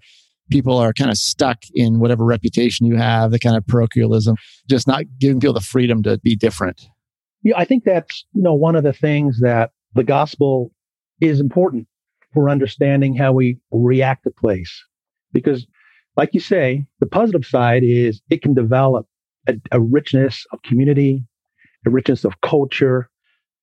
people 0.51 0.77
are 0.77 0.93
kind 0.93 1.11
of 1.11 1.17
stuck 1.17 1.59
in 1.75 2.01
whatever 2.01 2.25
reputation 2.25 2.87
you 2.87 2.97
have, 2.97 3.31
the 3.31 3.39
kind 3.39 3.57
of 3.57 3.67
parochialism, 3.67 4.37
just 4.69 4.87
not 4.87 5.05
giving 5.19 5.41
people 5.41 5.55
the 5.55 5.61
freedom 5.61 6.03
to 6.03 6.19
be 6.19 6.37
different. 6.37 6.89
Yeah, 7.43 7.55
I 7.57 7.65
think 7.65 7.85
that's 7.85 8.25
you 8.33 8.43
know 8.43 8.55
one 8.55 8.77
of 8.77 8.85
the 8.85 8.93
things 8.93 9.41
that 9.41 9.71
the 9.95 10.05
gospel 10.05 10.73
is 11.21 11.41
important 11.41 11.87
for 12.35 12.51
understanding 12.51 13.15
how 13.15 13.33
we 13.33 13.59
react 13.71 14.25
to 14.25 14.31
place. 14.31 14.85
Because, 15.33 15.67
like 16.17 16.31
you 16.33 16.41
say, 16.41 16.87
the 17.01 17.07
positive 17.07 17.47
side 17.47 17.83
is 17.85 18.21
it 18.31 18.43
can 18.43 18.55
develop 18.55 19.07
a, 19.47 19.55
a 19.73 19.81
richness 19.81 20.47
of 20.53 20.63
community, 20.63 21.25
a 21.87 21.91
richness 21.91 22.25
of 22.25 22.41
culture. 22.41 23.09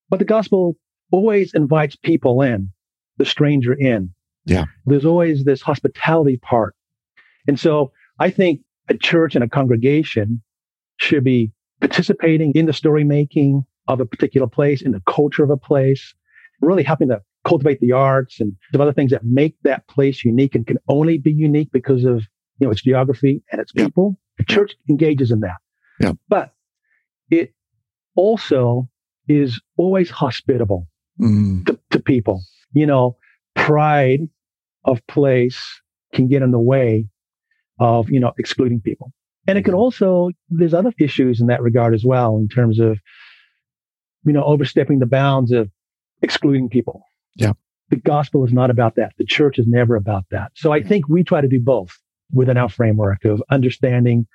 But 0.09 0.19
the 0.19 0.25
gospel 0.25 0.77
always 1.11 1.53
invites 1.53 1.95
people 1.95 2.41
in, 2.41 2.71
the 3.17 3.25
stranger 3.25 3.73
in. 3.73 4.14
Yeah. 4.45 4.65
There's 4.85 5.05
always 5.05 5.43
this 5.43 5.61
hospitality 5.61 6.37
part. 6.37 6.75
And 7.47 7.59
so 7.59 7.91
I 8.19 8.29
think 8.29 8.61
a 8.89 8.95
church 8.97 9.35
and 9.35 9.43
a 9.43 9.49
congregation 9.49 10.41
should 10.97 11.23
be 11.23 11.51
participating 11.81 12.53
in 12.53 12.65
the 12.65 12.73
story 12.73 13.03
making 13.03 13.65
of 13.87 13.99
a 13.99 14.05
particular 14.05 14.47
place, 14.47 14.81
in 14.81 14.91
the 14.91 15.01
culture 15.07 15.43
of 15.43 15.49
a 15.49 15.57
place, 15.57 16.13
really 16.61 16.83
helping 16.83 17.09
to 17.09 17.21
cultivate 17.43 17.79
the 17.79 17.91
arts 17.91 18.39
and 18.39 18.53
some 18.71 18.81
other 18.81 18.93
things 18.93 19.11
that 19.11 19.23
make 19.23 19.55
that 19.63 19.87
place 19.87 20.23
unique 20.25 20.55
and 20.55 20.65
can 20.65 20.77
only 20.87 21.17
be 21.19 21.31
unique 21.31 21.69
because 21.71 22.03
of 22.05 22.23
you 22.59 22.65
know 22.65 22.71
its 22.71 22.81
geography 22.81 23.43
and 23.51 23.61
its 23.61 23.71
Yeah. 23.75 23.85
people. 23.85 24.17
The 24.37 24.45
church 24.45 24.75
engages 24.89 25.31
in 25.31 25.41
that. 25.41 25.57
Yeah. 25.99 26.13
But 26.27 26.53
it 27.29 27.53
also 28.15 28.89
is 29.27 29.59
always 29.77 30.09
hospitable 30.09 30.87
Mm, 31.21 31.65
to, 31.67 31.79
to 31.91 31.99
people. 31.99 32.41
You 32.73 32.85
know, 32.85 33.15
pride 33.55 34.19
of 34.85 35.05
place 35.07 35.61
can 36.13 36.29
get 36.29 36.41
in 36.41 36.51
the 36.51 36.59
way 36.59 37.07
of, 37.79 38.09
you 38.09 38.21
know, 38.21 38.31
excluding 38.37 38.79
people. 38.79 39.11
And 39.47 39.57
it 39.57 39.63
can 39.63 39.73
mm-hmm. 39.73 39.81
also, 39.81 40.29
there's 40.49 40.73
other 40.73 40.93
issues 40.97 41.41
in 41.41 41.47
that 41.47 41.61
regard 41.61 41.93
as 41.93 42.05
well, 42.05 42.37
in 42.37 42.47
terms 42.47 42.79
of, 42.79 42.97
you 44.25 44.31
know, 44.31 44.43
overstepping 44.43 44.99
the 44.99 45.05
bounds 45.05 45.51
of 45.51 45.69
excluding 46.21 46.69
people. 46.69 47.03
Yeah. 47.35 47.53
The 47.89 47.97
gospel 47.97 48.45
is 48.45 48.53
not 48.53 48.69
about 48.69 48.95
that. 48.95 49.11
The 49.17 49.25
church 49.25 49.59
is 49.59 49.67
never 49.67 49.95
about 49.95 50.23
that. 50.31 50.51
So 50.55 50.71
I 50.71 50.79
mm-hmm. 50.79 50.89
think 50.89 51.09
we 51.09 51.23
try 51.23 51.41
to 51.41 51.47
do 51.47 51.59
both 51.59 51.91
within 52.31 52.57
our 52.57 52.69
framework 52.69 53.25
of 53.25 53.43
understanding 53.51 54.25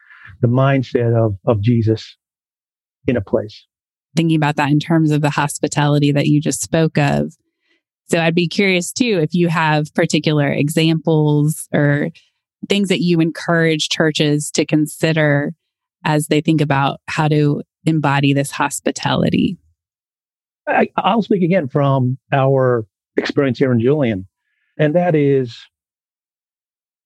the 0.40 0.48
mindset 0.48 1.16
of, 1.16 1.36
of 1.44 1.60
Jesus 1.60 2.16
in 3.06 3.16
a 3.16 3.20
place. 3.20 3.66
thinking 4.16 4.36
about 4.36 4.56
that 4.56 4.70
in 4.70 4.80
terms 4.80 5.10
of 5.10 5.20
the 5.20 5.30
hospitality 5.30 6.12
that 6.12 6.26
you 6.26 6.40
just 6.40 6.60
spoke 6.60 6.98
of. 6.98 7.34
So 8.10 8.20
I'd 8.20 8.34
be 8.34 8.48
curious 8.48 8.92
too 8.92 9.20
if 9.22 9.34
you 9.34 9.48
have 9.48 9.94
particular 9.94 10.50
examples 10.50 11.68
or 11.72 12.10
things 12.68 12.88
that 12.88 13.00
you 13.00 13.20
encourage 13.20 13.88
churches 13.88 14.50
to 14.52 14.66
consider 14.66 15.54
as 16.04 16.26
they 16.26 16.40
think 16.40 16.60
about 16.60 17.00
how 17.06 17.28
to 17.28 17.62
embody 17.86 18.32
this 18.32 18.50
hospitality. 18.50 19.58
I, 20.66 20.88
I'll 20.96 21.22
speak 21.22 21.42
again 21.42 21.68
from 21.68 22.18
our 22.32 22.84
experience 23.16 23.58
here 23.58 23.72
in 23.72 23.80
Julian, 23.80 24.26
and 24.78 24.94
that 24.94 25.14
is, 25.14 25.56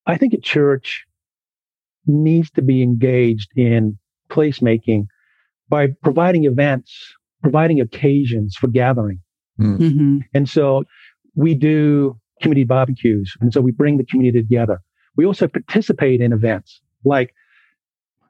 I 0.07 0.17
think 0.17 0.33
a 0.33 0.39
church 0.39 1.05
needs 2.07 2.49
to 2.51 2.61
be 2.61 2.81
engaged 2.81 3.49
in 3.55 3.97
placemaking 4.29 5.05
by 5.69 5.89
providing 6.03 6.45
events, 6.45 6.93
providing 7.41 7.79
occasions 7.79 8.55
for 8.55 8.67
gathering. 8.67 9.19
Hmm 9.57 10.19
And 10.33 10.47
so 10.49 10.83
we 11.35 11.55
do 11.55 12.17
community 12.41 12.63
barbecues, 12.65 13.33
and 13.41 13.53
so 13.53 13.61
we 13.61 13.71
bring 13.71 13.97
the 13.97 14.05
community 14.05 14.41
together. 14.41 14.79
We 15.15 15.25
also 15.25 15.47
participate 15.47 16.21
in 16.21 16.33
events 16.33 16.81
like 17.05 17.33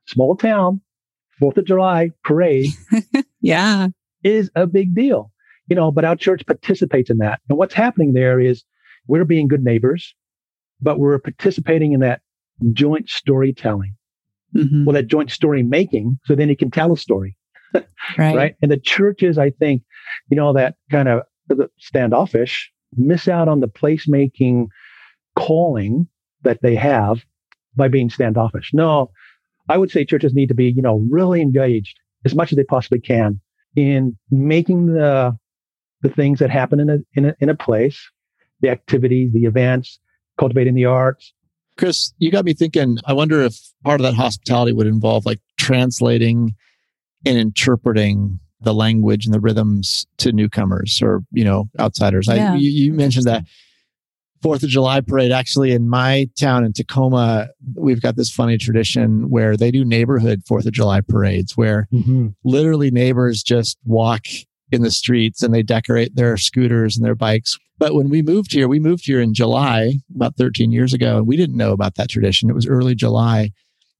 small 0.06 0.36
town 0.36 0.82
Fourth 1.40 1.58
of 1.58 1.66
July 1.66 2.12
parade 2.24 2.70
Yeah. 3.42 3.90
is 4.24 4.50
a 4.56 4.66
big 4.66 4.96
deal, 4.96 5.32
you 5.68 5.76
know, 5.76 5.92
but 5.92 6.06
our 6.06 6.16
church 6.16 6.46
participates 6.46 7.10
in 7.10 7.18
that. 7.18 7.42
And 7.50 7.58
what's 7.58 7.74
happening 7.74 8.14
there 8.14 8.40
is 8.40 8.64
we're 9.08 9.26
being 9.26 9.48
good 9.48 9.64
neighbors, 9.64 10.16
but 10.82 10.98
we're 11.00 11.20
participating 11.20 11.92
in 11.92 12.00
that 12.00 12.22
joint 12.72 13.10
storytelling, 13.10 13.96
hmm 14.54 14.86
well, 14.86 14.94
that 14.94 15.08
joint 15.08 15.30
story 15.32 15.64
making. 15.64 16.18
So 16.26 16.36
then 16.36 16.48
you 16.50 16.56
can 16.56 16.72
tell 16.72 16.94
a 16.94 16.98
story, 16.98 17.36
Right. 17.74 17.86
right? 18.18 18.56
And 18.62 18.72
the 18.72 18.78
churches, 18.80 19.38
I 19.38 19.50
think, 19.50 19.84
you 20.30 20.38
know, 20.38 20.54
that 20.54 20.75
kind 20.91 21.08
of 21.08 21.23
standoffish 21.78 22.71
miss 22.95 23.28
out 23.28 23.47
on 23.47 23.60
the 23.60 23.67
placemaking 23.67 24.67
calling 25.36 26.08
that 26.43 26.62
they 26.62 26.75
have 26.75 27.23
by 27.75 27.88
being 27.88 28.10
standoffish. 28.10 28.71
No, 28.73 29.12
I 29.69 29.78
would 29.78 29.91
say 29.91 30.06
churches 30.06 30.34
need 30.34 30.47
to 30.47 30.56
be, 30.56 30.71
you 30.71 30.82
know, 30.82 31.06
really 31.10 31.41
engaged 31.41 31.99
as 32.23 32.36
much 32.36 32.51
as 32.51 32.56
they 32.56 32.63
possibly 32.63 32.99
can 32.99 33.39
in 33.75 34.17
making 34.32 34.88
the 34.88 35.38
the 36.01 36.10
things 36.10 36.39
that 36.39 36.49
happen 36.49 36.80
in 36.80 36.89
a 36.89 36.97
in 37.15 37.25
a, 37.25 37.36
in 37.39 37.49
a 37.49 37.56
place, 37.56 37.99
the 38.62 38.69
activities, 38.69 39.32
the 39.34 39.45
events, 39.45 39.99
cultivating 40.38 40.75
the 40.75 40.86
arts. 40.86 41.34
Chris, 41.78 42.13
you 42.19 42.32
got 42.32 42.45
me 42.45 42.54
thinking. 42.54 42.97
I 43.06 43.13
wonder 43.13 43.41
if 43.41 43.60
part 43.84 43.99
of 43.99 44.06
that 44.06 44.13
hospitality 44.13 44.71
would 44.71 44.88
involve 44.88 45.25
like 45.25 45.39
translating 45.58 46.56
and 47.25 47.38
interpreting 47.38 48.39
the 48.65 48.73
language 48.73 49.25
and 49.25 49.34
the 49.34 49.39
rhythms 49.39 50.06
to 50.17 50.34
newcomers 50.34 51.01
or 51.01 51.21
you 51.32 51.45
know 51.45 51.69
outsiders. 51.80 52.28
Yeah. 52.28 52.54
I, 52.54 52.55
you, 52.57 52.70
you 52.70 52.93
mentioned 52.93 53.26
that 53.26 53.45
Fourth 54.41 54.63
of 54.63 54.70
July 54.70 55.01
parade. 55.01 55.32
Actually, 55.32 55.72
in 55.72 55.88
my 55.88 56.30
town 56.38 56.66
in 56.66 56.74
Tacoma, 56.74 57.47
we've 57.76 58.01
got 58.01 58.16
this 58.16 58.30
funny 58.30 58.57
tradition 58.57 59.30
where 59.30 59.55
they 59.55 59.72
do 59.72 59.86
neighborhood 59.86 60.43
Fourth 60.45 60.66
of 60.66 60.74
July 60.74 61.01
parades, 61.01 61.55
where 61.55 61.88
mm-hmm. 61.93 62.28
literally 62.43 62.91
neighbors 62.91 63.41
just 63.41 63.78
walk 63.86 64.26
in 64.72 64.82
the 64.82 64.91
streets 64.91 65.41
and 65.41 65.53
they 65.53 65.63
decorate 65.63 66.16
their 66.16 66.38
scooters 66.38 66.97
and 66.97 67.05
their 67.05 67.16
bikes. 67.16 67.57
But 67.78 67.93
when 67.93 68.09
we 68.09 68.22
moved 68.22 68.53
here, 68.53 68.68
we 68.68 68.80
moved 68.80 69.05
here 69.05 69.20
in 69.20 69.34
July 69.34 69.95
about 70.16 70.38
13 70.38 70.72
years 70.72 70.93
ago, 70.93 71.18
and 71.18 71.28
we 71.28 71.38
didn't 71.38 71.57
know 71.57 71.72
about 71.72 71.95
that 71.95 72.09
tradition. 72.09 72.49
It 72.49 72.55
was 72.55 72.68
early 72.68 72.95
July. 72.95 73.51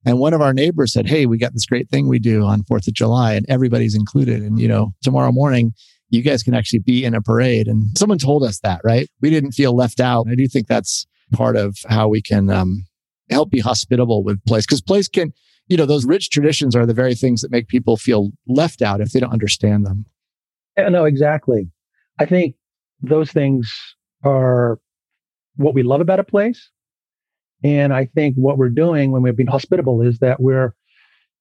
And 0.06 0.20
one 0.20 0.32
of 0.32 0.40
our 0.40 0.54
neighbors 0.54 0.92
said, 0.92 1.08
Hey, 1.08 1.26
we 1.26 1.36
got 1.36 1.52
this 1.52 1.66
great 1.66 1.90
thing 1.90 2.08
we 2.08 2.20
do 2.20 2.44
on 2.44 2.62
4th 2.62 2.86
of 2.86 2.94
July, 2.94 3.34
and 3.34 3.44
everybody's 3.48 3.96
included. 3.96 4.40
And, 4.40 4.58
you 4.58 4.68
know, 4.68 4.94
tomorrow 5.02 5.32
morning, 5.32 5.74
you 6.10 6.22
guys 6.22 6.44
can 6.44 6.54
actually 6.54 6.78
be 6.78 7.04
in 7.04 7.12
a 7.12 7.20
parade. 7.20 7.66
And 7.66 7.98
someone 7.98 8.18
told 8.18 8.44
us 8.44 8.60
that, 8.60 8.80
right? 8.84 9.08
We 9.20 9.30
didn't 9.30 9.52
feel 9.52 9.74
left 9.74 9.98
out. 9.98 10.28
I 10.30 10.36
do 10.36 10.46
think 10.46 10.68
that's 10.68 11.06
part 11.32 11.56
of 11.56 11.76
how 11.88 12.06
we 12.06 12.22
can 12.22 12.48
um, 12.50 12.86
help 13.30 13.50
be 13.50 13.58
hospitable 13.58 14.22
with 14.22 14.42
place 14.44 14.64
because 14.64 14.80
place 14.80 15.08
can, 15.08 15.32
you 15.66 15.76
know, 15.76 15.86
those 15.86 16.06
rich 16.06 16.30
traditions 16.30 16.76
are 16.76 16.86
the 16.86 16.94
very 16.94 17.16
things 17.16 17.40
that 17.40 17.50
make 17.50 17.66
people 17.66 17.96
feel 17.96 18.30
left 18.46 18.82
out 18.82 19.00
if 19.00 19.10
they 19.10 19.18
don't 19.18 19.32
understand 19.32 19.84
them. 19.84 20.06
No, 20.78 21.04
exactly. 21.04 21.68
I 22.20 22.26
think 22.26 22.54
those 23.02 23.32
things 23.32 23.74
are 24.24 24.78
what 25.56 25.74
we 25.74 25.82
love 25.82 26.00
about 26.00 26.20
a 26.20 26.24
place. 26.24 26.70
And 27.66 27.92
I 27.92 28.04
think 28.04 28.36
what 28.36 28.58
we're 28.58 28.68
doing 28.68 29.10
when 29.10 29.22
we're 29.22 29.32
being 29.32 29.48
hospitable 29.48 30.00
is 30.00 30.20
that 30.20 30.40
we're 30.40 30.72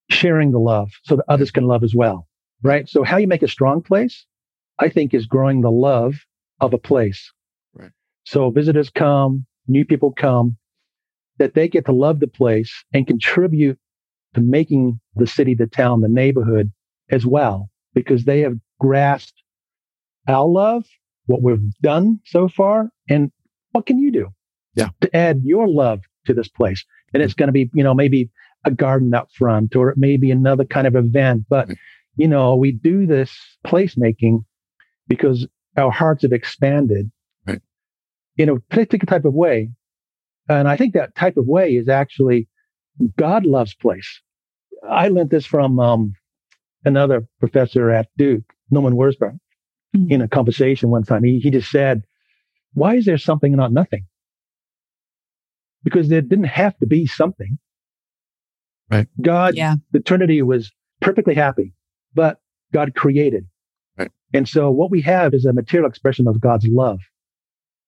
sharing 0.10 0.52
the 0.52 0.60
love 0.60 0.90
so 1.04 1.16
that 1.16 1.26
others 1.28 1.52
can 1.52 1.66
love 1.66 1.84
as 1.84 1.94
well. 1.94 2.28
Right. 2.64 2.90
So 2.90 3.04
how 3.04 3.18
you 3.18 3.28
make 3.28 3.44
a 3.44 3.48
strong 3.48 3.84
place, 3.84 4.26
I 4.80 4.90
think 4.90 5.14
is 5.14 5.28
growing 5.28 5.62
the 5.62 5.70
love 5.70 6.16
of 6.62 6.74
a 6.74 6.80
place. 6.80 7.32
Right. 7.76 7.92
So 8.24 8.50
visitors 8.50 8.90
come, 8.90 9.46
new 9.68 9.86
people 9.86 10.14
come, 10.14 10.58
that 11.38 11.54
they 11.54 11.68
get 11.68 11.86
to 11.86 11.92
love 11.92 12.20
the 12.20 12.28
place 12.28 12.74
and 12.92 13.06
contribute 13.06 13.78
to 14.34 14.42
making 14.42 15.00
the 15.16 15.28
city, 15.28 15.54
the 15.54 15.68
town, 15.68 16.02
the 16.02 16.08
neighborhood 16.08 16.72
as 17.12 17.24
well, 17.24 17.70
because 17.94 18.26
they 18.26 18.40
have 18.40 18.58
grasped 18.80 19.44
our 20.28 20.48
love, 20.48 20.86
what 21.28 21.44
we've 21.44 21.72
done 21.84 22.20
so 22.26 22.48
far, 22.48 22.90
and 23.08 23.32
what 23.74 23.86
can 23.86 24.00
you 24.00 24.12
do? 24.12 24.30
Yeah. 24.74 24.90
To 25.02 25.16
add 25.16 25.42
your 25.44 25.68
love 25.68 26.02
to 26.26 26.34
this 26.34 26.48
place. 26.48 26.84
And 27.14 27.24
it's 27.24 27.34
going 27.34 27.48
to 27.48 27.54
be, 27.54 27.70
you 27.74 27.84
know, 27.84 27.94
maybe 27.94 28.30
a 28.66 28.72
garden 28.72 29.14
up 29.14 29.32
front 29.32 29.76
or 29.76 29.90
it 29.90 29.98
may 29.98 30.18
be 30.18 30.32
another 30.32 30.66
kind 30.66 30.88
of 30.88 30.96
event. 30.96 31.46
But, 31.50 31.70
you 32.16 32.28
know, 32.28 32.56
we 32.56 32.72
do 32.72 33.06
this 33.06 33.38
placemaking 33.66 34.44
because 35.08 35.48
our 35.78 35.92
hearts 35.92 36.24
have 36.24 36.34
expanded 36.34 37.12
right. 37.46 37.62
in 38.38 38.50
a 38.50 38.60
particular 38.60 39.06
type 39.06 39.26
of 39.26 39.34
way. 39.34 39.70
And 40.50 40.68
I 40.68 40.78
think 40.78 40.94
that 40.94 41.16
type 41.16 41.38
of 41.38 41.48
way 41.48 41.72
is 41.72 41.90
actually 41.90 42.48
God 43.18 43.46
loves 43.46 43.76
place. 43.76 44.22
I 44.88 45.10
learned 45.10 45.30
this 45.30 45.46
from 45.46 45.80
um, 45.80 46.14
another 46.86 47.28
professor 47.40 47.92
at 47.92 48.08
Duke, 48.18 48.54
Norman 48.70 48.94
Wirzba, 48.94 49.38
mm-hmm. 49.96 50.12
in 50.12 50.22
a 50.22 50.28
conversation 50.28 50.90
one 50.90 51.04
time. 51.04 51.24
He, 51.24 51.40
he 51.40 51.50
just 51.50 51.72
said, 51.72 52.04
Why 52.74 52.96
is 52.96 53.06
there 53.06 53.18
something 53.18 53.54
and 53.54 53.60
not 53.60 53.72
nothing? 53.72 54.06
Because 55.86 56.10
there 56.10 56.22
didn't 56.22 56.46
have 56.46 56.78
to 56.80 56.86
be 56.86 57.06
something. 57.08 57.58
Right. 58.92 59.08
God, 59.22 59.56
yeah. 59.56 59.76
the 59.92 60.02
Trinity 60.02 60.42
was 60.42 60.72
perfectly 61.00 61.34
happy, 61.34 61.74
but 62.14 62.40
God 62.74 62.94
created. 62.96 63.48
Right. 63.98 64.12
And 64.34 64.50
so 64.50 64.70
what 64.70 64.92
we 64.92 65.02
have 65.02 65.34
is 65.34 65.46
a 65.46 65.54
material 65.54 65.90
expression 65.90 66.28
of 66.28 66.42
God's 66.42 66.68
love. 66.68 67.00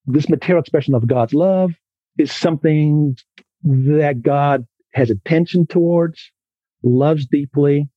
This 0.05 0.29
material 0.29 0.61
expression 0.61 0.93
of 0.93 1.05
God's 1.07 1.33
love 1.33 1.73
is 2.17 2.31
something 2.31 3.17
that 3.63 4.21
God 4.21 4.65
has 4.93 5.09
attention 5.09 5.67
towards, 5.67 6.31
loves 6.81 7.25
deeply, 7.25 7.89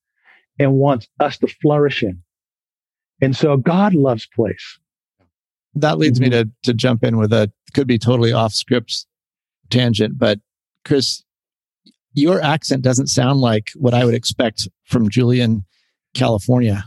and 0.59 0.74
wants 0.74 1.07
us 1.20 1.38
to 1.38 1.46
flourish 1.46 2.03
in. 2.03 2.20
And 3.22 3.36
so 3.36 3.57
God 3.57 3.94
loves 3.94 4.26
place. 4.26 4.78
That 5.74 5.98
leads 5.98 6.18
mm-hmm. 6.18 6.30
me 6.30 6.44
to, 6.44 6.51
to 6.64 6.74
jump 6.74 7.05
in 7.05 7.16
with 7.16 7.32
a 7.32 7.51
could 7.72 7.86
be 7.86 7.98
totally 7.98 8.32
off 8.32 8.53
script 8.53 9.07
tangent, 9.71 10.18
but 10.18 10.39
Chris, 10.85 11.23
your 12.12 12.43
accent 12.43 12.83
doesn't 12.83 13.07
sound 13.07 13.41
like 13.41 13.71
what 13.77 13.95
I 13.95 14.05
would 14.05 14.14
expect 14.14 14.68
from 14.85 15.09
Julian, 15.09 15.64
California. 16.14 16.85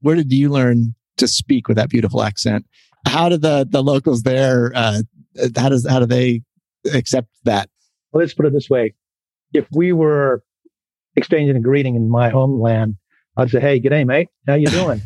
Where 0.00 0.16
did 0.16 0.32
you 0.32 0.48
learn 0.48 0.94
to 1.16 1.28
speak 1.28 1.68
with 1.68 1.76
that 1.76 1.90
beautiful 1.90 2.22
accent? 2.22 2.66
How 3.06 3.28
do 3.28 3.36
the 3.36 3.66
the 3.68 3.82
locals 3.82 4.22
there? 4.22 4.72
Uh, 4.74 5.02
how 5.56 5.68
does 5.68 5.86
how 5.88 5.98
do 5.98 6.06
they 6.06 6.42
accept 6.92 7.28
that? 7.44 7.68
Well, 8.12 8.22
let's 8.22 8.34
put 8.34 8.46
it 8.46 8.52
this 8.52 8.70
way: 8.70 8.94
if 9.52 9.66
we 9.72 9.92
were 9.92 10.44
exchanging 11.16 11.56
a 11.56 11.60
greeting 11.60 11.94
in 11.94 12.08
my 12.08 12.28
homeland, 12.28 12.96
I'd 13.36 13.50
say, 13.50 13.60
"Hey, 13.60 13.80
g'day, 13.80 14.06
mate. 14.06 14.28
How 14.46 14.54
you 14.54 14.66
doing?" 14.66 15.02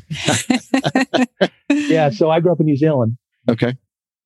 yeah. 1.70 2.10
So 2.10 2.30
I 2.30 2.40
grew 2.40 2.52
up 2.52 2.60
in 2.60 2.66
New 2.66 2.76
Zealand. 2.76 3.16
Okay. 3.48 3.74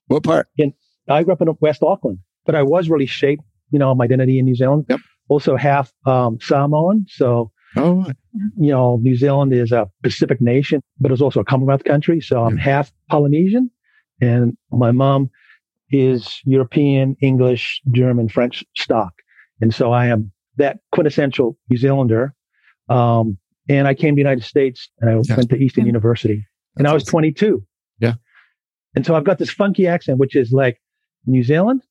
What 0.09 0.24
part? 0.24 0.49
In 0.57 0.72
I 1.09 1.22
grew 1.22 1.32
up 1.32 1.43
in 1.43 1.49
West 1.61 1.82
Auckland, 1.82 2.18
but 2.47 2.55
I 2.55 2.62
was 2.62 2.88
really 2.88 3.07
shaped, 3.07 3.43
you 3.70 3.78
know, 3.78 3.95
my 3.95 4.05
identity 4.05 4.38
in 4.38 4.45
New 4.45 4.55
Zealand. 4.55 4.86
Yep. 4.88 5.01
Also 5.28 5.57
half 5.57 5.93
um, 6.07 6.38
Samoan, 6.41 7.07
so 7.09 7.53
oh, 7.76 8.05
you 8.59 8.72
know, 8.72 8.99
New 9.01 9.14
Zealand 9.14 9.53
is 9.53 9.70
a 9.70 9.88
Pacific 10.03 10.41
nation, 10.41 10.82
but 10.99 11.12
it's 11.12 11.20
also 11.20 11.41
a 11.41 11.45
Commonwealth 11.45 11.84
country. 11.84 12.20
So 12.20 12.43
I'm 12.45 12.57
half 12.57 12.93
Polynesian, 13.09 13.70
and 14.20 14.57
my 14.72 14.91
mom 14.91 15.30
is 15.91 16.41
European, 16.45 17.16
English, 17.20 17.80
German, 17.93 18.28
French 18.28 18.64
stock. 18.76 19.12
And 19.61 19.74
so 19.74 19.93
I 19.93 20.07
am 20.07 20.32
that 20.57 20.78
quintessential 20.93 21.59
New 21.68 21.76
Zealander. 21.76 22.34
Um, 22.88 23.38
and 23.68 23.86
I 23.86 23.95
came 23.95 24.14
to 24.14 24.16
the 24.16 24.22
United 24.22 24.45
States 24.45 24.88
and 25.01 25.11
I 25.11 25.12
yeah. 25.14 25.36
went 25.36 25.51
to 25.51 25.57
Eastern 25.57 25.84
yeah. 25.84 25.88
University 25.88 26.47
That's 26.74 26.80
and 26.80 26.88
I 26.88 26.93
was 26.93 27.03
awesome. 27.05 27.12
22. 27.12 27.66
Yeah. 27.99 28.14
And 28.95 29.07
so 29.07 29.14
I've 29.14 29.24
got 29.24 29.38
this 29.38 29.51
funky 29.51 29.86
accent, 29.86 30.18
which 30.18 30.34
is 30.34 30.53
like 30.53 30.80
New 31.26 31.43
Zealand, 31.43 31.82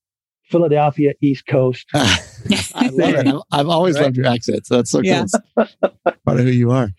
Philadelphia, 0.50 1.14
East 1.22 1.46
Coast. 1.48 1.88
I 1.94 2.90
love 2.92 3.14
it. 3.16 3.36
I've 3.52 3.70
always 3.70 3.96
right? 3.96 4.06
loved 4.06 4.18
your 4.18 4.28
accent. 4.28 4.66
So 4.66 4.78
that's 4.78 4.92
so 4.92 5.02
cool. 5.02 5.26
Part 6.26 6.40
of 6.40 6.46
who 6.46 6.52
you 6.52 6.72
are. 6.72 6.90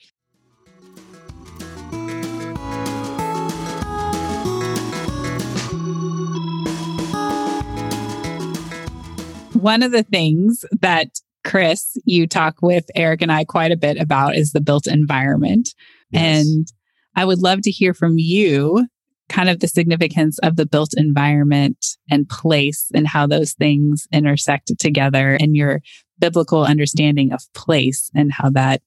One 9.54 9.82
of 9.82 9.92
the 9.92 10.04
things 10.04 10.64
that 10.80 11.20
Chris, 11.44 11.96
you 12.04 12.26
talk 12.26 12.62
with 12.62 12.86
Eric 12.94 13.20
and 13.20 13.32
I 13.32 13.44
quite 13.44 13.72
a 13.72 13.76
bit 13.76 13.98
about 13.98 14.36
is 14.36 14.52
the 14.52 14.60
built 14.60 14.86
environment. 14.86 15.74
Yes. 16.10 16.46
And 16.46 16.72
I 17.16 17.24
would 17.24 17.40
love 17.40 17.62
to 17.62 17.70
hear 17.70 17.92
from 17.92 18.14
you 18.18 18.86
kind 19.30 19.48
of 19.48 19.60
the 19.60 19.68
significance 19.68 20.38
of 20.40 20.56
the 20.56 20.66
built 20.66 20.92
environment 20.96 21.96
and 22.10 22.28
place 22.28 22.90
and 22.92 23.06
how 23.06 23.26
those 23.26 23.52
things 23.52 24.06
intersect 24.12 24.76
together 24.78 25.38
and 25.40 25.56
your 25.56 25.80
biblical 26.18 26.64
understanding 26.64 27.32
of 27.32 27.40
place 27.54 28.10
and 28.14 28.32
how 28.32 28.50
that 28.50 28.82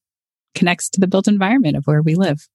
connects 0.53 0.89
to 0.89 0.99
the 0.99 1.07
built 1.07 1.27
environment 1.27 1.77
of 1.77 1.85
where 1.85 2.01
we 2.01 2.13
live. 2.13 2.47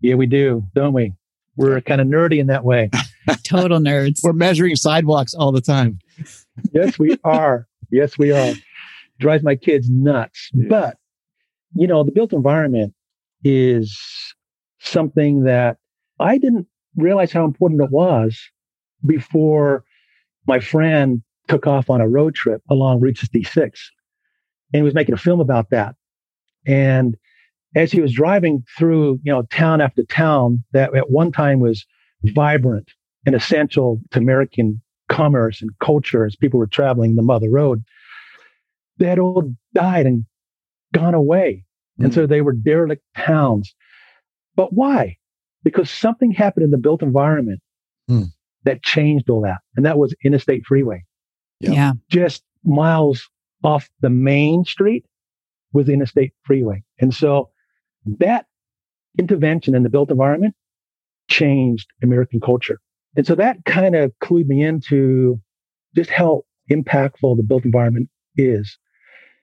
Yeah, 0.00 0.14
we 0.14 0.26
do, 0.26 0.64
don't 0.74 0.92
we? 0.92 1.14
We're 1.56 1.80
kind 1.80 2.00
of 2.00 2.06
nerdy 2.06 2.38
in 2.38 2.46
that 2.48 2.64
way. 2.64 2.90
Total 3.44 3.78
nerds. 3.78 4.22
We're 4.22 4.32
measuring 4.34 4.76
sidewalks 4.76 5.34
all 5.34 5.52
the 5.52 5.60
time. 5.60 5.98
yes, 6.72 6.98
we 6.98 7.16
are. 7.24 7.66
Yes, 7.90 8.18
we 8.18 8.30
are. 8.30 8.54
Drives 9.18 9.42
my 9.42 9.56
kids 9.56 9.88
nuts. 9.90 10.50
Yeah. 10.52 10.66
But, 10.68 10.96
you 11.74 11.86
know, 11.86 12.04
the 12.04 12.12
built 12.12 12.32
environment 12.32 12.94
is 13.42 13.98
something 14.80 15.44
that 15.44 15.78
I 16.18 16.38
didn't 16.38 16.66
realize 16.96 17.32
how 17.32 17.44
important 17.44 17.82
it 17.82 17.90
was 17.90 18.38
before 19.04 19.84
my 20.46 20.60
friend 20.60 21.22
took 21.48 21.66
off 21.66 21.90
on 21.90 22.00
a 22.00 22.08
road 22.08 22.34
trip 22.34 22.62
along 22.70 23.00
Route 23.00 23.18
66 23.18 23.90
and 24.72 24.80
he 24.80 24.82
was 24.82 24.94
making 24.94 25.14
a 25.14 25.18
film 25.18 25.40
about 25.40 25.70
that. 25.70 25.94
And 26.66 27.16
as 27.74 27.90
he 27.90 28.00
was 28.00 28.12
driving 28.12 28.64
through, 28.78 29.20
you 29.22 29.32
know, 29.32 29.42
town 29.42 29.80
after 29.80 30.02
town 30.04 30.62
that 30.72 30.94
at 30.94 31.10
one 31.10 31.32
time 31.32 31.60
was 31.60 31.84
vibrant 32.24 32.90
and 33.26 33.34
essential 33.34 34.00
to 34.10 34.18
American 34.18 34.80
commerce 35.08 35.60
and 35.60 35.70
culture 35.82 36.24
as 36.24 36.36
people 36.36 36.58
were 36.58 36.66
traveling 36.66 37.14
the 37.14 37.22
Mother 37.22 37.50
Road, 37.50 37.82
they 38.98 39.06
had 39.06 39.18
all 39.18 39.52
died 39.74 40.06
and 40.06 40.24
gone 40.92 41.14
away. 41.14 41.64
Mm-hmm. 41.94 42.04
And 42.04 42.12
mm. 42.12 42.14
so 42.14 42.26
they 42.26 42.40
were 42.40 42.52
derelict 42.52 43.02
towns. 43.16 43.74
But 44.54 44.72
why? 44.72 45.16
Because 45.64 45.90
something 45.90 46.30
happened 46.30 46.64
in 46.64 46.70
the 46.70 46.78
built 46.78 47.02
environment 47.02 47.60
hmm. 48.08 48.24
that 48.64 48.82
changed 48.82 49.30
all 49.30 49.42
that. 49.42 49.58
And 49.76 49.86
that 49.86 49.98
was 49.98 50.14
Interstate 50.24 50.64
Freeway. 50.66 51.04
Yeah. 51.60 51.72
yeah. 51.72 51.92
Just 52.08 52.42
miles 52.64 53.28
off 53.64 53.88
the 54.00 54.10
main 54.10 54.64
street 54.64 55.04
was 55.72 55.86
the 55.86 55.92
Interstate 55.92 56.32
Freeway. 56.44 56.82
And 57.00 57.14
so 57.14 57.50
that 58.18 58.46
intervention 59.18 59.74
in 59.74 59.82
the 59.82 59.88
built 59.88 60.10
environment 60.10 60.54
changed 61.28 61.88
American 62.02 62.40
culture. 62.40 62.80
And 63.16 63.26
so 63.26 63.34
that 63.34 63.64
kind 63.64 63.94
of 63.94 64.12
clued 64.22 64.46
me 64.46 64.62
into 64.62 65.40
just 65.94 66.10
how 66.10 66.42
impactful 66.70 67.36
the 67.36 67.42
built 67.42 67.64
environment 67.64 68.08
is. 68.36 68.78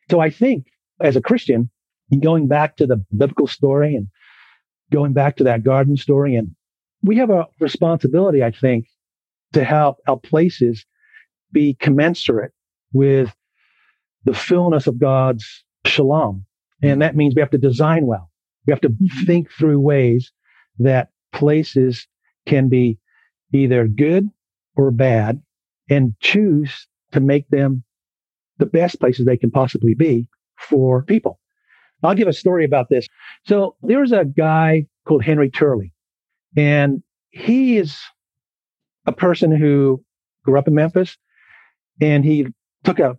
So 0.10 0.20
I 0.20 0.30
think 0.30 0.66
as 1.02 1.16
a 1.16 1.22
Christian, 1.22 1.70
going 2.22 2.48
back 2.48 2.76
to 2.78 2.88
the 2.88 3.04
biblical 3.16 3.48
story 3.48 3.96
and 3.96 4.08
going 4.92 5.14
back 5.14 5.38
to 5.38 5.44
that 5.44 5.64
garden 5.64 5.98
story. 5.98 6.36
And 6.36 6.56
we 7.02 7.18
have 7.18 7.30
a 7.30 7.48
responsibility, 7.60 8.44
I 8.44 8.52
think, 8.52 8.88
to 9.54 9.64
help 9.64 9.98
our 10.08 10.18
places 10.18 10.86
be 11.52 11.76
commensurate 11.80 12.52
with 12.94 13.34
the 14.26 14.34
fullness 14.34 14.88
of 14.88 15.00
God's 15.00 15.64
shalom. 15.86 16.46
And 16.82 17.02
that 17.02 17.16
means 17.16 17.36
we 17.36 17.42
have 17.42 17.50
to 17.52 17.58
design 17.58 18.06
well. 18.06 18.30
We 18.66 18.72
have 18.72 18.82
to 18.82 18.90
mm-hmm. 18.90 19.26
think 19.26 19.52
through 19.52 19.80
ways 19.80 20.32
that 20.80 21.10
places 21.34 22.08
can 22.46 22.70
be 22.70 23.00
either 23.54 23.88
good 23.88 24.30
or 24.76 24.92
bad 24.92 25.42
and 25.90 26.14
choose 26.20 26.88
to 27.12 27.20
make 27.20 27.50
them 27.50 27.84
the 28.58 28.66
best 28.66 29.00
places 29.00 29.26
they 29.26 29.38
can 29.38 29.52
possibly 29.52 29.96
be 29.96 30.28
for 30.58 31.04
people. 31.04 31.39
I'll 32.04 32.16
give 32.16 32.28
a 32.28 32.34
story 32.34 32.66
about 32.66 32.90
this. 32.90 33.08
So 33.46 33.76
there 33.82 34.00
was 34.00 34.12
a 34.12 34.26
guy 34.26 34.86
called 35.06 35.24
Henry 35.24 35.50
Turley, 35.50 35.94
and 36.56 37.04
he 37.32 37.78
is 37.78 37.98
a 39.06 39.12
person 39.12 39.56
who 39.56 40.04
grew 40.44 40.58
up 40.58 40.68
in 40.68 40.76
Memphis 40.76 41.18
and 42.02 42.24
he 42.24 42.48
took 42.84 43.00
a, 43.00 43.18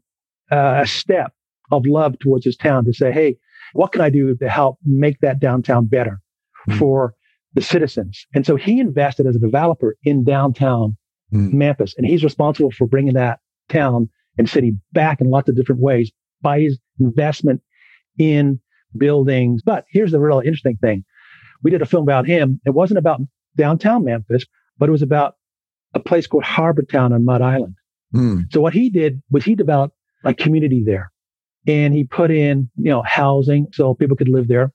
a 0.51 0.87
step 0.87 1.33
of 1.71 1.87
love 1.87 2.19
towards 2.19 2.45
his 2.45 2.57
town 2.57 2.85
to 2.85 2.93
say, 2.93 3.13
Hey, 3.13 3.37
what 3.73 3.93
can 3.93 4.01
I 4.01 4.11
do 4.11 4.35
to 4.37 4.49
help 4.49 4.79
make 4.85 5.21
that 5.21 5.39
downtown 5.39 5.87
better 5.87 6.21
mm. 6.69 6.79
for 6.79 7.15
the 7.55 7.63
citizens? 7.63 8.27
And 8.35 8.45
so 8.45 8.57
he 8.57 8.81
invested 8.81 9.27
as 9.27 9.37
a 9.37 9.41
developer 9.41 9.97
in 10.05 10.25
downtown 10.25 10.97
mm. 11.33 11.53
Memphis 11.53 11.95
and 11.97 12.07
he's 12.07 12.25
responsible 12.25 12.71
for 12.71 12.87
bringing 12.87 13.15
that 13.15 13.41
town 13.69 14.09
and 14.39 14.49
city 14.49 14.73
back 14.93 15.21
in 15.21 15.31
lots 15.31 15.49
of 15.49 15.57
different 15.57 15.81
ways 15.81 16.11
by 16.43 16.61
his 16.61 16.79
investment 16.99 17.61
in 18.19 18.61
buildings. 18.97 19.63
But 19.63 19.85
here's 19.91 20.13
the 20.13 20.21
real 20.21 20.41
interesting 20.41 20.77
thing. 20.77 21.05
We 21.63 21.71
did 21.71 21.83
a 21.83 21.87
film 21.87 22.03
about 22.03 22.27
him. 22.27 22.61
It 22.65 22.71
wasn't 22.71 22.99
about 22.99 23.21
downtown 23.57 24.05
Memphis, 24.05 24.45
but 24.79 24.89
it 24.89 24.93
was 24.93 25.03
about 25.03 25.35
a 25.95 26.01
place 26.01 26.27
called 26.27 26.45
Harbor 26.45 26.83
Town 26.83 27.13
on 27.13 27.25
Mud 27.25 27.43
Island. 27.43 27.75
Mm. 28.15 28.53
So 28.53 28.61
what 28.61 28.73
he 28.73 28.91
did 28.91 29.23
was 29.31 29.45
he 29.45 29.55
developed 29.55 29.95
a 30.25 30.35
community 30.35 30.83
there 30.85 31.13
and 31.67 31.95
he 31.95 32.05
put 32.05 32.31
in, 32.31 32.71
you 32.77 32.91
know, 32.91 33.03
housing 33.03 33.67
so 33.73 33.95
people 33.95 34.17
could 34.17 34.29
live 34.29 34.49
there, 34.49 34.73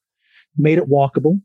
made 0.58 0.78
it 0.78 0.90
walkable, 0.90 1.42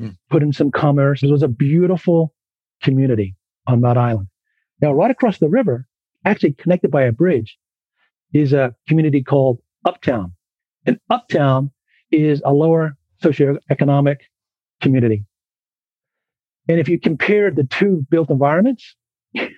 mm. 0.00 0.16
put 0.30 0.42
in 0.42 0.52
some 0.52 0.70
commerce. 0.70 1.22
It 1.22 1.30
was 1.30 1.42
a 1.42 1.48
beautiful 1.48 2.34
community 2.82 3.36
on 3.66 3.80
Mud 3.80 3.96
Island. 3.96 4.28
Now, 4.80 4.92
right 4.92 5.10
across 5.10 5.38
the 5.38 5.48
river, 5.48 5.86
actually 6.24 6.52
connected 6.52 6.90
by 6.90 7.02
a 7.02 7.12
bridge, 7.12 7.58
is 8.32 8.52
a 8.52 8.74
community 8.86 9.22
called 9.22 9.58
Uptown. 9.84 10.32
And 10.86 10.98
Uptown 11.10 11.70
is 12.10 12.42
a 12.44 12.52
lower 12.52 12.96
socioeconomic 13.22 14.16
community. 14.80 15.24
And 16.68 16.78
if 16.78 16.88
you 16.88 17.00
compare 17.00 17.50
the 17.50 17.64
two 17.64 18.06
built 18.10 18.30
environments, 18.30 18.94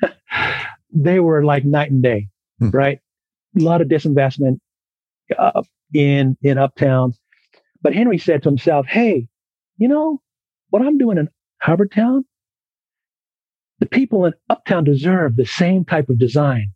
they 0.92 1.20
were 1.20 1.44
like 1.44 1.64
night 1.64 1.90
and 1.90 2.03
day, 2.03 2.28
hmm. 2.59 2.70
right? 2.70 3.01
A 3.59 3.62
lot 3.62 3.80
of 3.80 3.88
disinvestment 3.88 4.59
uh, 5.36 5.62
in 5.92 6.36
in 6.42 6.59
Uptown. 6.59 7.14
But 7.82 7.94
Henry 7.94 8.18
said 8.18 8.42
to 8.42 8.48
himself, 8.48 8.86
"Hey, 8.86 9.28
you 9.76 9.88
know 9.88 10.20
what 10.68 10.82
I'm 10.82 10.98
doing 10.98 11.18
in 11.18 11.28
Harbor 11.61 11.86
Town? 11.86 12.24
The 13.80 13.86
people 13.86 14.26
in 14.26 14.34
Uptown 14.48 14.84
deserve 14.84 15.36
the 15.36 15.46
same 15.46 15.84
type 15.84 16.11
of 16.11 16.18
design, 16.18 16.72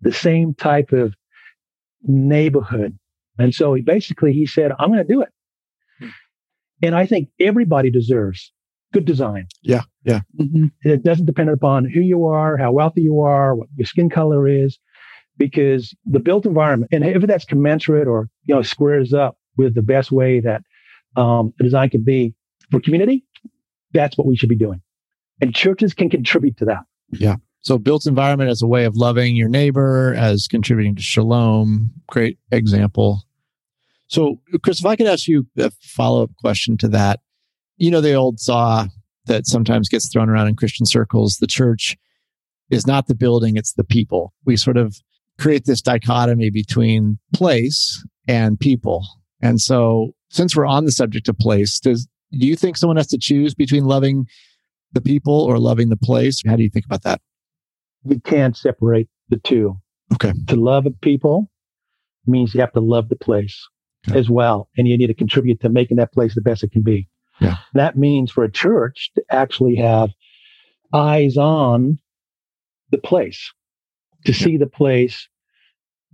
the 0.00 0.12
same 0.12 0.54
type 0.54 0.92
of 0.92 1.14
neighborhood." 2.02 2.98
And 3.38 3.54
so 3.54 3.74
he 3.74 3.82
basically 3.82 4.32
he 4.32 4.46
said, 4.46 4.72
"I'm 4.78 4.88
going 4.88 5.04
to 5.06 5.12
do 5.12 5.22
it." 5.22 5.28
And 6.82 6.94
I 6.94 7.06
think 7.06 7.28
everybody 7.40 7.90
deserves 7.90 8.52
good 8.92 9.04
design. 9.04 9.48
Yeah. 9.62 9.82
Yeah. 10.04 10.20
Mm-hmm. 10.40 10.66
It 10.82 11.02
doesn't 11.02 11.26
depend 11.26 11.50
upon 11.50 11.84
who 11.84 12.00
you 12.00 12.26
are, 12.26 12.56
how 12.56 12.72
wealthy 12.72 13.02
you 13.02 13.20
are, 13.20 13.54
what 13.54 13.68
your 13.76 13.86
skin 13.86 14.08
color 14.08 14.46
is, 14.46 14.78
because 15.36 15.94
the 16.06 16.20
built 16.20 16.46
environment, 16.46 16.90
and 16.92 17.04
if 17.04 17.22
that's 17.22 17.44
commensurate 17.44 18.06
or, 18.06 18.28
you 18.44 18.54
know, 18.54 18.62
squares 18.62 19.12
up 19.12 19.36
with 19.56 19.74
the 19.74 19.82
best 19.82 20.12
way 20.12 20.40
that 20.40 20.62
um, 21.16 21.52
a 21.60 21.64
design 21.64 21.90
can 21.90 22.04
be 22.04 22.34
for 22.70 22.80
community, 22.80 23.24
that's 23.92 24.16
what 24.16 24.26
we 24.26 24.36
should 24.36 24.48
be 24.48 24.56
doing. 24.56 24.80
And 25.40 25.54
churches 25.54 25.92
can 25.94 26.08
contribute 26.08 26.58
to 26.58 26.66
that. 26.66 26.84
Yeah. 27.10 27.36
So 27.64 27.78
built 27.78 28.06
environment 28.06 28.50
as 28.50 28.60
a 28.60 28.66
way 28.66 28.84
of 28.84 28.94
loving 28.94 29.36
your 29.36 29.48
neighbor, 29.48 30.14
as 30.14 30.46
contributing 30.46 30.94
to 30.96 31.02
shalom. 31.02 31.90
Great 32.08 32.38
example. 32.52 33.22
So, 34.06 34.40
Chris, 34.62 34.80
if 34.80 34.86
I 34.86 34.96
could 34.96 35.06
ask 35.06 35.26
you 35.26 35.46
a 35.56 35.72
follow 35.80 36.22
up 36.24 36.30
question 36.36 36.76
to 36.78 36.88
that, 36.88 37.20
you 37.78 37.90
know, 37.90 38.02
the 38.02 38.12
old 38.12 38.38
saw 38.38 38.86
that 39.24 39.46
sometimes 39.46 39.88
gets 39.88 40.12
thrown 40.12 40.28
around 40.28 40.48
in 40.48 40.56
Christian 40.56 40.84
circles 40.84 41.38
the 41.38 41.46
church 41.46 41.96
is 42.68 42.86
not 42.86 43.06
the 43.06 43.14
building, 43.14 43.56
it's 43.56 43.72
the 43.72 43.84
people. 43.84 44.34
We 44.44 44.58
sort 44.58 44.76
of 44.76 44.96
create 45.38 45.64
this 45.64 45.80
dichotomy 45.80 46.50
between 46.50 47.18
place 47.32 48.04
and 48.28 48.60
people. 48.60 49.06
And 49.40 49.58
so, 49.58 50.12
since 50.28 50.54
we're 50.54 50.66
on 50.66 50.84
the 50.84 50.92
subject 50.92 51.30
of 51.30 51.38
place, 51.38 51.80
does 51.80 52.06
do 52.30 52.46
you 52.46 52.56
think 52.56 52.76
someone 52.76 52.98
has 52.98 53.06
to 53.08 53.18
choose 53.18 53.54
between 53.54 53.84
loving 53.84 54.26
the 54.92 55.00
people 55.00 55.40
or 55.40 55.58
loving 55.58 55.88
the 55.88 55.96
place? 55.96 56.42
How 56.46 56.56
do 56.56 56.62
you 56.62 56.70
think 56.70 56.84
about 56.84 57.04
that? 57.04 57.22
We 58.04 58.20
can't 58.20 58.56
separate 58.56 59.08
the 59.28 59.38
two. 59.38 59.76
Okay. 60.12 60.32
To 60.48 60.56
love 60.56 60.86
people 61.00 61.50
means 62.26 62.54
you 62.54 62.60
have 62.60 62.72
to 62.72 62.80
love 62.80 63.08
the 63.08 63.16
place 63.16 63.66
okay. 64.08 64.18
as 64.18 64.30
well. 64.30 64.68
And 64.76 64.86
you 64.86 64.96
need 64.96 65.08
to 65.08 65.14
contribute 65.14 65.60
to 65.60 65.68
making 65.68 65.96
that 65.96 66.12
place 66.12 66.34
the 66.34 66.40
best 66.40 66.62
it 66.62 66.72
can 66.72 66.82
be. 66.82 67.08
Yeah. 67.40 67.56
That 67.74 67.96
means 67.96 68.30
for 68.30 68.44
a 68.44 68.50
church 68.50 69.10
to 69.14 69.24
actually 69.30 69.76
have 69.76 70.10
eyes 70.92 71.36
on 71.36 71.98
the 72.90 72.98
place, 72.98 73.52
to 74.24 74.32
yeah. 74.32 74.38
see 74.38 74.56
the 74.56 74.66
place 74.66 75.28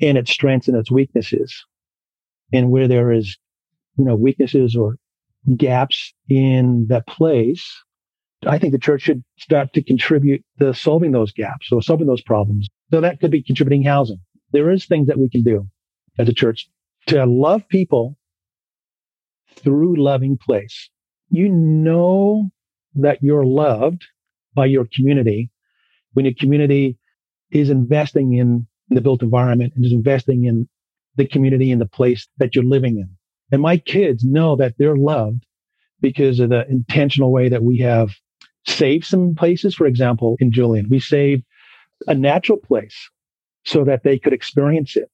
and 0.00 0.16
its 0.16 0.30
strengths 0.30 0.68
and 0.68 0.76
its 0.76 0.90
weaknesses. 0.90 1.64
And 2.52 2.70
where 2.70 2.88
there 2.88 3.12
is, 3.12 3.36
you 3.98 4.04
know, 4.04 4.16
weaknesses 4.16 4.74
or 4.74 4.96
gaps 5.56 6.12
in 6.28 6.86
that 6.88 7.06
place, 7.06 7.70
I 8.46 8.58
think 8.58 8.72
the 8.72 8.78
church 8.78 9.02
should 9.02 9.22
start 9.38 9.72
to 9.74 9.82
contribute 9.82 10.42
to 10.58 10.72
solving 10.72 11.12
those 11.12 11.32
gaps 11.32 11.70
or 11.70 11.82
solving 11.82 12.06
those 12.06 12.22
problems. 12.22 12.68
So 12.90 13.00
that 13.00 13.20
could 13.20 13.30
be 13.30 13.42
contributing 13.42 13.82
housing. 13.82 14.20
There 14.52 14.70
is 14.70 14.86
things 14.86 15.08
that 15.08 15.18
we 15.18 15.28
can 15.28 15.42
do 15.42 15.68
as 16.18 16.28
a 16.28 16.32
church 16.32 16.68
to 17.06 17.24
love 17.26 17.68
people 17.68 18.16
through 19.56 20.02
loving 20.02 20.38
place. 20.38 20.88
You 21.28 21.48
know 21.48 22.50
that 22.94 23.18
you're 23.22 23.44
loved 23.44 24.04
by 24.54 24.66
your 24.66 24.86
community 24.92 25.50
when 26.12 26.24
your 26.24 26.34
community 26.34 26.98
is 27.50 27.70
investing 27.70 28.34
in 28.34 28.66
the 28.88 29.00
built 29.00 29.22
environment 29.22 29.74
and 29.76 29.84
is 29.84 29.92
investing 29.92 30.44
in 30.44 30.68
the 31.16 31.26
community 31.26 31.70
and 31.70 31.80
the 31.80 31.86
place 31.86 32.26
that 32.38 32.54
you're 32.54 32.64
living 32.64 32.96
in. 32.96 33.08
And 33.52 33.62
my 33.62 33.76
kids 33.76 34.24
know 34.24 34.56
that 34.56 34.74
they're 34.78 34.96
loved 34.96 35.44
because 36.00 36.40
of 36.40 36.50
the 36.50 36.66
intentional 36.68 37.30
way 37.30 37.48
that 37.48 37.62
we 37.62 37.78
have 37.78 38.10
saved 38.66 39.04
some 39.04 39.34
places. 39.34 39.74
For 39.74 39.86
example, 39.86 40.36
in 40.40 40.52
Julian, 40.52 40.88
we 40.88 41.00
saved 41.00 41.44
a 42.06 42.14
natural 42.14 42.58
place 42.58 43.10
so 43.64 43.84
that 43.84 44.04
they 44.04 44.18
could 44.18 44.32
experience 44.32 44.96
it. 44.96 45.10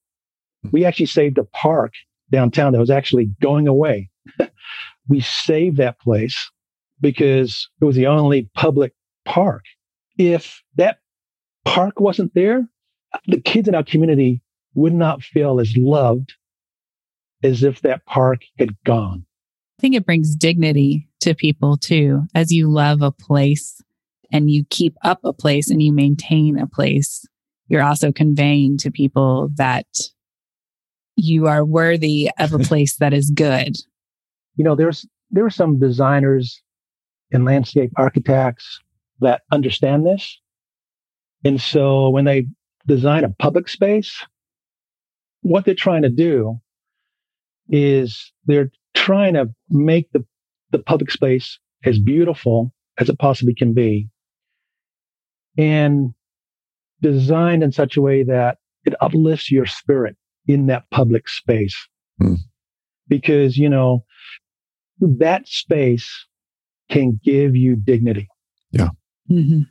Hmm. 0.63 0.69
We 0.71 0.85
actually 0.85 1.07
saved 1.07 1.37
a 1.37 1.43
park 1.43 1.93
downtown 2.31 2.73
that 2.73 2.79
was 2.79 2.89
actually 2.89 3.29
going 3.41 3.67
away. 3.67 4.09
we 5.09 5.21
saved 5.21 5.77
that 5.77 5.99
place 5.99 6.51
because 6.99 7.69
it 7.81 7.85
was 7.85 7.95
the 7.95 8.07
only 8.07 8.49
public 8.55 8.93
park. 9.25 9.63
If 10.17 10.63
that 10.75 10.99
park 11.65 11.99
wasn't 11.99 12.33
there, 12.33 12.67
the 13.27 13.39
kids 13.39 13.67
in 13.67 13.75
our 13.75 13.83
community 13.83 14.41
would 14.73 14.93
not 14.93 15.23
feel 15.23 15.59
as 15.59 15.75
loved 15.77 16.33
as 17.43 17.63
if 17.63 17.81
that 17.81 18.05
park 18.05 18.41
had 18.57 18.75
gone. 18.83 19.26
I 19.77 19.81
think 19.81 19.95
it 19.95 20.05
brings 20.05 20.35
dignity 20.35 21.07
to 21.21 21.35
people 21.35 21.77
too. 21.77 22.23
As 22.33 22.51
you 22.51 22.69
love 22.69 23.03
a 23.03 23.11
place 23.11 23.79
and 24.31 24.49
you 24.49 24.65
keep 24.69 24.95
up 25.03 25.19
a 25.23 25.33
place 25.33 25.69
and 25.69 25.83
you 25.83 25.93
maintain 25.93 26.57
a 26.57 26.65
place, 26.65 27.27
you're 27.67 27.83
also 27.83 28.11
conveying 28.11 28.77
to 28.79 28.89
people 28.89 29.49
that 29.55 29.85
you 31.15 31.45
are 31.45 31.63
worthy 31.63 32.29
of 32.39 32.53
a 32.53 32.59
place 32.69 32.95
that 32.97 33.13
is 33.13 33.29
good. 33.29 33.75
You 34.55 34.63
know, 34.63 34.75
there's 34.75 35.05
there 35.29 35.45
are 35.45 35.51
some 35.51 35.77
designers 35.77 36.59
and 37.31 37.45
landscape 37.45 37.91
architects 37.97 38.79
that 39.19 39.41
understand 39.51 40.07
this. 40.07 40.39
And 41.43 41.61
so 41.61 42.09
when 42.09 42.25
they 42.25 42.47
design 42.87 43.23
a 43.23 43.29
public 43.29 43.67
space, 43.67 44.25
what 45.41 45.65
they're 45.65 45.75
trying 45.75 46.01
to 46.01 46.09
do 46.09 46.59
is 47.69 48.31
they're 48.45 48.71
trying 48.97 49.35
to 49.35 49.47
make 49.69 50.11
the, 50.11 50.25
the 50.71 50.79
public 50.79 51.11
space 51.11 51.59
as 51.85 51.99
beautiful 51.99 52.73
as 52.97 53.09
it 53.09 53.19
possibly 53.19 53.53
can 53.53 53.73
be 53.73 54.09
and 55.57 56.13
designed 57.01 57.61
in 57.63 57.71
such 57.71 57.95
a 57.95 58.01
way 58.01 58.23
that 58.23 58.57
it 58.85 58.95
uplifts 58.99 59.51
your 59.51 59.67
spirit 59.67 60.15
in 60.47 60.65
that 60.65 60.83
public 60.89 61.29
space. 61.29 61.75
Mm. 62.21 62.37
Because, 63.07 63.55
you 63.55 63.69
know, 63.69 64.03
that 64.99 65.47
space 65.47 66.09
can 66.89 67.19
give 67.23 67.55
you 67.55 67.75
dignity. 67.75 68.27
Yeah. 68.71 68.89
Mm-hmm. 69.29 69.61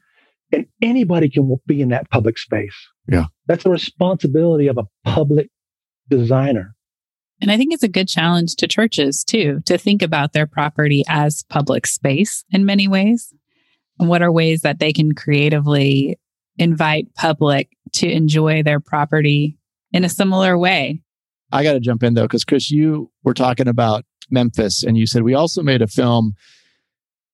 And 0.53 0.67
anybody 0.81 1.29
can 1.29 1.57
be 1.67 1.81
in 1.81 1.89
that 1.89 2.09
public 2.11 2.39
space. 2.39 2.77
Yeah. 3.09 3.27
That's 3.47 3.65
the 3.65 3.71
responsibility 3.71 4.69
of 4.69 4.79
a 4.79 4.85
public 5.05 5.49
designer. 6.09 6.76
And 7.41 7.51
I 7.51 7.57
think 7.57 7.75
it's 7.75 7.83
a 7.83 7.89
good 7.89 8.09
challenge 8.09 8.57
to 8.57 8.69
churches 8.69 9.25
too, 9.25 9.61
to 9.67 9.77
think 9.77 10.03
about 10.03 10.33
their 10.33 10.47
property 10.47 11.05
as 11.09 11.45
public 11.49 11.87
space 11.87 12.45
in 12.51 12.65
many 12.65 12.89
ways. 12.89 13.33
And 13.99 14.09
what 14.09 14.23
are 14.23 14.33
ways 14.33 14.63
that 14.63 14.79
they 14.79 14.93
can 14.93 15.15
creatively 15.15 16.19
invite 16.59 17.15
public 17.15 17.71
to 17.95 18.11
enjoy 18.11 18.63
their 18.63 18.81
property 18.81 19.59
in 19.93 20.05
a 20.05 20.09
similar 20.09 20.59
way. 20.59 21.03
I 21.53 21.63
got 21.63 21.75
to 21.75 21.81
jump 21.81 22.03
in 22.03 22.15
though, 22.15 22.23
because 22.23 22.45
Chris, 22.45 22.71
you 22.71 23.11
were 23.25 23.35
talking 23.35 23.69
about 23.69 24.05
Memphis 24.31 24.83
and 24.83 24.97
you 24.97 25.07
said 25.07 25.23
we 25.23 25.35
also 25.35 25.63
made 25.63 25.83
a 25.83 25.87
film 25.87 26.35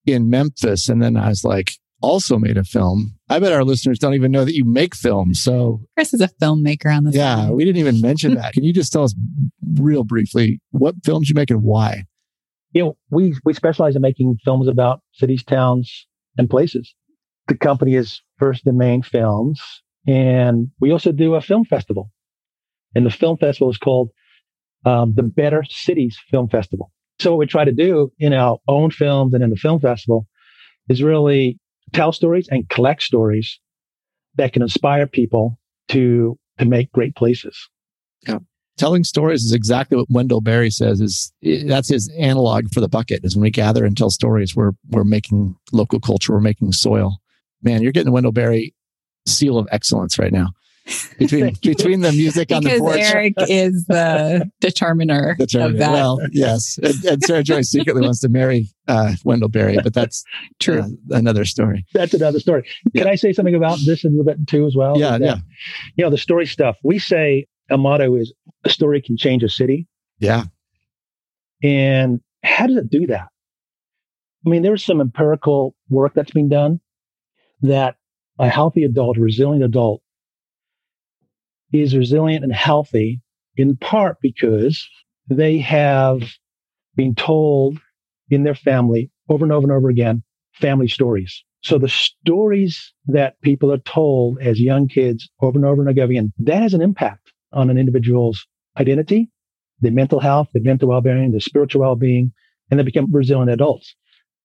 in 0.07 0.29
Memphis. 0.29 0.89
And 0.89 1.03
then 1.03 1.17
I 1.17 1.29
was 1.29 1.45
like, 1.45 1.73
also 2.01 2.39
made 2.39 2.59
a 2.59 2.65
film 2.65 3.17
I 3.33 3.39
bet 3.39 3.53
our 3.53 3.65
listeners 3.65 3.99
don't 3.99 4.13
even 4.13 4.31
know 4.31 4.45
that 4.45 4.55
you 4.55 4.67
make 4.67 4.95
films. 4.95 5.41
So 5.41 5.81
Chris 5.97 6.13
is 6.13 6.21
a 6.21 6.29
filmmaker 6.29 6.95
on 6.95 7.05
this. 7.05 7.15
yeah, 7.15 7.49
we 7.49 7.65
didn't 7.65 7.79
even 7.79 8.03
mention 8.03 8.35
that. 8.35 8.53
Can 8.53 8.63
you 8.63 8.75
just 8.75 8.93
tell 8.93 9.05
us 9.05 9.15
real 9.75 10.05
briefly 10.05 10.61
what 10.71 10.97
films 11.03 11.31
you 11.31 11.35
make 11.35 11.51
and 11.51 11.63
why? 11.63 12.05
You 12.73 12.85
know, 12.85 12.97
we 13.11 13.35
we 13.43 13.55
specialize 13.55 13.97
in 13.97 14.03
making 14.03 14.37
films 14.45 14.69
about 14.69 15.01
cities, 15.15 15.43
towns, 15.43 16.07
and 16.37 16.51
places. 16.51 16.95
The 17.49 17.57
company 17.57 17.95
is 17.95 18.21
First 18.39 18.67
and 18.67 18.77
Main 18.77 19.03
Films, 19.03 19.63
and 20.07 20.71
we 20.79 20.93
also 20.93 21.11
do 21.11 21.35
a 21.35 21.41
film 21.41 21.65
festival. 21.65 22.11
And 22.95 23.07
the 23.07 23.11
film 23.11 23.39
festival 23.39 23.71
is 23.71 23.79
called 23.79 24.11
um, 24.85 25.15
the 25.17 25.23
Better 25.23 25.65
Cities 25.67 26.19
Film 26.31 26.51
Festival. 26.51 26.93
So 27.19 27.31
what 27.31 27.39
we 27.39 27.47
try 27.47 27.65
to 27.65 27.73
do 27.73 28.13
in 28.19 28.35
our 28.35 28.59
own 28.69 28.91
films 28.91 29.33
and 29.33 29.43
in 29.43 29.49
the 29.49 29.57
film 29.57 29.81
festival 29.81 30.27
is 30.91 31.03
really 31.03 31.59
tell 31.93 32.13
stories 32.13 32.49
and 32.51 32.69
collect 32.69 33.03
stories 33.03 33.59
that 34.37 34.53
can 34.53 34.63
inspire 34.63 35.07
people 35.07 35.59
to 35.89 36.39
to 36.59 36.65
make 36.65 36.93
great 36.93 37.15
places. 37.17 37.69
Yeah. 38.27 38.39
Telling 38.79 39.05
stories 39.05 39.45
is 39.45 39.53
exactly 39.53 39.97
what 39.97 40.07
Wendell 40.11 40.41
Berry 40.41 40.71
says 40.71 41.01
is 41.01 41.33
that's 41.67 41.89
his 41.89 42.11
analog 42.19 42.73
for 42.73 42.81
the 42.81 42.89
bucket 42.89 43.21
is 43.23 43.37
when 43.37 43.43
we 43.43 43.51
gather 43.51 43.85
and 43.85 43.97
tell 43.97 44.11
stories, 44.11 44.57
we're 44.57 44.73
we're 44.89 45.05
making 45.05 45.55
local 45.73 46.01
culture, 46.01 46.33
we're 46.33 46.41
making 46.41 46.73
soil. 46.73 47.19
Man, 47.63 47.83
you're 47.83 47.93
getting 47.93 48.07
the 48.07 48.13
Wendell 48.13 48.33
Berry 48.33 48.75
seal 49.27 49.59
of 49.59 49.69
excellence 49.71 50.19
right 50.19 50.33
now. 50.33 50.49
Between 51.19 51.55
between 51.63 52.01
the 52.01 52.11
music 52.11 52.51
on 52.51 52.65
the 52.65 52.71
because 52.71 52.81
porch. 52.81 52.99
Eric 52.99 53.35
is 53.49 53.85
the 53.87 54.51
determiner 54.61 55.37
That's 55.39 55.55
right. 55.55 55.71
of 55.71 55.79
that. 55.79 55.93
Well, 55.93 56.19
yes. 56.33 56.77
And, 56.83 57.05
and 57.05 57.23
Sara 57.23 57.45
Joy 57.45 57.63
secretly 57.63 58.03
wants 58.03 58.21
to 58.21 58.29
marry 58.29 58.69
uh, 58.89 59.15
Wendell 59.25 59.49
Berry, 59.49 59.79
but 59.83 59.95
that's 59.95 60.25
True. 60.61 60.81
uh, 60.81 60.89
another 61.11 61.45
story. 61.45 61.87
That's 61.95 62.15
another 62.15 62.41
story. 62.41 62.69
Can 62.97 63.07
I 63.07 63.15
say 63.15 63.33
something 63.33 63.55
about 63.55 63.79
this 63.87 64.05
a 64.05 64.09
little 64.09 64.25
bit 64.25 64.45
too 64.49 64.67
as 64.67 64.75
well? 64.75 64.99
Yeah, 64.99 65.15
Is 65.15 65.21
that, 65.21 65.27
yeah. 65.27 65.37
You 65.95 66.05
know, 66.05 66.11
the 66.11 66.19
story 66.19 66.47
stuff. 66.47 66.77
We 66.83 66.99
say 66.99 67.47
a 67.71 67.79
motto 67.79 68.17
is 68.17 68.33
a 68.65 68.69
story 68.69 69.01
can 69.01 69.17
change 69.17 69.45
a 69.45 69.49
city. 69.49 69.87
Yeah. 70.19 70.45
And 71.63 72.21
how 72.43 72.67
does 72.67 72.77
it 72.77 72.91
do 72.91 73.07
that? 73.07 73.29
I 74.45 74.51
mean, 74.51 74.63
there's 74.63 74.85
some 74.85 75.01
empirical 75.01 75.77
work 75.89 76.15
that's 76.15 76.33
been 76.33 76.49
done 76.49 76.81
that 77.61 77.97
a 78.41 78.49
healthy 78.49 78.83
adult, 78.83 79.17
a 79.17 79.21
resilient 79.21 79.65
adult, 79.65 80.03
is 81.73 81.97
resilient 81.97 82.45
and 82.45 82.53
healthy 82.53 83.21
in 83.57 83.77
part 83.77 84.19
because 84.21 84.89
they 85.29 85.59
have 85.59 86.23
been 86.97 87.15
told 87.15 87.79
in 88.31 88.45
their 88.45 88.55
family 88.55 89.11
over 89.29 89.45
and 89.45 89.53
over 89.53 89.65
and 89.65 89.73
over 89.73 89.89
again 89.89 90.23
family 90.55 90.89
stories. 90.89 91.45
So 91.63 91.79
the 91.79 91.89
stories 91.89 92.93
that 93.07 93.41
people 93.43 93.73
are 93.73 93.79
told 93.79 94.41
as 94.41 94.61
young 94.61 94.89
kids 94.89 95.29
over 95.41 95.57
and 95.57 95.65
over 95.65 95.81
and 95.81 95.89
over 95.89 96.11
again, 96.11 96.33
that 96.39 96.63
has 96.63 96.75
an 96.75 96.83
impact 96.83 97.33
on 97.53 97.71
an 97.71 97.79
individual's 97.79 98.47
identity, 98.79 99.31
their 99.81 99.93
mental 99.93 100.19
health, 100.19 100.49
their 100.53 100.63
mental 100.63 100.89
well-being, 100.89 101.31
their 101.31 101.41
spiritual 101.41 101.83
well-being, 101.83 102.33
and 102.71 102.81
they 102.81 102.85
become 102.85 103.07
resilient 103.13 103.51
adults. 103.51 103.95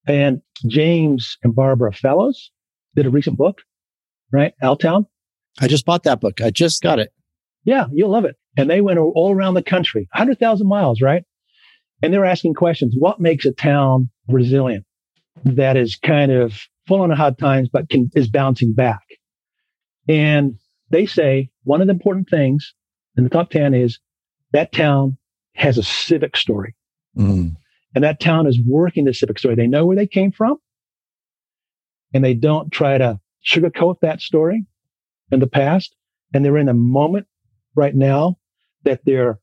And 0.08 0.42
James 0.68 1.38
and 1.44 1.56
Barbara 1.56 1.92
Fallows 1.92 2.52
did 2.96 3.06
a 3.06 3.10
recent 3.10 3.38
book, 3.38 3.62
right? 4.32 4.54
Altown. 4.62 5.06
I 5.60 5.68
just 5.68 5.86
bought 5.86 6.04
that 6.04 6.22
book. 6.22 6.40
I 6.40 6.52
just 6.52 6.84
got 6.84 7.00
it. 7.00 7.12
Yeah, 7.68 7.88
you'll 7.92 8.10
love 8.10 8.24
it. 8.24 8.38
And 8.56 8.70
they 8.70 8.80
went 8.80 8.98
all 8.98 9.36
around 9.36 9.56
the 9.56 9.62
country, 9.62 10.08
100,000 10.14 10.66
miles, 10.66 11.02
right? 11.02 11.24
And 12.02 12.14
they're 12.14 12.24
asking 12.24 12.54
questions. 12.54 12.96
What 12.98 13.20
makes 13.20 13.46
a 13.46 13.52
town 13.52 14.10
resilient 14.30 14.86
that 15.44 15.76
is 15.76 15.98
kind 15.98 16.32
of 16.32 16.62
full 16.88 17.02
on 17.02 17.12
hard 17.12 17.38
times, 17.38 17.68
but 17.72 17.90
can, 17.90 18.10
is 18.16 18.30
bouncing 18.30 18.74
back? 18.74 19.02
And 20.08 20.58
they 20.92 21.06
say 21.06 21.50
one 21.66 21.82
of 21.82 21.88
the 21.88 21.94
important 21.94 22.30
things 22.30 22.74
in 23.18 23.26
the 23.26 23.30
top 23.30 23.50
10 23.50 23.74
is 23.74 24.00
that 24.54 24.72
town 24.72 25.18
has 25.54 25.78
a 25.78 25.84
civic 25.84 26.38
story. 26.38 26.74
Mm. 27.18 27.58
And 27.94 28.04
that 28.06 28.22
town 28.22 28.48
is 28.48 28.58
working 28.66 29.04
the 29.04 29.14
civic 29.14 29.40
story. 29.40 29.56
They 29.56 29.68
know 29.68 29.86
where 29.86 29.98
they 29.98 30.08
came 30.08 30.32
from 30.32 30.56
and 32.14 32.24
they 32.24 32.34
don't 32.34 32.72
try 32.72 32.98
to 32.98 33.20
sugarcoat 33.46 33.98
that 34.04 34.22
story 34.22 34.66
in 35.32 35.42
the 35.42 35.48
past. 35.48 35.94
And 36.34 36.46
they're 36.46 36.58
in 36.58 36.70
a 36.70 36.74
moment 36.74 37.28
right 37.78 37.96
now 37.96 38.38
that 38.84 39.02
they're 39.06 39.40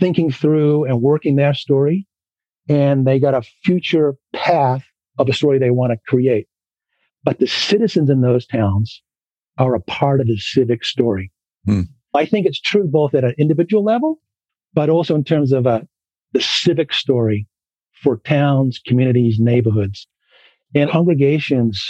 thinking 0.00 0.32
through 0.32 0.84
and 0.84 1.02
working 1.02 1.36
their 1.36 1.54
story. 1.54 2.06
And 2.68 3.06
they 3.06 3.20
got 3.20 3.34
a 3.34 3.42
future 3.64 4.14
path 4.32 4.84
of 5.18 5.28
a 5.28 5.34
story 5.34 5.58
they 5.58 5.70
want 5.70 5.92
to 5.92 5.98
create. 6.08 6.48
But 7.22 7.38
the 7.38 7.46
citizens 7.46 8.10
in 8.10 8.22
those 8.22 8.46
towns 8.46 9.02
are 9.58 9.74
a 9.74 9.80
part 9.80 10.20
of 10.20 10.26
the 10.26 10.38
civic 10.38 10.84
story. 10.84 11.30
Hmm. 11.66 11.82
I 12.14 12.26
think 12.26 12.46
it's 12.46 12.60
true 12.60 12.86
both 12.86 13.14
at 13.14 13.24
an 13.24 13.34
individual 13.38 13.84
level, 13.84 14.20
but 14.72 14.88
also 14.88 15.14
in 15.14 15.24
terms 15.24 15.52
of 15.52 15.66
a, 15.66 15.86
the 16.32 16.40
civic 16.40 16.92
story 16.92 17.46
for 18.02 18.18
towns, 18.18 18.80
communities, 18.84 19.38
neighborhoods, 19.38 20.06
and 20.74 20.90
congregations 20.90 21.84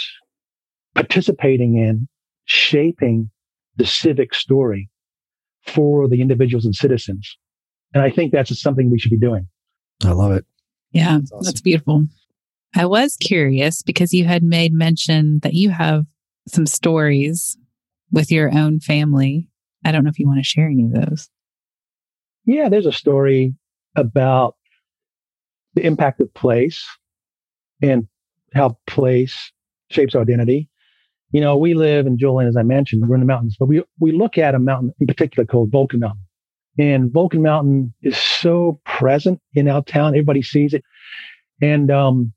participating 0.93 1.77
in 1.77 2.07
shaping 2.45 3.29
the 3.75 3.85
civic 3.85 4.33
story 4.33 4.89
for 5.65 6.07
the 6.07 6.21
individuals 6.21 6.65
and 6.65 6.75
citizens. 6.75 7.37
And 7.93 8.03
I 8.03 8.09
think 8.09 8.31
that's 8.31 8.59
something 8.59 8.89
we 8.91 8.99
should 8.99 9.11
be 9.11 9.17
doing. 9.17 9.47
I 10.03 10.11
love 10.11 10.31
it. 10.31 10.45
Yeah, 10.91 11.17
That's 11.17 11.31
awesome. 11.31 11.45
that's 11.45 11.61
beautiful. 11.61 12.05
I 12.75 12.85
was 12.85 13.15
curious 13.17 13.81
because 13.81 14.13
you 14.13 14.25
had 14.25 14.43
made 14.43 14.73
mention 14.73 15.39
that 15.43 15.53
you 15.53 15.69
have 15.69 16.05
some 16.47 16.65
stories 16.65 17.57
with 18.11 18.31
your 18.31 18.53
own 18.55 18.79
family. 18.79 19.49
I 19.83 19.91
don't 19.91 20.03
know 20.03 20.09
if 20.09 20.19
you 20.19 20.27
want 20.27 20.39
to 20.39 20.43
share 20.43 20.67
any 20.67 20.85
of 20.85 20.93
those. 20.93 21.29
Yeah, 22.45 22.69
there's 22.69 22.85
a 22.85 22.91
story 22.91 23.55
about 23.95 24.55
the 25.73 25.85
impact 25.85 26.21
of 26.21 26.33
place 26.33 26.85
and 27.81 28.07
how 28.53 28.77
place 28.87 29.51
shapes 29.89 30.15
our 30.15 30.21
identity. 30.21 30.69
You 31.35 31.41
know, 31.41 31.57
we 31.57 31.73
live 31.73 32.07
in 32.07 32.17
Julian, 32.17 32.47
as 32.47 32.55
I 32.55 32.63
mentioned, 32.63 33.09
we're 33.09 33.15
in 33.15 33.19
the 33.19 33.27
mountains, 33.27 33.57
but 33.59 33.65
we, 33.65 33.83
we 33.99 34.13
look 34.13 34.37
at 34.37 34.55
a 34.55 34.59
mountain 34.59 34.93
in 35.01 35.07
particular 35.07 35.45
called 35.45 35.69
Vulcan 35.69 35.99
Mountain. 35.99 36.23
And 36.79 37.11
Vulcan 37.11 37.41
Mountain 37.41 37.93
is 38.01 38.17
so 38.17 38.79
present 38.85 39.41
in 39.53 39.67
our 39.67 39.83
town. 39.83 40.13
Everybody 40.13 40.41
sees 40.41 40.73
it. 40.73 40.85
And 41.61 41.91
um, 41.91 42.31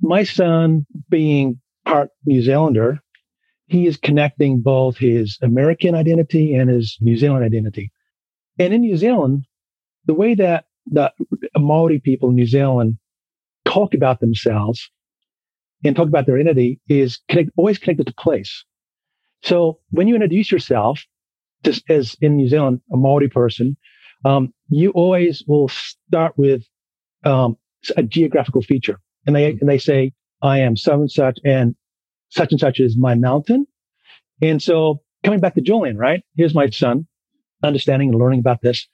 my 0.00 0.24
son, 0.24 0.84
being 1.08 1.60
part 1.84 2.10
New 2.26 2.42
Zealander, 2.42 2.98
he 3.66 3.86
is 3.86 3.96
connecting 3.96 4.62
both 4.62 4.96
his 4.96 5.38
American 5.40 5.94
identity 5.94 6.54
and 6.54 6.68
his 6.68 6.98
New 7.00 7.16
Zealand 7.16 7.44
identity. 7.44 7.92
And 8.58 8.74
in 8.74 8.80
New 8.80 8.96
Zealand, 8.96 9.44
the 10.06 10.14
way 10.14 10.34
that 10.34 10.64
the 10.86 11.12
Maori 11.56 12.00
people 12.00 12.30
in 12.30 12.34
New 12.34 12.46
Zealand 12.46 12.98
talk 13.64 13.94
about 13.94 14.18
themselves 14.18 14.90
and 15.84 15.94
talk 15.94 16.08
about 16.08 16.26
their 16.26 16.38
identity 16.38 16.80
is 16.88 17.20
connect, 17.28 17.50
always 17.56 17.78
connected 17.78 18.06
to 18.06 18.14
place. 18.14 18.64
So 19.42 19.78
when 19.90 20.08
you 20.08 20.14
introduce 20.14 20.50
yourself, 20.50 21.04
just 21.62 21.82
as 21.90 22.16
in 22.20 22.36
New 22.36 22.48
Zealand, 22.48 22.80
a 22.92 22.96
Maori 22.96 23.28
person, 23.28 23.76
um, 24.24 24.52
you 24.68 24.90
always 24.90 25.44
will 25.46 25.68
start 25.68 26.32
with 26.36 26.62
um, 27.24 27.56
a 27.96 28.02
geographical 28.02 28.62
feature, 28.62 28.98
and 29.26 29.36
they 29.36 29.50
and 29.50 29.68
they 29.68 29.78
say, 29.78 30.12
"I 30.42 30.60
am 30.60 30.76
so 30.76 31.00
and 31.00 31.10
such, 31.10 31.38
and 31.44 31.74
such 32.30 32.52
and 32.52 32.60
such 32.60 32.80
is 32.80 32.96
my 32.96 33.14
mountain." 33.14 33.66
And 34.42 34.62
so, 34.62 35.02
coming 35.22 35.40
back 35.40 35.54
to 35.54 35.60
Julian, 35.60 35.98
right? 35.98 36.22
Here's 36.36 36.54
my 36.54 36.68
son, 36.70 37.06
understanding 37.62 38.10
and 38.10 38.18
learning 38.18 38.40
about 38.40 38.62
this, 38.62 38.86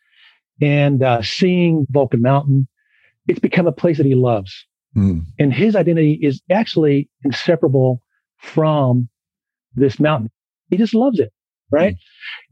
and 0.61 1.03
uh, 1.03 1.23
seeing 1.23 1.87
Vulcan 1.91 2.23
Mountain. 2.23 2.67
It's 3.29 3.39
become 3.39 3.69
a 3.69 3.73
place 3.73 3.99
that 3.99 4.07
he 4.07 4.17
loves, 4.17 4.67
Mm. 4.97 5.23
and 5.39 5.55
his 5.55 5.77
identity 5.77 6.19
is 6.21 6.43
actually 6.51 7.09
inseparable 7.25 8.03
from 8.39 9.09
this 9.77 10.01
mountain. 10.01 10.31
He 10.69 10.77
just 10.77 10.95
loves 10.95 11.21
it, 11.21 11.33
right? 11.71 11.95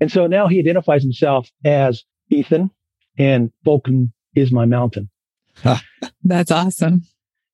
And 0.00 0.10
so 0.12 0.26
now 0.28 0.46
he 0.46 0.60
identifies 0.60 1.02
himself 1.02 1.48
as 1.64 2.04
Ethan, 2.30 2.70
and 3.18 3.50
Vulcan 3.64 4.12
is 4.36 4.52
my 4.52 4.66
mountain. 4.66 5.10
That's 6.22 6.50
awesome. 6.52 7.02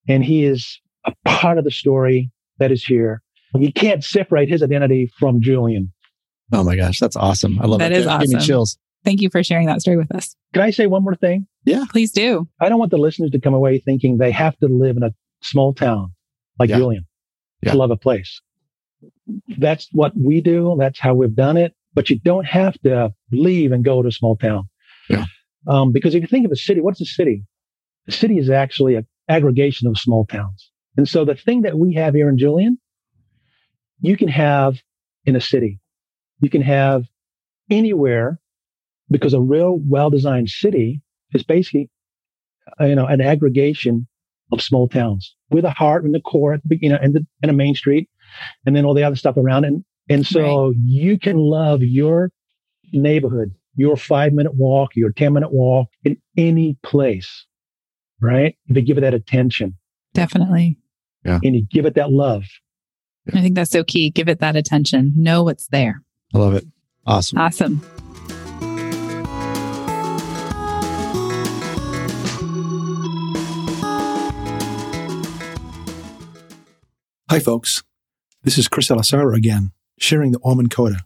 And 0.09 0.23
he 0.25 0.45
is 0.45 0.81
a 1.07 1.15
part 1.25 1.57
of 1.59 1.65
the 1.65 1.71
story 1.71 2.31
that 2.59 2.71
is 2.71 2.85
here. 2.85 3.23
You 3.55 3.73
can't 3.73 4.05
separate 4.05 4.49
his 4.49 4.63
identity 4.63 5.11
from 5.19 5.41
Julian. 5.41 5.93
Oh 6.53 6.63
my 6.65 6.77
gosh, 6.77 6.99
that's 7.01 7.17
awesome. 7.17 7.59
I 7.61 7.67
love 7.67 7.79
That 7.79 7.93
it. 7.93 7.99
is 7.99 8.07
Give 8.07 8.29
me 8.39 8.45
chills. 8.45 8.77
Thank 9.05 9.23
you 9.23 9.31
for 9.31 9.43
sharing 9.43 9.67
that 9.69 9.81
story 9.81 9.97
with 9.97 10.15
us. 10.15 10.37
Can 10.53 10.63
I 10.63 10.71
say 10.71 10.87
one 10.87 11.03
more 11.05 11.15
thing? 11.15 11.47
Please 11.91 12.13
do. 12.13 12.47
I 12.61 12.69
don't 12.69 12.79
want 12.79 12.91
the 12.91 12.99
listeners 12.99 13.31
to 13.31 13.41
come 13.41 13.55
away 13.55 13.79
thinking 13.79 14.19
they 14.19 14.31
have 14.33 14.57
to 14.59 14.67
live 14.67 14.97
in 14.97 15.03
a 15.03 15.15
small 15.43 15.75
town 15.75 16.13
like 16.59 16.71
Yeah. 16.71 16.77
Julian 16.79 17.07
Yeah. 17.63 17.73
to 17.73 17.79
love 17.79 17.91
a 17.91 17.97
place. 17.97 18.41
That's 19.59 19.89
what 19.93 20.13
we 20.17 20.41
do. 20.41 20.77
That's 20.79 20.99
how 20.99 21.15
we've 21.15 21.35
done 21.35 21.57
it. 21.57 21.75
But 21.95 22.11
you 22.11 22.19
don't 22.19 22.47
have 22.47 22.79
to 22.83 23.15
leave 23.33 23.73
and 23.73 23.85
go 23.85 24.03
to 24.03 24.09
a 24.09 24.13
small 24.13 24.37
town. 24.37 24.65
Yeah. 25.09 25.25
Um, 25.67 25.93
because 25.93 26.15
if 26.15 26.23
you 26.23 26.27
think 26.29 26.45
of 26.45 26.53
a 26.53 26.57
city, 26.57 26.81
what's 26.81 27.01
a 27.01 27.07
city? 27.07 27.45
A 28.09 28.13
city 28.13 28.39
is 28.39 28.51
actually 28.51 28.97
an 28.97 29.07
aggregation 29.29 29.89
of 29.89 29.97
small 29.99 30.27
towns. 30.27 30.71
And 30.97 31.09
so 31.09 31.25
the 31.25 31.35
thing 31.35 31.63
that 31.63 31.79
we 31.79 31.95
have 31.95 32.15
here 32.15 32.29
in 32.29 32.37
Julian, 32.39 32.79
you 34.01 34.17
can 34.17 34.29
have 34.29 34.81
in 35.25 35.37
a 35.37 35.41
city. 35.41 35.81
You 36.41 36.51
can 36.51 36.63
have 36.63 37.05
anywhere 37.71 38.39
because 39.11 39.33
a 39.33 39.41
real 39.41 39.79
well-designed 39.89 40.49
city 40.51 41.01
is 41.35 41.43
basically, 41.43 41.91
uh, 42.81 42.85
you 42.85 42.95
know, 42.95 43.07
an 43.07 43.21
aggregation 43.21 44.07
of 44.53 44.63
small 44.63 44.89
towns 44.89 45.35
with 45.51 45.65
a 45.65 45.71
heart 45.71 46.05
and 46.05 46.15
the 46.15 46.21
core 46.21 46.55
at 46.55 46.61
the 46.65 46.79
you 46.81 46.89
know, 46.89 46.99
and 47.01 47.15
the 47.15 47.27
and 47.43 47.51
a 47.51 47.55
main 47.55 47.75
street, 47.75 48.09
and 48.65 48.75
then 48.75 48.85
all 48.85 48.95
the 48.95 49.03
other 49.03 49.17
stuff 49.17 49.37
around. 49.37 49.65
And 49.65 49.85
and 50.09 50.27
so 50.27 50.69
right. 50.69 50.77
you 50.85 51.19
can 51.19 51.37
love 51.37 51.83
your 51.83 52.31
neighborhood, 52.93 53.55
your 53.77 53.97
five 53.97 54.33
minute 54.33 54.55
walk, 54.55 54.91
your 54.95 55.11
ten 55.11 55.33
minute 55.33 55.53
walk 55.53 55.89
in 56.05 56.17
any 56.37 56.77
place, 56.83 57.47
right? 58.21 58.57
If 58.67 58.77
you 58.77 58.83
give 58.83 58.99
it 58.99 59.03
that 59.03 59.15
attention, 59.15 59.77
definitely, 60.13 60.79
yeah, 61.25 61.41
and 61.43 61.55
you 61.55 61.67
give 61.71 61.87
it 61.87 61.95
that 61.95 62.11
love. 62.11 62.45
I 63.33 63.41
think 63.41 63.55
that's 63.55 63.71
so 63.71 63.85
key. 63.85 64.11
Give 64.11 64.29
it 64.29 64.41
that 64.41 64.55
attention. 64.55 65.15
Know 65.17 65.45
what's 65.45 65.69
there. 65.69 66.03
I 66.35 66.39
love 66.39 66.55
it. 66.55 66.65
Awesome. 67.07 67.39
Awesome. 67.39 67.94
Hi, 77.35 77.41
folks. 77.41 77.83
This 78.45 78.59
is 78.59 78.69
Chris 78.69 78.91
Elisara 78.91 79.35
again, 79.35 79.73
sharing 79.99 80.31
the 80.31 80.39
Ormond 80.39 80.71
Coda. 80.71 80.99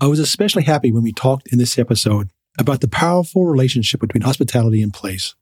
I 0.00 0.08
was 0.08 0.18
especially 0.18 0.64
happy 0.64 0.90
when 0.90 1.04
we 1.04 1.12
talked 1.12 1.46
in 1.52 1.58
this 1.60 1.78
episode 1.78 2.30
about 2.58 2.80
the 2.80 2.88
powerful 2.88 3.44
relationship 3.44 4.00
between 4.00 4.22
hospitality 4.22 4.82
and 4.82 4.92
place, 4.92 5.36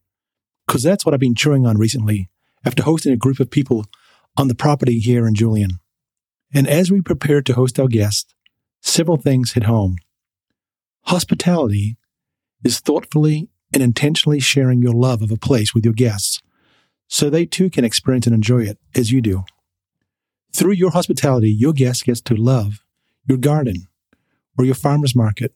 because 0.66 0.82
that's 0.82 1.06
what 1.06 1.14
I've 1.14 1.20
been 1.20 1.34
chewing 1.34 1.64
on 1.64 1.78
recently 1.78 2.28
after 2.66 2.82
hosting 2.82 3.14
a 3.14 3.16
group 3.16 3.40
of 3.40 3.50
people 3.50 3.86
on 4.36 4.48
the 4.48 4.54
property 4.54 4.98
here 4.98 5.26
in 5.26 5.34
Julian. 5.34 5.80
And 6.52 6.68
as 6.68 6.90
we 6.90 7.00
prepared 7.00 7.46
to 7.46 7.54
host 7.54 7.80
our 7.80 7.88
guests, 7.88 8.34
several 8.82 9.16
things 9.16 9.52
hit 9.52 9.62
home. 9.62 9.96
Hospitality 11.04 11.96
is 12.62 12.78
thoughtfully 12.78 13.48
and 13.72 13.82
intentionally 13.82 14.40
sharing 14.40 14.82
your 14.82 14.92
love 14.92 15.22
of 15.22 15.30
a 15.30 15.38
place 15.38 15.74
with 15.74 15.86
your 15.86 15.94
guests 15.94 16.42
so 17.08 17.30
they 17.30 17.46
too 17.46 17.70
can 17.70 17.86
experience 17.86 18.26
and 18.26 18.34
enjoy 18.34 18.64
it 18.64 18.78
as 18.94 19.10
you 19.10 19.22
do. 19.22 19.44
Through 20.54 20.74
your 20.74 20.92
hospitality, 20.92 21.50
your 21.50 21.72
guest 21.72 22.04
gets 22.04 22.20
to 22.22 22.36
love 22.36 22.84
your 23.26 23.38
garden 23.38 23.88
or 24.56 24.64
your 24.64 24.76
farmer's 24.76 25.16
market 25.16 25.52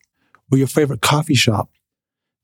or 0.51 0.59
your 0.59 0.67
favorite 0.67 1.01
coffee 1.01 1.37
shop, 1.37 1.71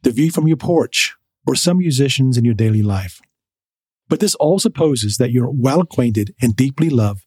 the 0.03 0.13
view 0.13 0.31
from 0.31 0.47
your 0.47 0.57
porch, 0.57 1.17
or 1.47 1.57
some 1.57 1.79
musicians 1.79 2.39
in 2.39 2.45
your 2.45 2.55
daily 2.55 2.83
life. 2.83 3.21
But 4.09 4.21
this 4.21 4.37
all 4.37 4.59
supposes 4.61 5.17
that 5.17 5.33
you're 5.33 5.51
well 5.51 5.81
acquainted 5.81 6.33
and 6.41 6.55
deeply 6.55 6.91
love 6.91 7.23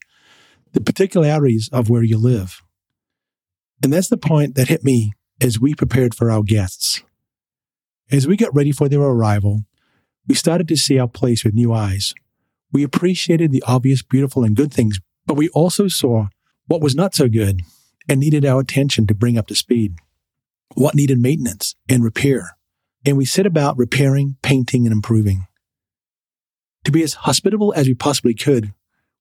the 0.71 0.79
particularities 0.81 1.69
of 1.73 1.89
where 1.89 2.03
you 2.03 2.17
live. 2.17 2.61
And 3.83 3.91
that's 3.91 4.09
the 4.09 4.17
point 4.17 4.55
that 4.55 4.69
hit 4.69 4.83
me 4.83 5.11
as 5.41 5.59
we 5.59 5.75
prepared 5.75 6.15
for 6.15 6.31
our 6.31 6.43
guests. 6.43 7.03
As 8.09 8.27
we 8.27 8.37
got 8.37 8.55
ready 8.55 8.71
for 8.71 8.87
their 8.87 9.01
arrival, 9.01 9.65
we 10.25 10.35
started 10.35 10.67
to 10.69 10.77
see 10.77 10.97
our 10.97 11.07
place 11.07 11.43
with 11.43 11.53
new 11.53 11.73
eyes. 11.73 12.13
We 12.71 12.83
appreciated 12.83 13.51
the 13.51 13.63
obvious 13.67 14.01
beautiful 14.01 14.43
and 14.43 14.55
good 14.55 14.73
things, 14.73 14.99
but 15.27 15.35
we 15.35 15.49
also 15.49 15.87
saw 15.87 16.27
what 16.65 16.81
was 16.81 16.95
not 16.95 17.13
so 17.13 17.27
good 17.27 17.61
and 18.09 18.19
needed 18.19 18.45
our 18.45 18.61
attention 18.61 19.05
to 19.07 19.13
bring 19.13 19.37
up 19.37 19.47
to 19.47 19.55
speed. 19.55 19.95
What 20.73 20.95
needed 20.95 21.19
maintenance 21.19 21.75
and 21.87 22.03
repair. 22.03 22.57
And 23.05 23.17
we 23.17 23.25
set 23.25 23.45
about 23.45 23.77
repairing, 23.77 24.37
painting, 24.41 24.85
and 24.85 24.93
improving. 24.93 25.45
To 26.85 26.91
be 26.91 27.03
as 27.03 27.13
hospitable 27.13 27.73
as 27.75 27.87
we 27.87 27.93
possibly 27.93 28.33
could, 28.33 28.73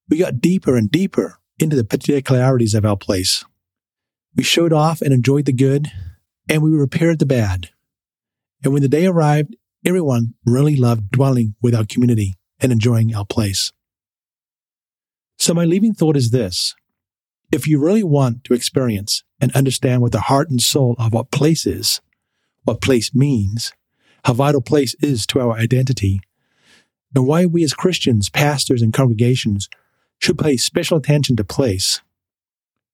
we 0.08 0.18
got 0.18 0.40
deeper 0.40 0.76
and 0.76 0.90
deeper 0.90 1.38
into 1.58 1.76
the 1.76 1.84
particularities 1.84 2.74
of 2.74 2.84
our 2.84 2.96
place. 2.96 3.44
We 4.36 4.44
showed 4.44 4.72
off 4.72 5.00
and 5.00 5.12
enjoyed 5.12 5.46
the 5.46 5.52
good, 5.52 5.90
and 6.48 6.62
we 6.62 6.70
repaired 6.70 7.18
the 7.18 7.26
bad. 7.26 7.70
And 8.62 8.72
when 8.72 8.82
the 8.82 8.88
day 8.88 9.06
arrived, 9.06 9.56
everyone 9.84 10.34
really 10.44 10.76
loved 10.76 11.10
dwelling 11.10 11.54
with 11.62 11.74
our 11.74 11.84
community 11.84 12.34
and 12.60 12.70
enjoying 12.70 13.14
our 13.14 13.24
place. 13.24 13.72
So 15.38 15.54
my 15.54 15.64
leaving 15.64 15.94
thought 15.94 16.16
is 16.16 16.30
this. 16.30 16.74
If 17.52 17.68
you 17.68 17.78
really 17.78 18.02
want 18.02 18.44
to 18.44 18.54
experience 18.54 19.22
and 19.40 19.52
understand 19.52 20.02
what 20.02 20.12
the 20.12 20.22
heart 20.22 20.50
and 20.50 20.60
soul 20.60 20.96
of 20.98 21.12
what 21.12 21.30
place 21.30 21.66
is, 21.66 22.00
what 22.64 22.80
place 22.80 23.14
means, 23.14 23.72
how 24.24 24.32
vital 24.32 24.60
place 24.60 24.96
is 25.00 25.26
to 25.26 25.40
our 25.40 25.52
identity, 25.52 26.20
and 27.14 27.26
why 27.26 27.46
we 27.46 27.62
as 27.62 27.72
Christians, 27.72 28.28
pastors, 28.28 28.82
and 28.82 28.92
congregations 28.92 29.68
should 30.18 30.38
pay 30.38 30.56
special 30.56 30.98
attention 30.98 31.36
to 31.36 31.44
place. 31.44 32.00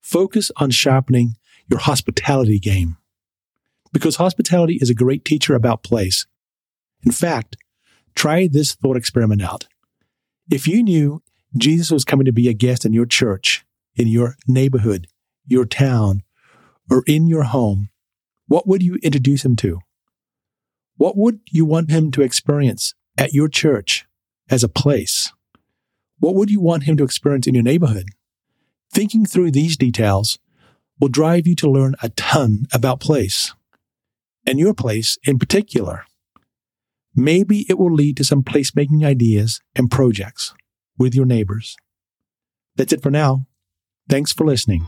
Focus 0.00 0.50
on 0.56 0.70
sharpening 0.70 1.36
your 1.70 1.80
hospitality 1.80 2.58
game. 2.58 2.98
Because 3.92 4.16
hospitality 4.16 4.78
is 4.80 4.90
a 4.90 4.94
great 4.94 5.24
teacher 5.24 5.54
about 5.54 5.82
place. 5.82 6.26
In 7.04 7.12
fact, 7.12 7.56
try 8.14 8.48
this 8.50 8.74
thought 8.74 8.96
experiment 8.96 9.42
out. 9.42 9.66
If 10.50 10.66
you 10.66 10.82
knew 10.82 11.22
Jesus 11.56 11.90
was 11.90 12.04
coming 12.04 12.24
to 12.24 12.32
be 12.32 12.48
a 12.48 12.54
guest 12.54 12.84
in 12.84 12.92
your 12.92 13.06
church, 13.06 13.64
in 13.94 14.08
your 14.08 14.36
neighborhood, 14.46 15.06
your 15.46 15.66
town, 15.66 16.22
or 16.90 17.02
in 17.06 17.26
your 17.26 17.44
home, 17.44 17.90
what 18.48 18.66
would 18.66 18.82
you 18.82 18.96
introduce 19.02 19.44
him 19.44 19.56
to? 19.56 19.80
What 20.96 21.16
would 21.16 21.40
you 21.50 21.64
want 21.64 21.90
him 21.90 22.10
to 22.12 22.22
experience 22.22 22.94
at 23.18 23.32
your 23.32 23.48
church 23.48 24.06
as 24.50 24.62
a 24.62 24.68
place? 24.68 25.32
What 26.18 26.34
would 26.34 26.50
you 26.50 26.60
want 26.60 26.84
him 26.84 26.96
to 26.98 27.04
experience 27.04 27.46
in 27.46 27.54
your 27.54 27.64
neighborhood? 27.64 28.06
Thinking 28.92 29.24
through 29.24 29.50
these 29.50 29.76
details 29.76 30.38
will 31.00 31.08
drive 31.08 31.46
you 31.46 31.54
to 31.56 31.70
learn 31.70 31.96
a 32.02 32.10
ton 32.10 32.66
about 32.72 33.00
place 33.00 33.54
and 34.46 34.58
your 34.58 34.74
place 34.74 35.18
in 35.24 35.38
particular. 35.38 36.04
Maybe 37.14 37.66
it 37.68 37.78
will 37.78 37.92
lead 37.92 38.16
to 38.18 38.24
some 38.24 38.42
placemaking 38.42 39.04
ideas 39.04 39.60
and 39.74 39.90
projects 39.90 40.54
with 40.98 41.14
your 41.14 41.26
neighbors. 41.26 41.76
That's 42.76 42.92
it 42.92 43.02
for 43.02 43.10
now. 43.10 43.46
Thanks 44.08 44.32
for 44.32 44.44
listening. 44.44 44.86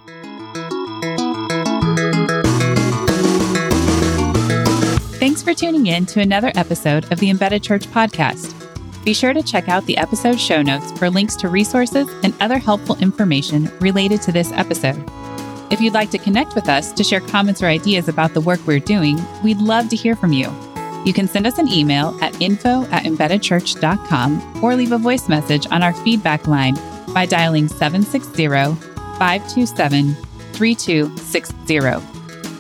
Thanks 5.19 5.43
for 5.43 5.55
tuning 5.55 5.87
in 5.87 6.05
to 6.07 6.21
another 6.21 6.53
episode 6.55 7.11
of 7.11 7.19
the 7.19 7.31
Embedded 7.31 7.63
Church 7.63 7.87
podcast. 7.87 8.53
Be 9.05 9.15
sure 9.15 9.33
to 9.33 9.43
check 9.43 9.69
out 9.69 9.85
the 9.87 9.97
episode 9.97 10.41
show 10.41 10.63
notes 10.63 10.93
for 10.99 11.11
links 11.11 11.37
to 11.37 11.49
resources 11.49 12.09
and 12.23 12.35
other 12.41 12.59
helpful 12.59 12.97
information 12.99 13.71
related 13.81 14.23
to 14.23 14.33
this 14.33 14.53
episode. 14.53 15.03
If 15.71 15.81
you'd 15.81 15.95
like 15.95 16.11
to 16.11 16.19
connect 16.19 16.55
with 16.55 16.69
us 16.69 16.93
to 16.93 17.05
share 17.05 17.21
comments 17.21 17.63
or 17.63 17.67
ideas 17.67 18.09
about 18.09 18.35
the 18.35 18.41
work 18.41 18.61
we're 18.67 18.79
doing, 18.79 19.19
we'd 19.43 19.59
love 19.59 19.89
to 19.89 19.97
hear 19.97 20.15
from 20.15 20.33
you. 20.33 20.53
You 21.05 21.13
can 21.13 21.29
send 21.29 21.47
us 21.47 21.59
an 21.59 21.69
email 21.69 22.19
at 22.23 22.41
info 22.41 22.87
at 22.87 23.05
embeddedchurch.com 23.05 24.65
or 24.65 24.75
leave 24.75 24.93
a 24.93 24.99
voice 24.99 25.29
message 25.29 25.67
on 25.71 25.83
our 25.83 25.93
feedback 25.93 26.47
line 26.47 26.77
by 27.13 27.27
dialing 27.27 27.69
760 27.69 28.49
527 29.19 30.15
3260. 30.55 31.81